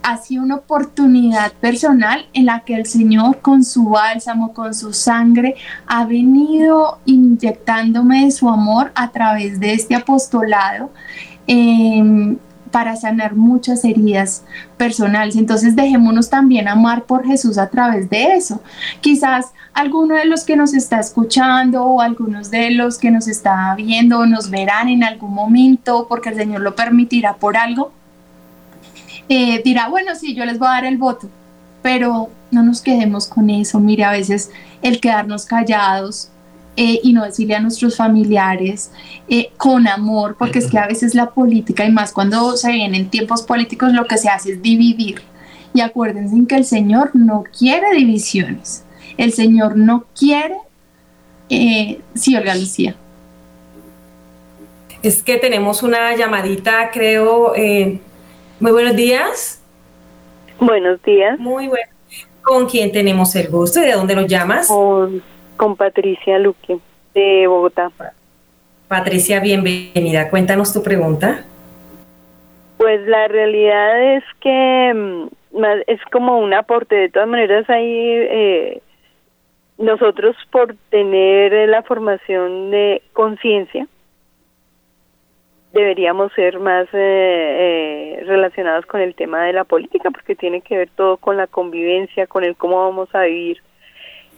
ha 0.03 0.17
sido 0.17 0.43
una 0.43 0.55
oportunidad 0.55 1.51
personal 1.53 2.25
en 2.33 2.45
la 2.45 2.61
que 2.61 2.75
el 2.75 2.85
Señor 2.85 3.41
con 3.41 3.63
su 3.63 3.89
bálsamo, 3.89 4.53
con 4.53 4.73
su 4.73 4.93
sangre, 4.93 5.55
ha 5.87 6.05
venido 6.05 6.99
inyectándome 7.05 8.31
su 8.31 8.49
amor 8.49 8.91
a 8.95 9.11
través 9.11 9.59
de 9.59 9.73
este 9.73 9.95
apostolado. 9.95 10.91
Em, 11.47 12.37
para 12.71 12.95
sanar 12.95 13.35
muchas 13.35 13.83
heridas 13.83 14.43
personales. 14.77 15.35
Entonces 15.35 15.75
dejémonos 15.75 16.29
también 16.29 16.67
amar 16.67 17.03
por 17.03 17.25
Jesús 17.25 17.57
a 17.57 17.69
través 17.69 18.09
de 18.09 18.35
eso. 18.35 18.61
Quizás 19.01 19.47
alguno 19.73 20.15
de 20.15 20.25
los 20.25 20.43
que 20.43 20.55
nos 20.55 20.73
está 20.73 20.99
escuchando 20.99 21.83
o 21.83 22.01
algunos 22.01 22.51
de 22.51 22.71
los 22.71 22.97
que 22.97 23.11
nos 23.11 23.27
está 23.27 23.73
viendo 23.75 24.25
nos 24.25 24.49
verán 24.49 24.89
en 24.89 25.03
algún 25.03 25.33
momento 25.33 26.07
porque 26.07 26.29
el 26.29 26.35
Señor 26.35 26.61
lo 26.61 26.75
permitirá 26.75 27.35
por 27.35 27.57
algo. 27.57 27.91
Eh, 29.27 29.61
dirá, 29.63 29.89
bueno, 29.89 30.15
sí, 30.15 30.33
yo 30.33 30.45
les 30.45 30.57
voy 30.57 30.67
a 30.67 30.71
dar 30.71 30.85
el 30.85 30.97
voto, 30.97 31.29
pero 31.83 32.29
no 32.51 32.63
nos 32.63 32.81
quedemos 32.81 33.27
con 33.27 33.49
eso. 33.49 33.79
Mire, 33.79 34.03
a 34.03 34.11
veces 34.11 34.49
el 34.81 34.99
quedarnos 34.99 35.45
callados 35.45 36.29
eh, 36.81 37.01
y 37.03 37.11
no 37.11 37.25
decirle 37.25 37.55
a 37.55 37.59
nuestros 37.59 37.97
familiares 37.97 38.93
eh, 39.27 39.49
con 39.57 39.85
amor, 39.85 40.37
porque 40.39 40.59
es 40.59 40.71
que 40.71 40.77
a 40.77 40.87
veces 40.87 41.13
la 41.13 41.31
política 41.31 41.83
y 41.83 41.91
más 41.91 42.13
cuando 42.13 42.55
se 42.55 42.71
vienen 42.71 43.09
tiempos 43.09 43.41
políticos 43.41 43.91
lo 43.91 44.05
que 44.05 44.17
se 44.17 44.29
hace 44.29 44.53
es 44.53 44.61
dividir 44.61 45.21
Y 45.73 45.81
acuérdense 45.81 46.37
que 46.47 46.55
el 46.55 46.63
Señor 46.63 47.11
no 47.15 47.43
quiere 47.43 47.93
divisiones. 47.95 48.85
El 49.17 49.33
Señor 49.33 49.75
no 49.75 50.05
quiere... 50.17 50.55
Eh, 51.49 51.99
sí, 52.15 52.37
Olga 52.37 52.55
Lucía. 52.55 52.95
Es 55.03 55.21
que 55.21 55.35
tenemos 55.35 55.83
una 55.83 56.15
llamadita, 56.15 56.91
creo. 56.91 57.55
Eh, 57.57 57.99
muy 58.61 58.71
buenos 58.71 58.95
días. 58.95 59.61
Buenos 60.61 61.03
días. 61.03 61.37
Muy 61.39 61.67
bueno. 61.67 61.91
¿Con 62.41 62.67
quién 62.67 62.93
tenemos 62.93 63.35
el 63.35 63.49
gusto 63.49 63.81
y 63.81 63.85
de 63.85 63.91
dónde 63.91 64.15
nos 64.15 64.27
llamas? 64.27 64.67
Con, 64.69 65.21
con 65.59 65.75
Patricia 65.75 66.39
Luque, 66.39 66.79
de 67.13 67.45
Bogotá. 67.45 67.91
Patricia, 68.87 69.41
bienvenida. 69.41 70.29
Cuéntanos 70.29 70.73
tu 70.73 70.81
pregunta. 70.81 71.43
Pues 72.77 73.05
la 73.05 73.27
realidad 73.27 74.15
es 74.15 74.23
que 74.39 74.93
mm, 74.95 75.27
es 75.85 75.99
como 76.13 76.39
un 76.39 76.53
aporte. 76.53 76.95
De 76.95 77.09
todas 77.09 77.27
maneras, 77.27 77.69
ahí 77.69 77.83
eh, 77.85 78.81
nosotros 79.77 80.37
por 80.49 80.75
tener 80.91 81.67
la 81.67 81.83
formación 81.83 82.71
de 82.71 83.01
conciencia, 83.11 83.85
deberíamos 85.73 86.31
ser 86.31 86.57
más 86.57 86.87
eh, 86.93 88.21
eh, 88.21 88.23
relacionados 88.27 88.85
con 88.85 89.01
el 89.01 89.13
tema 89.13 89.43
de 89.43 89.51
la 89.51 89.65
política, 89.65 90.09
porque 90.09 90.37
tiene 90.37 90.61
que 90.61 90.77
ver 90.77 90.89
todo 90.95 91.17
con 91.17 91.35
la 91.35 91.47
convivencia, 91.47 92.27
con 92.27 92.45
el 92.45 92.55
cómo 92.55 92.77
vamos 92.77 93.13
a 93.13 93.23
vivir. 93.23 93.61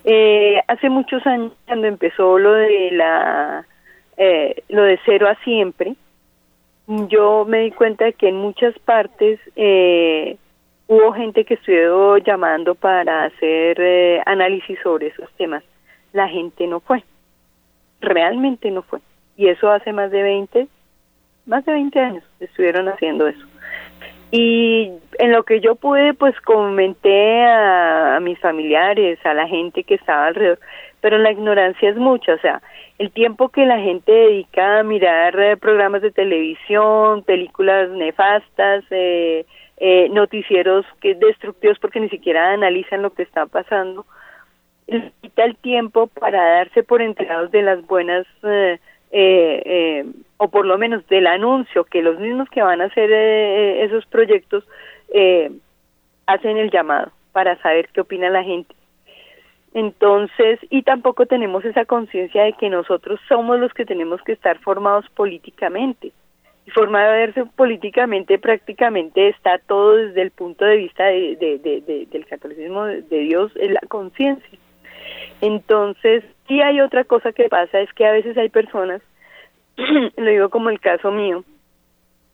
Eh, 0.04 0.62
hace 0.68 0.90
muchos 0.90 1.26
años, 1.28 1.54
cuando 1.66 1.88
empezó 1.88 2.40
lo 2.40 2.54
de 2.54 2.92
la 2.92 3.66
eh, 4.18 4.64
lo 4.70 4.84
de 4.84 5.00
cero 5.06 5.28
a 5.28 5.36
siempre, 5.44 5.96
yo 6.88 7.46
me 7.46 7.60
di 7.60 7.72
cuenta 7.72 8.06
de 8.06 8.14
que 8.14 8.30
en 8.30 8.36
muchas 8.36 8.78
partes 8.80 9.40
eh, 9.56 10.38
hubo 10.88 11.14
gente 11.14 11.46
que 11.46 11.54
estuvo 11.54 12.18
llamando 12.18 12.76
para 12.76 13.24
hacer 13.26 13.80
eh, 13.80 14.22
análisis 14.26 14.78
sobre 14.84 15.08
esos 15.08 15.32
temas. 15.38 15.64
La 16.12 16.28
gente 16.28 16.68
no 16.68 16.82
fue, 16.82 17.04
realmente 18.02 18.70
no 18.72 18.82
fue. 18.82 19.00
Y 19.38 19.48
eso 19.48 19.72
hace 19.72 19.94
más 19.94 20.12
de 20.12 20.22
20, 20.22 20.68
más 21.46 21.66
de 21.66 21.72
20 21.72 22.00
años 22.00 22.24
estuvieron 22.40 22.90
haciendo 22.90 23.28
eso. 23.28 23.46
Y 24.32 24.92
en 25.20 25.32
lo 25.32 25.44
que 25.44 25.60
yo 25.60 25.76
pude, 25.76 26.14
pues 26.14 26.40
comenté 26.42 27.44
a, 27.44 28.20
mis 28.22 28.40
familiares, 28.40 29.20
a 29.26 29.34
la 29.34 29.48
gente 29.48 29.84
que 29.84 29.96
estaba 29.96 30.28
alrededor, 30.28 30.60
pero 31.02 31.18
la 31.18 31.32
ignorancia 31.32 31.90
es 31.90 31.98
mucha, 31.98 32.36
o 32.36 32.40
sea, 32.40 32.62
el 32.98 33.12
tiempo 33.12 33.50
que 33.50 33.66
la 33.66 33.80
gente 33.80 34.12
dedica 34.12 34.80
a 34.80 34.84
mirar 34.84 35.38
eh, 35.40 35.58
programas 35.58 36.02
de 36.02 36.12
televisión, 36.12 37.24
películas 37.24 37.90
nefastas, 37.90 38.86
eh, 38.92 39.46
eh, 39.78 40.10
noticieros 40.10 40.86
que 41.02 41.16
destructivos 41.16 41.80
porque 41.80 42.00
ni 42.00 42.10
siquiera 42.10 42.54
analizan 42.54 43.02
lo 43.02 43.12
que 43.14 43.24
está 43.24 43.48
pasando, 43.48 44.06
quita 45.22 45.44
el 45.44 45.56
tiempo 45.58 46.08
para 46.08 46.58
darse 46.58 46.84
por 46.84 47.02
enterados 47.02 47.50
de 47.52 47.64
las 47.64 47.86
buenas 47.88 48.28
eh, 48.44 48.80
eh, 49.14 49.62
eh, 49.66 50.06
o 50.38 50.48
por 50.48 50.66
lo 50.66 50.78
menos 50.78 51.06
del 51.08 51.28
anuncio 51.28 51.84
que 51.84 52.02
los 52.02 52.18
mismos 52.18 52.48
que 52.50 52.62
van 52.62 52.82
a 52.82 52.86
hacer 52.86 53.12
eh, 53.12 53.84
esos 53.84 54.06
proyectos 54.06 54.64
hacen 56.26 56.58
el 56.58 56.72
llamado 56.72 57.12
para 57.34 57.62
saber 57.62 57.90
qué 57.90 58.00
opina 58.02 58.30
la 58.30 58.44
gente. 58.44 58.74
Entonces, 59.74 60.60
y 60.70 60.84
tampoco 60.84 61.26
tenemos 61.26 61.66
esa 61.66 61.84
conciencia 61.84 62.44
de 62.44 62.54
que 62.54 62.70
nosotros 62.70 63.20
somos 63.28 63.60
los 63.60 63.74
que 63.74 63.86
tenemos 63.86 64.22
que 64.22 64.32
estar 64.32 64.58
formados 64.60 65.06
políticamente. 65.16 66.14
Y 66.66 66.72
formarse 66.72 67.46
políticamente 67.56 68.38
prácticamente 68.40 69.30
está 69.30 69.58
todo 69.60 69.96
desde 69.96 70.22
el 70.22 70.32
punto 70.32 70.64
de 70.64 70.78
vista 70.78 71.06
de, 71.06 71.36
de, 71.36 72.08
del 72.10 72.26
catolicismo 72.26 72.86
de 72.86 73.20
Dios, 73.20 73.52
en 73.58 73.74
la 73.74 73.82
conciencia. 73.90 74.60
Entonces, 75.42 76.24
sí 76.52 76.62
hay 76.62 76.82
otra 76.82 77.06
cosa 77.06 77.32
que 77.32 77.48
pasa, 77.48 77.80
es 77.80 77.94
que 77.94 78.06
a 78.06 78.12
veces 78.12 78.38
hay 78.38 78.50
personas, 78.50 79.02
lo 80.18 80.30
digo 80.30 80.50
como 80.50 80.70
el 80.70 80.82
caso 80.82 81.10
mío, 81.10 81.46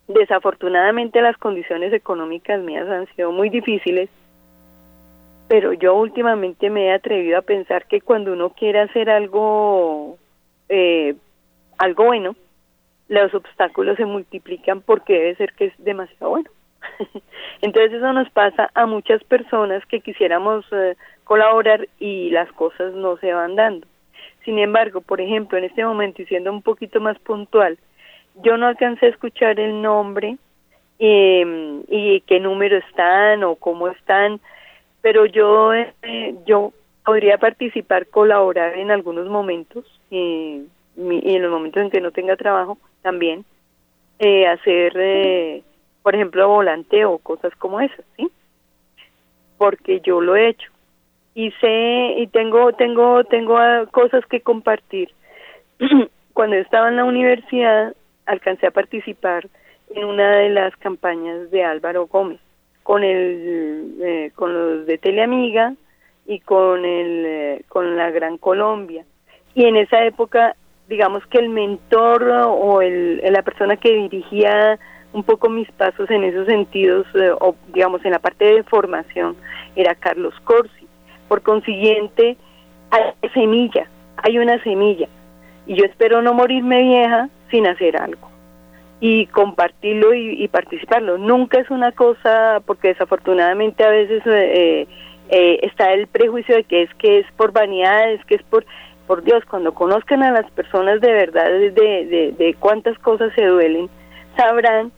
desafortunadamente 0.08 1.22
las 1.22 1.38
condiciones 1.38 1.94
económicas 1.94 2.60
mías 2.64 2.90
han 2.90 3.06
sido 3.16 3.32
muy 3.32 3.50
difíciles, 3.50 4.10
pero 5.48 5.72
yo 5.72 5.94
últimamente 5.94 6.72
me 6.72 6.88
he 6.88 6.94
atrevido 6.94 7.38
a 7.38 7.44
pensar 7.44 7.86
que 7.86 8.02
cuando 8.02 8.34
uno 8.34 8.50
quiere 8.50 8.80
hacer 8.80 9.08
algo, 9.12 10.18
eh, 10.68 11.14
algo 11.78 12.06
bueno, 12.06 12.36
los 13.10 13.32
obstáculos 13.36 13.98
se 13.98 14.06
multiplican 14.06 14.82
porque 14.82 15.14
debe 15.14 15.36
ser 15.36 15.54
que 15.54 15.66
es 15.66 15.74
demasiado 15.78 16.32
bueno. 16.32 16.50
Entonces 17.62 17.94
eso 17.94 18.14
nos 18.14 18.32
pasa 18.32 18.72
a 18.74 18.88
muchas 18.88 19.24
personas 19.26 19.86
que 19.86 20.02
quisiéramos 20.02 20.66
eh, 20.72 20.98
colaborar 21.24 21.88
y 22.00 22.32
las 22.32 22.52
cosas 22.54 22.96
no 22.96 23.18
se 23.18 23.32
van 23.32 23.56
dando. 23.56 23.86
Sin 24.48 24.60
embargo, 24.60 25.02
por 25.02 25.20
ejemplo, 25.20 25.58
en 25.58 25.66
este 25.66 25.84
momento 25.84 26.22
y 26.22 26.26
siendo 26.26 26.54
un 26.54 26.62
poquito 26.62 27.02
más 27.02 27.20
puntual, 27.20 27.78
yo 28.36 28.56
no 28.56 28.68
alcancé 28.68 29.08
a 29.08 29.10
escuchar 29.10 29.60
el 29.60 29.82
nombre 29.82 30.38
eh, 31.00 31.82
y 31.90 32.22
qué 32.22 32.40
número 32.40 32.78
están 32.78 33.44
o 33.44 33.58
cómo 33.58 33.90
están, 33.90 34.40
pero 35.02 35.26
yo 35.26 35.74
eh, 35.74 36.34
yo 36.46 36.72
podría 37.06 37.38
participar, 37.38 38.08
colaborar 38.08 38.78
en 38.78 38.90
algunos 38.90 39.28
momentos 39.28 39.84
eh, 40.12 40.64
y 40.96 41.36
en 41.36 41.42
los 41.42 41.52
momentos 41.52 41.84
en 41.84 41.90
que 41.90 42.00
no 42.00 42.12
tenga 42.12 42.38
trabajo 42.38 42.78
también 43.02 43.44
eh, 44.18 44.48
hacer, 44.48 44.94
eh, 44.96 45.62
por 46.04 46.16
ejemplo, 46.16 46.48
volante 46.48 47.04
o 47.04 47.18
cosas 47.18 47.54
como 47.58 47.82
esas, 47.82 48.06
¿sí? 48.16 48.30
Porque 49.58 50.00
yo 50.00 50.22
lo 50.22 50.38
he 50.38 50.48
hecho 50.48 50.72
y 51.38 51.52
sé 51.62 52.16
y 52.18 52.26
tengo 52.28 52.74
tengo 52.74 53.24
tengo 53.24 53.60
ah, 53.60 53.86
cosas 53.92 54.26
que 54.26 54.42
compartir. 54.42 55.12
Cuando 56.34 56.56
estaba 56.56 56.90
en 56.90 56.96
la 56.96 57.06
universidad 57.06 57.94
alcancé 58.26 58.66
a 58.66 58.72
participar 58.72 59.48
en 59.94 60.04
una 60.04 60.38
de 60.38 60.50
las 60.50 60.76
campañas 60.78 61.52
de 61.52 61.64
Álvaro 61.64 62.08
Gómez 62.08 62.40
con 62.82 63.04
el 63.04 64.00
eh, 64.02 64.32
con 64.34 64.52
los 64.52 64.88
de 64.88 64.98
Teleamiga 64.98 65.76
y 66.26 66.40
con 66.40 66.84
el 66.84 67.26
eh, 67.28 67.62
con 67.70 67.96
la 67.96 68.10
Gran 68.10 68.40
Colombia 68.40 69.06
y 69.54 69.66
en 69.66 69.76
esa 69.76 70.04
época 70.06 70.56
digamos 70.90 71.24
que 71.28 71.38
el 71.38 71.50
mentor 71.50 72.24
o 72.24 72.82
el, 72.82 73.22
la 73.32 73.44
persona 73.44 73.78
que 73.78 73.94
dirigía 73.94 74.80
un 75.14 75.24
poco 75.24 75.50
mis 75.50 75.72
pasos 75.74 76.10
en 76.10 76.24
esos 76.24 76.48
sentidos 76.48 77.06
eh, 77.14 77.30
o 77.30 77.56
digamos 77.68 78.04
en 78.06 78.12
la 78.14 78.20
parte 78.20 78.44
de 78.44 78.64
formación 78.64 79.36
era 79.76 79.94
Carlos 79.94 80.34
Corsi 80.44 80.87
por 81.28 81.42
consiguiente, 81.42 82.38
hay 82.92 83.30
semilla, 83.34 83.88
hay 84.18 84.40
una 84.40 84.62
semilla. 84.64 85.08
Y 85.66 85.76
yo 85.76 85.86
espero 85.86 86.22
no 86.22 86.34
morirme 86.34 86.82
vieja 86.82 87.30
sin 87.52 87.68
hacer 87.68 87.98
algo. 87.98 88.30
Y 89.00 89.28
compartirlo 89.28 90.14
y, 90.14 90.48
participarlo. 90.48 91.18
Nunca 91.18 91.60
es 91.60 91.70
una 91.70 91.92
cosa, 91.92 92.62
porque 92.66 92.90
desafortunadamente 92.90 93.84
a 93.84 93.90
veces 93.90 94.24
eh, 94.26 94.88
eh, 95.30 95.60
está 95.62 95.94
el 95.94 96.08
prejuicio 96.08 96.56
de 96.56 96.64
que 96.64 96.84
es 96.84 96.94
que 96.96 97.20
es 97.20 97.26
por 97.34 97.52
vanidad, 97.52 98.12
es 98.12 98.24
que 98.26 98.36
es 98.36 98.44
por... 98.44 98.66
Por 99.06 99.24
Dios, 99.24 99.42
cuando 99.46 99.74
conozcan 99.74 100.22
a 100.22 100.32
las 100.32 100.52
personas 100.52 101.00
de 101.00 101.14
verdad 101.14 101.46
de, 101.46 102.34
de 102.38 102.56
cuántas 102.60 103.00
cosas 103.00 103.32
se 103.36 103.46
duelen, 103.46 103.90
sabrán 104.36 104.92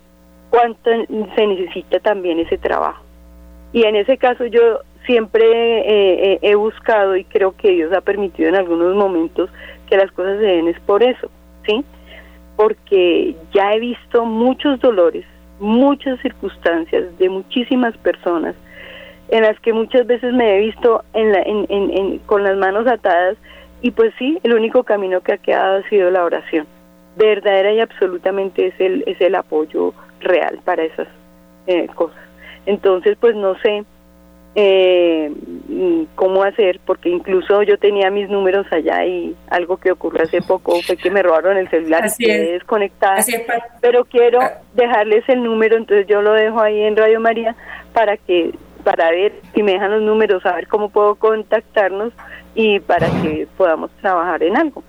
cuánto 0.50 0.90
se 1.36 1.48
necesita 1.48 2.00
también 2.00 2.40
ese 2.40 2.58
trabajo. 2.58 3.04
Y 3.72 3.84
en 3.84 3.96
ese 3.96 4.18
caso 4.18 4.46
yo 4.46 4.80
siempre 5.10 5.44
eh, 5.44 6.34
eh, 6.34 6.40
he 6.44 6.54
buscado 6.54 7.16
y 7.16 7.24
creo 7.24 7.56
que 7.58 7.72
Dios 7.72 7.92
ha 7.94 8.02
permitido 8.02 8.48
en 8.48 8.56
algunos 8.56 8.96
momentos 8.96 9.50
que 9.90 9.98
las 9.98 10.12
cosas 10.12 10.38
se 10.38 10.46
den 10.46 10.68
es 10.68 10.80
por 10.82 11.02
eso, 11.02 11.32
¿sí? 11.66 11.84
Porque 12.56 13.36
ya 13.52 13.74
he 13.74 13.80
visto 13.80 14.24
muchos 14.24 14.80
dolores, 14.80 15.26
muchas 15.60 16.20
circunstancias 16.22 17.18
de 17.18 17.28
muchísimas 17.28 17.98
personas 17.98 18.54
en 19.30 19.42
las 19.42 19.60
que 19.62 19.74
muchas 19.74 20.06
veces 20.06 20.32
me 20.32 20.58
he 20.58 20.60
visto 20.60 21.04
en 21.14 21.32
la, 21.32 21.42
en, 21.42 21.66
en, 21.70 22.20
con 22.20 22.44
las 22.44 22.56
manos 22.58 22.86
atadas 22.86 23.36
y 23.82 23.90
pues 23.90 24.14
sí, 24.20 24.38
el 24.44 24.54
único 24.54 24.84
camino 24.84 25.22
que 25.22 25.34
ha 25.34 25.38
quedado 25.38 25.80
ha 25.80 25.90
sido 25.90 26.12
la 26.12 26.24
oración. 26.24 26.68
Verdadera 27.16 27.74
y 27.74 27.80
absolutamente 27.80 28.68
es 28.68 28.80
el, 28.80 29.04
es 29.08 29.20
el 29.22 29.34
apoyo 29.34 29.92
real 30.20 30.60
para 30.64 30.84
esas 30.84 31.08
eh, 31.66 31.88
cosas. 31.96 32.22
Entonces, 32.68 33.18
pues 33.20 33.36
no 33.36 33.58
sé, 33.62 33.84
eh, 34.56 35.32
cómo 36.16 36.44
hacer, 36.44 36.80
porque 36.86 37.10
incluso 37.10 37.62
yo 37.64 37.78
tenía 37.78 38.10
mis 38.10 38.30
números 38.30 38.66
allá 38.72 39.06
y 39.06 39.36
algo 39.50 39.78
que 39.78 39.92
ocurrió 39.92 40.24
hace 40.24 40.42
poco 40.42 40.82
fue 40.82 40.98
que 40.98 41.12
me 41.12 41.22
robaron 41.22 41.58
el 41.58 41.70
celular 41.70 42.10
y 42.18 42.26
quedé 42.26 42.54
desconectada. 42.54 43.24
pero 43.82 44.06
quiero 44.06 44.42
ah. 44.42 44.54
dejarles 44.74 45.28
el 45.30 45.44
número, 45.44 45.78
entonces 45.78 46.08
yo 46.08 46.22
lo 46.22 46.34
dejo 46.34 46.60
ahí 46.60 46.82
en 46.82 46.98
Radio 46.98 47.20
María 47.20 47.56
para 47.94 48.18
que 48.18 48.54
para 48.84 49.12
ver 49.12 49.34
si 49.54 49.62
me 49.62 49.74
dejan 49.74 49.92
los 49.92 50.02
números, 50.02 50.42
saber 50.42 50.68
cómo 50.68 50.90
puedo 50.90 51.16
contactarnos 51.16 52.14
y 52.56 52.80
para 52.80 53.08
que 53.22 53.48
podamos 53.58 53.92
trabajar 54.02 54.42
en 54.44 54.58
algo, 54.58 54.84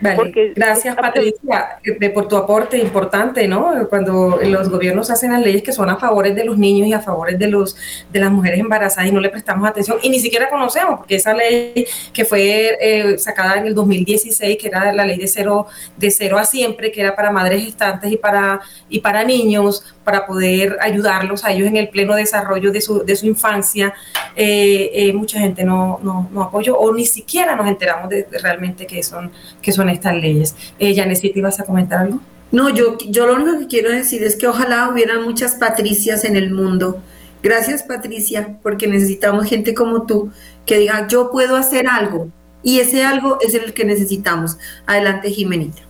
Vale. 0.00 0.52
Gracias, 0.56 0.96
Patricia, 0.96 1.78
eh, 1.84 2.10
por 2.10 2.26
tu 2.26 2.36
aporte 2.36 2.78
importante, 2.78 3.46
¿no? 3.46 3.86
Cuando 3.88 4.38
los 4.42 4.70
gobiernos 4.70 5.10
hacen 5.10 5.32
las 5.32 5.42
leyes 5.42 5.62
que 5.62 5.72
son 5.72 5.90
a 5.90 5.96
favor 5.96 6.32
de 6.32 6.44
los 6.44 6.56
niños 6.56 6.88
y 6.88 6.92
a 6.92 7.00
favor 7.00 7.36
de, 7.36 7.46
los, 7.48 7.76
de 8.10 8.20
las 8.20 8.30
mujeres 8.30 8.60
embarazadas 8.60 9.10
y 9.10 9.12
no 9.12 9.20
le 9.20 9.28
prestamos 9.28 9.68
atención 9.68 9.98
y 10.02 10.08
ni 10.08 10.18
siquiera 10.18 10.48
conocemos, 10.48 10.98
porque 10.98 11.16
esa 11.16 11.34
ley 11.34 11.86
que 12.12 12.24
fue 12.24 12.78
eh, 12.80 13.18
sacada 13.18 13.58
en 13.58 13.66
el 13.66 13.74
2016, 13.74 14.56
que 14.58 14.68
era 14.68 14.92
la 14.92 15.04
ley 15.04 15.18
de 15.18 15.28
cero, 15.28 15.66
de 15.96 16.10
cero 16.10 16.38
a 16.38 16.44
siempre, 16.44 16.90
que 16.90 17.02
era 17.02 17.14
para 17.14 17.30
madres 17.30 17.62
gestantes 17.64 18.10
y 18.10 18.16
para, 18.16 18.60
y 18.88 19.00
para 19.00 19.22
niños, 19.22 19.84
para 20.02 20.26
poder 20.26 20.78
ayudarlos 20.80 21.44
a 21.44 21.52
ellos 21.52 21.68
en 21.68 21.76
el 21.76 21.88
pleno 21.90 22.14
desarrollo 22.14 22.72
de 22.72 22.80
su, 22.80 23.04
de 23.04 23.14
su 23.16 23.26
infancia, 23.26 23.92
eh, 24.34 25.12
mucha 25.14 25.38
gente 25.38 25.62
no, 25.64 26.00
no, 26.02 26.28
no, 26.32 26.42
apoyó 26.42 26.78
o 26.78 26.92
ni 26.94 27.04
siquiera 27.04 27.54
nos 27.54 27.68
enteramos 27.68 28.08
de, 28.08 28.26
realmente 28.42 28.86
qué 28.86 29.02
son, 29.02 29.30
qué 29.60 29.72
son 29.72 29.89
estas 29.92 30.14
leyes. 30.14 30.54
Eh, 30.78 30.94
Janecy, 30.94 31.30
¿te 31.30 31.38
ibas 31.38 31.60
a 31.60 31.64
comentar 31.64 32.00
algo? 32.00 32.20
No, 32.52 32.68
yo, 32.68 32.98
yo 32.98 33.26
lo 33.26 33.34
único 33.34 33.58
que 33.60 33.66
quiero 33.66 33.90
decir 33.90 34.22
es 34.24 34.36
que 34.36 34.46
ojalá 34.46 34.88
hubieran 34.88 35.22
muchas 35.22 35.54
Patricias 35.54 36.24
en 36.24 36.36
el 36.36 36.50
mundo. 36.50 37.00
Gracias, 37.42 37.82
Patricia, 37.82 38.58
porque 38.62 38.86
necesitamos 38.86 39.48
gente 39.48 39.72
como 39.72 40.02
tú 40.02 40.30
que 40.66 40.78
diga, 40.78 41.06
yo 41.08 41.30
puedo 41.30 41.56
hacer 41.56 41.86
algo. 41.86 42.28
Y 42.62 42.80
ese 42.80 43.04
algo 43.04 43.38
es 43.40 43.54
el 43.54 43.72
que 43.72 43.84
necesitamos. 43.84 44.58
Adelante, 44.86 45.30
Jimenita. 45.30 45.82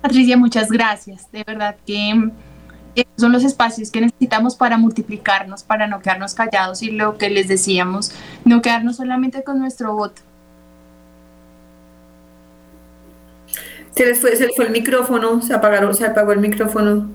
Patricia, 0.00 0.36
muchas 0.36 0.70
gracias. 0.70 1.30
De 1.32 1.42
verdad 1.44 1.76
que 1.84 2.30
son 3.16 3.32
los 3.32 3.44
espacios 3.44 3.90
que 3.90 4.00
necesitamos 4.00 4.56
para 4.56 4.78
multiplicarnos, 4.78 5.62
para 5.62 5.86
no 5.86 6.00
quedarnos 6.00 6.34
callados 6.34 6.82
y 6.82 6.90
lo 6.90 7.18
que 7.18 7.30
les 7.30 7.48
decíamos, 7.48 8.12
no 8.44 8.62
quedarnos 8.62 8.96
solamente 8.96 9.42
con 9.42 9.58
nuestro 9.58 9.94
voto. 9.94 10.22
Se 13.98 14.06
les 14.06 14.20
fue, 14.20 14.30
fue 14.54 14.66
el 14.66 14.70
micrófono, 14.70 15.42
se 15.42 15.52
apagaron, 15.52 15.92
se 15.92 16.06
apagó 16.06 16.30
el 16.30 16.38
micrófono. 16.38 17.10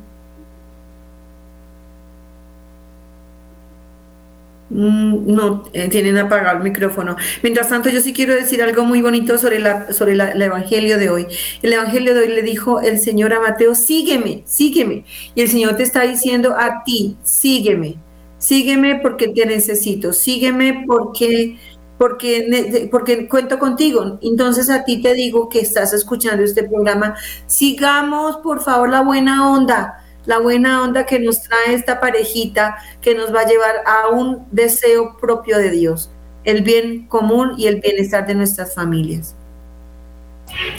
Mm, 4.69 5.33
no, 5.33 5.63
eh, 5.71 5.87
tienen 5.87 6.17
apagado 6.17 6.57
el 6.57 6.63
micrófono. 6.63 7.15
Mientras 7.41 7.69
tanto, 7.69 7.89
yo 7.89 8.01
sí 8.01 8.11
quiero 8.11 8.35
decir 8.35 8.61
algo 8.61 8.83
muy 8.83 9.01
bonito 9.01 9.37
sobre, 9.37 9.59
la, 9.59 9.93
sobre 9.93 10.11
el 10.11 10.41
Evangelio 10.41 10.97
de 10.97 11.09
hoy. 11.09 11.27
El 11.61 11.71
Evangelio 11.71 12.13
de 12.13 12.19
hoy 12.19 12.27
le 12.27 12.41
dijo 12.41 12.81
el 12.81 12.99
Señor 12.99 13.31
a 13.33 13.39
Mateo, 13.39 13.75
sígueme, 13.75 14.43
sígueme. 14.45 15.05
Y 15.35 15.41
el 15.41 15.47
Señor 15.47 15.77
te 15.77 15.83
está 15.83 16.01
diciendo 16.01 16.53
a 16.59 16.83
ti, 16.83 17.15
sígueme, 17.23 17.95
sígueme 18.39 18.99
porque 18.99 19.29
te 19.29 19.45
necesito, 19.45 20.11
sígueme 20.11 20.83
porque, 20.85 21.57
porque, 22.03 22.89
porque 22.91 23.29
cuento 23.29 23.57
contigo. 23.57 24.19
Entonces 24.21 24.69
a 24.69 24.83
ti 24.83 25.01
te 25.01 25.13
digo 25.13 25.47
que 25.47 25.61
estás 25.61 25.93
escuchando 25.93 26.43
este 26.43 26.63
programa, 26.63 27.15
sigamos 27.45 28.35
por 28.43 28.61
favor 28.61 28.89
la 28.89 29.01
buena 29.01 29.49
onda 29.49 29.99
la 30.25 30.39
buena 30.39 30.83
onda 30.83 31.05
que 31.05 31.19
nos 31.19 31.41
trae 31.43 31.73
esta 31.73 31.99
parejita 31.99 32.77
que 33.01 33.13
nos 33.13 33.33
va 33.33 33.41
a 33.41 33.45
llevar 33.45 33.83
a 33.85 34.07
un 34.07 34.45
deseo 34.51 35.17
propio 35.17 35.57
de 35.57 35.69
Dios, 35.69 36.11
el 36.45 36.61
bien 36.61 37.07
común 37.07 37.55
y 37.57 37.67
el 37.67 37.81
bienestar 37.81 38.25
de 38.25 38.35
nuestras 38.35 38.73
familias. 38.73 39.35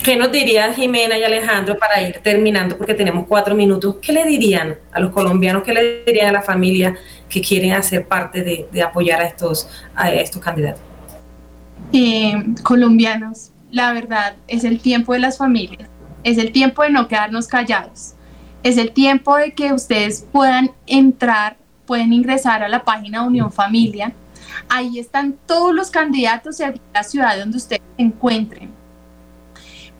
¿Qué 0.02 0.16
nos 0.16 0.30
dirían 0.32 0.74
Jimena 0.74 1.18
y 1.18 1.24
Alejandro 1.24 1.76
para 1.78 2.00
ir 2.00 2.20
terminando? 2.22 2.78
Porque 2.78 2.94
tenemos 2.94 3.26
cuatro 3.26 3.54
minutos. 3.54 3.96
¿Qué 4.00 4.12
le 4.12 4.24
dirían 4.24 4.78
a 4.92 5.00
los 5.00 5.10
colombianos? 5.10 5.62
¿Qué 5.62 5.74
le 5.74 6.04
dirían 6.04 6.28
a 6.28 6.32
la 6.32 6.42
familia 6.42 6.96
que 7.28 7.42
quieren 7.42 7.72
hacer 7.72 8.06
parte 8.06 8.42
de, 8.42 8.82
apoyar 8.82 9.20
a 9.20 9.26
estos, 9.26 9.68
a 9.94 10.10
estos 10.12 10.40
candidatos? 10.40 10.93
Eh, 11.92 12.54
colombianos, 12.62 13.50
la 13.70 13.92
verdad, 13.92 14.34
es 14.48 14.64
el 14.64 14.80
tiempo 14.80 15.12
de 15.12 15.20
las 15.20 15.38
familias, 15.38 15.88
es 16.22 16.38
el 16.38 16.52
tiempo 16.52 16.82
de 16.82 16.90
no 16.90 17.08
quedarnos 17.08 17.46
callados 17.46 18.14
es 18.64 18.78
el 18.78 18.92
tiempo 18.92 19.36
de 19.36 19.52
que 19.52 19.72
ustedes 19.72 20.26
puedan 20.32 20.72
entrar, 20.86 21.58
pueden 21.86 22.12
ingresar 22.12 22.64
a 22.64 22.68
la 22.68 22.82
página 22.82 23.22
Unión 23.22 23.52
Familia. 23.52 24.12
Ahí 24.70 24.98
están 24.98 25.36
todos 25.46 25.74
los 25.74 25.90
candidatos 25.90 26.56
de 26.56 26.80
la 26.94 27.04
ciudad 27.04 27.38
donde 27.38 27.58
ustedes 27.58 27.82
se 27.96 28.02
encuentren. 28.02 28.70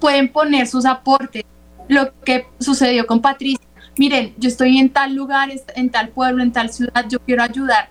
Pueden 0.01 0.32
poner 0.32 0.66
sus 0.66 0.87
aportes, 0.87 1.45
lo 1.89 2.18
que 2.22 2.47
sucedió 2.59 3.07
con 3.07 3.20
Patricia. 3.20 3.68
Miren, 3.99 4.35
yo 4.39 4.49
estoy 4.49 4.78
en 4.78 4.89
tal 4.89 5.14
lugar, 5.14 5.51
en 5.76 5.91
tal 5.91 6.09
pueblo, 6.09 6.43
en 6.43 6.51
tal 6.51 6.70
ciudad, 6.70 7.05
yo 7.07 7.20
quiero 7.20 7.43
ayudar. 7.43 7.91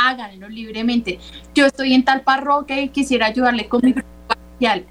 Háganlo 0.00 0.48
libremente. 0.48 1.18
Yo 1.54 1.66
estoy 1.66 1.94
en 1.94 2.04
tal 2.04 2.22
parroquia 2.22 2.80
y 2.80 2.88
quisiera 2.88 3.26
ayudarle 3.26 3.68
con 3.68 3.80
mi 3.82 3.92
parroquial. 3.92 4.86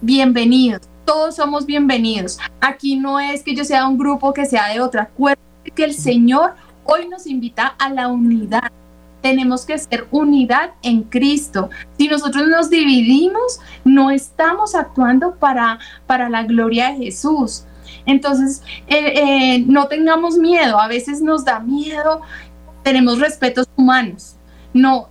Bienvenidos 0.00 0.82
todos 1.06 1.36
somos 1.36 1.64
bienvenidos. 1.64 2.38
Aquí 2.60 2.96
no 2.96 3.20
es 3.20 3.42
que 3.44 3.54
yo 3.54 3.64
sea 3.64 3.86
un 3.86 3.96
grupo 3.96 4.34
que 4.34 4.44
sea 4.44 4.68
de 4.68 4.80
otra. 4.80 5.02
Acuérdense 5.02 5.70
que 5.74 5.84
el 5.84 5.94
Señor 5.94 6.54
hoy 6.84 7.08
nos 7.08 7.26
invita 7.26 7.68
a 7.78 7.88
la 7.88 8.08
unidad. 8.08 8.72
Tenemos 9.22 9.64
que 9.64 9.78
ser 9.78 10.08
unidad 10.10 10.72
en 10.82 11.04
Cristo. 11.04 11.70
Si 11.96 12.08
nosotros 12.08 12.48
nos 12.48 12.70
dividimos, 12.70 13.60
no 13.84 14.10
estamos 14.10 14.74
actuando 14.74 15.36
para, 15.36 15.78
para 16.06 16.28
la 16.28 16.42
gloria 16.42 16.90
de 16.90 17.04
Jesús. 17.04 17.64
Entonces, 18.04 18.62
eh, 18.88 19.14
eh, 19.16 19.64
no 19.66 19.86
tengamos 19.86 20.36
miedo. 20.36 20.80
A 20.80 20.88
veces 20.88 21.22
nos 21.22 21.44
da 21.44 21.60
miedo. 21.60 22.20
Tenemos 22.86 23.18
respetos 23.18 23.66
humanos. 23.74 24.36
No, 24.72 25.08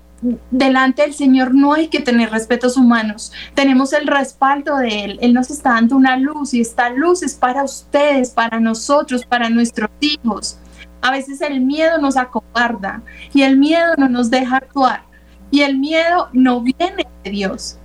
delante 0.50 1.02
del 1.02 1.14
Señor 1.14 1.54
no 1.54 1.74
hay 1.74 1.90
que 1.90 2.00
tener 2.00 2.30
respetos 2.30 2.78
humanos. 2.78 3.34
Tenemos 3.54 3.92
el 3.92 4.08
respaldo 4.08 4.78
de 4.78 5.04
Él. 5.04 5.20
Él 5.22 5.34
nos 5.34 5.52
está 5.52 5.72
dando 5.72 5.98
una 5.98 6.16
luz 6.16 6.54
y 6.54 6.62
esta 6.62 6.90
luz 6.90 7.22
es 7.22 7.36
para 7.36 7.66
ustedes, 7.66 8.30
para 8.30 8.62
nosotros, 8.62 9.26
para 9.26 9.50
nuestros 9.50 9.90
hijos. 10.00 10.58
A 11.02 11.12
veces 11.12 11.42
el 11.42 11.60
miedo 11.60 11.98
nos 11.98 12.16
acobarda 12.16 13.02
y 13.34 13.42
el 13.42 13.58
miedo 13.58 13.96
no 13.98 14.08
nos 14.08 14.30
deja 14.30 14.56
actuar 14.56 15.04
y 15.52 15.60
el 15.60 15.78
miedo 15.78 16.30
no 16.32 16.62
viene 16.62 17.06
de 17.26 17.30
Dios. 17.30 17.78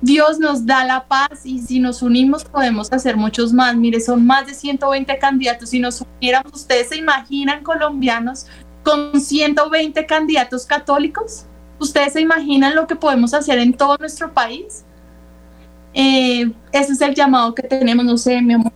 Dios 0.00 0.38
nos 0.38 0.64
da 0.64 0.86
la 0.86 1.06
paz 1.06 1.44
y 1.44 1.58
si 1.58 1.80
nos 1.80 2.00
unimos 2.00 2.44
podemos 2.46 2.90
hacer 2.94 3.18
muchos 3.18 3.52
más. 3.52 3.76
Mire, 3.76 4.00
son 4.00 4.24
más 4.24 4.46
de 4.46 4.54
120 4.54 5.18
candidatos. 5.18 5.68
Si 5.68 5.80
nos 5.80 6.02
uniéramos, 6.18 6.54
¿ustedes 6.54 6.88
se 6.88 6.96
imaginan 6.96 7.62
colombianos 7.62 8.46
con 8.82 9.20
120 9.20 10.06
candidatos 10.06 10.66
católicos? 10.66 11.44
¿Ustedes 11.78 12.14
se 12.14 12.20
imaginan 12.20 12.74
lo 12.74 12.86
que 12.86 12.96
podemos 12.96 13.34
hacer 13.34 13.58
en 13.58 13.72
todo 13.72 13.96
nuestro 13.98 14.32
país? 14.32 14.84
Eh, 15.94 16.50
ese 16.72 16.92
es 16.92 17.00
el 17.00 17.14
llamado 17.14 17.54
que 17.54 17.62
tenemos, 17.62 18.04
no 18.04 18.16
sé, 18.16 18.40
mi 18.42 18.54
amor. 18.54 18.72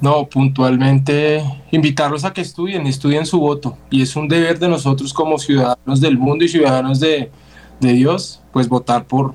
No, 0.00 0.28
puntualmente 0.28 1.42
invitarlos 1.70 2.24
a 2.24 2.32
que 2.32 2.40
estudien, 2.40 2.86
estudien 2.86 3.24
su 3.24 3.40
voto. 3.40 3.78
Y 3.90 4.02
es 4.02 4.16
un 4.16 4.28
deber 4.28 4.58
de 4.58 4.68
nosotros 4.68 5.12
como 5.12 5.38
ciudadanos 5.38 6.00
del 6.00 6.18
mundo 6.18 6.44
y 6.44 6.48
ciudadanos 6.48 7.00
de, 7.00 7.30
Dios, 7.80 8.42
pues 8.52 8.68
votar 8.68 9.06
por, 9.06 9.34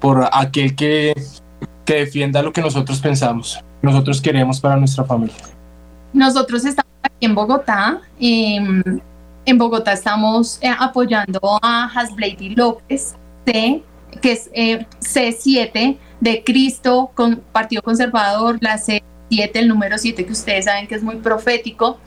por 0.00 0.28
aquel 0.32 0.74
que, 0.74 1.12
que 1.84 1.94
defienda 1.94 2.42
lo 2.42 2.52
que 2.52 2.62
nosotros 2.62 3.00
pensamos, 3.00 3.58
nosotros 3.82 4.20
queremos 4.20 4.60
para 4.60 4.76
nuestra 4.76 5.04
familia. 5.04 5.36
Nosotros 6.12 6.64
estamos 6.64 6.92
aquí 7.02 7.26
en 7.26 7.34
Bogotá. 7.34 8.00
Em, 8.18 9.00
en 9.44 9.58
Bogotá 9.58 9.92
estamos 9.92 10.58
eh, 10.62 10.70
apoyando 10.78 11.40
a 11.62 11.84
Hasblady 11.86 12.54
López, 12.54 13.14
C, 13.46 13.82
que 14.20 14.32
es 14.32 14.50
eh, 14.52 14.86
C7 15.00 15.96
de 16.20 16.44
Cristo, 16.44 17.10
con 17.14 17.36
Partido 17.52 17.82
Conservador, 17.82 18.58
la 18.60 18.76
C7, 18.78 19.50
el 19.54 19.68
número 19.68 19.98
7 19.98 20.24
que 20.24 20.32
ustedes 20.32 20.64
saben 20.66 20.86
que 20.86 20.94
es 20.94 21.02
muy 21.02 21.16
profético. 21.16 21.98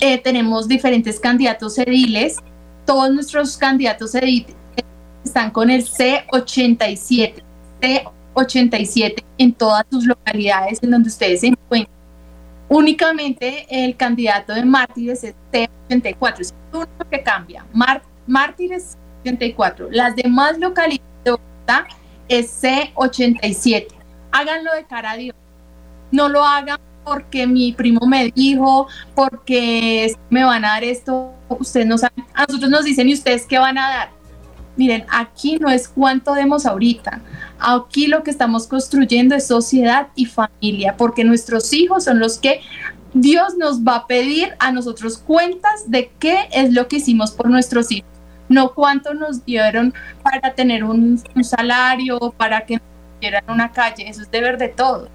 Eh, 0.00 0.18
tenemos 0.18 0.68
diferentes 0.68 1.20
candidatos 1.20 1.78
ediles. 1.78 2.38
Todos 2.84 3.10
nuestros 3.12 3.56
candidatos 3.56 4.14
ediles 4.14 4.54
están 5.24 5.50
con 5.50 5.70
el 5.70 5.84
C87, 5.84 7.42
C87 7.80 9.24
en 9.38 9.52
todas 9.52 9.84
sus 9.90 10.06
localidades 10.06 10.82
en 10.82 10.90
donde 10.90 11.08
ustedes 11.08 11.40
se 11.40 11.48
encuentran. 11.48 11.95
Únicamente 12.68 13.66
el 13.70 13.96
candidato 13.96 14.52
de 14.54 14.64
Mártires 14.64 15.22
es 15.22 15.34
C84, 15.52 16.40
es 16.40 16.54
el 16.72 16.78
único 16.78 17.08
que 17.10 17.22
cambia. 17.22 17.64
Mártires 18.26 18.98
84. 19.20 19.88
Las 19.90 20.16
demás 20.16 20.58
localidades 20.58 21.08
de 21.24 21.30
Bogotá 21.30 21.86
es 22.28 22.62
C87. 22.62 23.86
Háganlo 24.32 24.72
de 24.74 24.84
cara 24.84 25.12
a 25.12 25.16
Dios. 25.16 25.36
No 26.10 26.28
lo 26.28 26.44
hagan 26.44 26.78
porque 27.04 27.46
mi 27.46 27.72
primo 27.72 28.04
me 28.06 28.32
dijo, 28.32 28.88
porque 29.14 30.12
me 30.28 30.44
van 30.44 30.64
a 30.64 30.68
dar 30.70 30.84
esto. 30.84 31.32
Ustedes 31.48 31.86
no 31.86 31.98
saben. 31.98 32.24
A 32.34 32.46
nosotros 32.46 32.70
nos 32.70 32.84
dicen, 32.84 33.08
¿y 33.08 33.14
ustedes 33.14 33.46
qué 33.46 33.58
van 33.58 33.78
a 33.78 33.88
dar? 33.88 34.10
Miren, 34.76 35.06
aquí 35.08 35.56
no 35.58 35.70
es 35.70 35.88
cuánto 35.88 36.34
demos 36.34 36.66
ahorita. 36.66 37.20
Aquí 37.58 38.06
lo 38.06 38.22
que 38.22 38.30
estamos 38.30 38.66
construyendo 38.66 39.34
es 39.34 39.46
sociedad 39.46 40.08
y 40.14 40.26
familia, 40.26 40.96
porque 40.96 41.24
nuestros 41.24 41.72
hijos 41.72 42.04
son 42.04 42.18
los 42.18 42.38
que 42.38 42.60
Dios 43.14 43.56
nos 43.56 43.80
va 43.80 43.96
a 43.96 44.06
pedir 44.06 44.54
a 44.58 44.70
nosotros 44.72 45.16
cuentas 45.18 45.90
de 45.90 46.10
qué 46.18 46.48
es 46.52 46.72
lo 46.72 46.86
que 46.86 46.96
hicimos 46.96 47.30
por 47.32 47.48
nuestros 47.48 47.90
hijos, 47.90 48.10
no 48.48 48.74
cuánto 48.74 49.14
nos 49.14 49.44
dieron 49.44 49.94
para 50.22 50.54
tener 50.54 50.84
un, 50.84 51.22
salario, 51.42 52.34
para 52.36 52.66
que 52.66 52.78
construyeran 52.78 53.44
una 53.48 53.72
calle, 53.72 54.08
eso 54.08 54.20
es 54.20 54.30
deber 54.30 54.58
de 54.58 54.68
todos. 54.68 55.08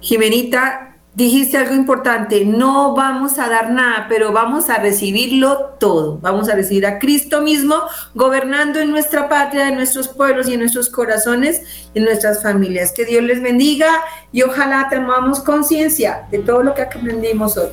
Jimenita, 0.00 0.89
dijiste 1.20 1.58
algo 1.58 1.74
importante, 1.74 2.44
no 2.46 2.94
vamos 2.94 3.38
a 3.38 3.48
dar 3.48 3.70
nada, 3.70 4.06
pero 4.08 4.32
vamos 4.32 4.70
a 4.70 4.78
recibirlo 4.78 5.76
todo. 5.78 6.18
Vamos 6.18 6.48
a 6.48 6.54
recibir 6.54 6.86
a 6.86 6.98
Cristo 6.98 7.42
mismo 7.42 7.76
gobernando 8.14 8.80
en 8.80 8.90
nuestra 8.90 9.28
patria, 9.28 9.68
en 9.68 9.74
nuestros 9.74 10.08
pueblos 10.08 10.48
y 10.48 10.54
en 10.54 10.60
nuestros 10.60 10.88
corazones 10.88 11.62
en 11.94 12.04
nuestras 12.04 12.42
familias. 12.42 12.92
Que 12.92 13.04
Dios 13.04 13.22
les 13.22 13.42
bendiga 13.42 13.90
y 14.32 14.42
ojalá 14.42 14.88
tomamos 14.90 15.40
conciencia 15.40 16.26
de 16.30 16.38
todo 16.38 16.62
lo 16.62 16.74
que 16.74 16.82
aprendimos 16.82 17.56
hoy. 17.56 17.68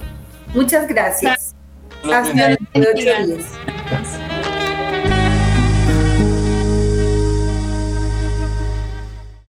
Muchas 0.53 0.87
gracias. 0.87 1.55
Hasta 2.03 2.57
días. 2.93 3.45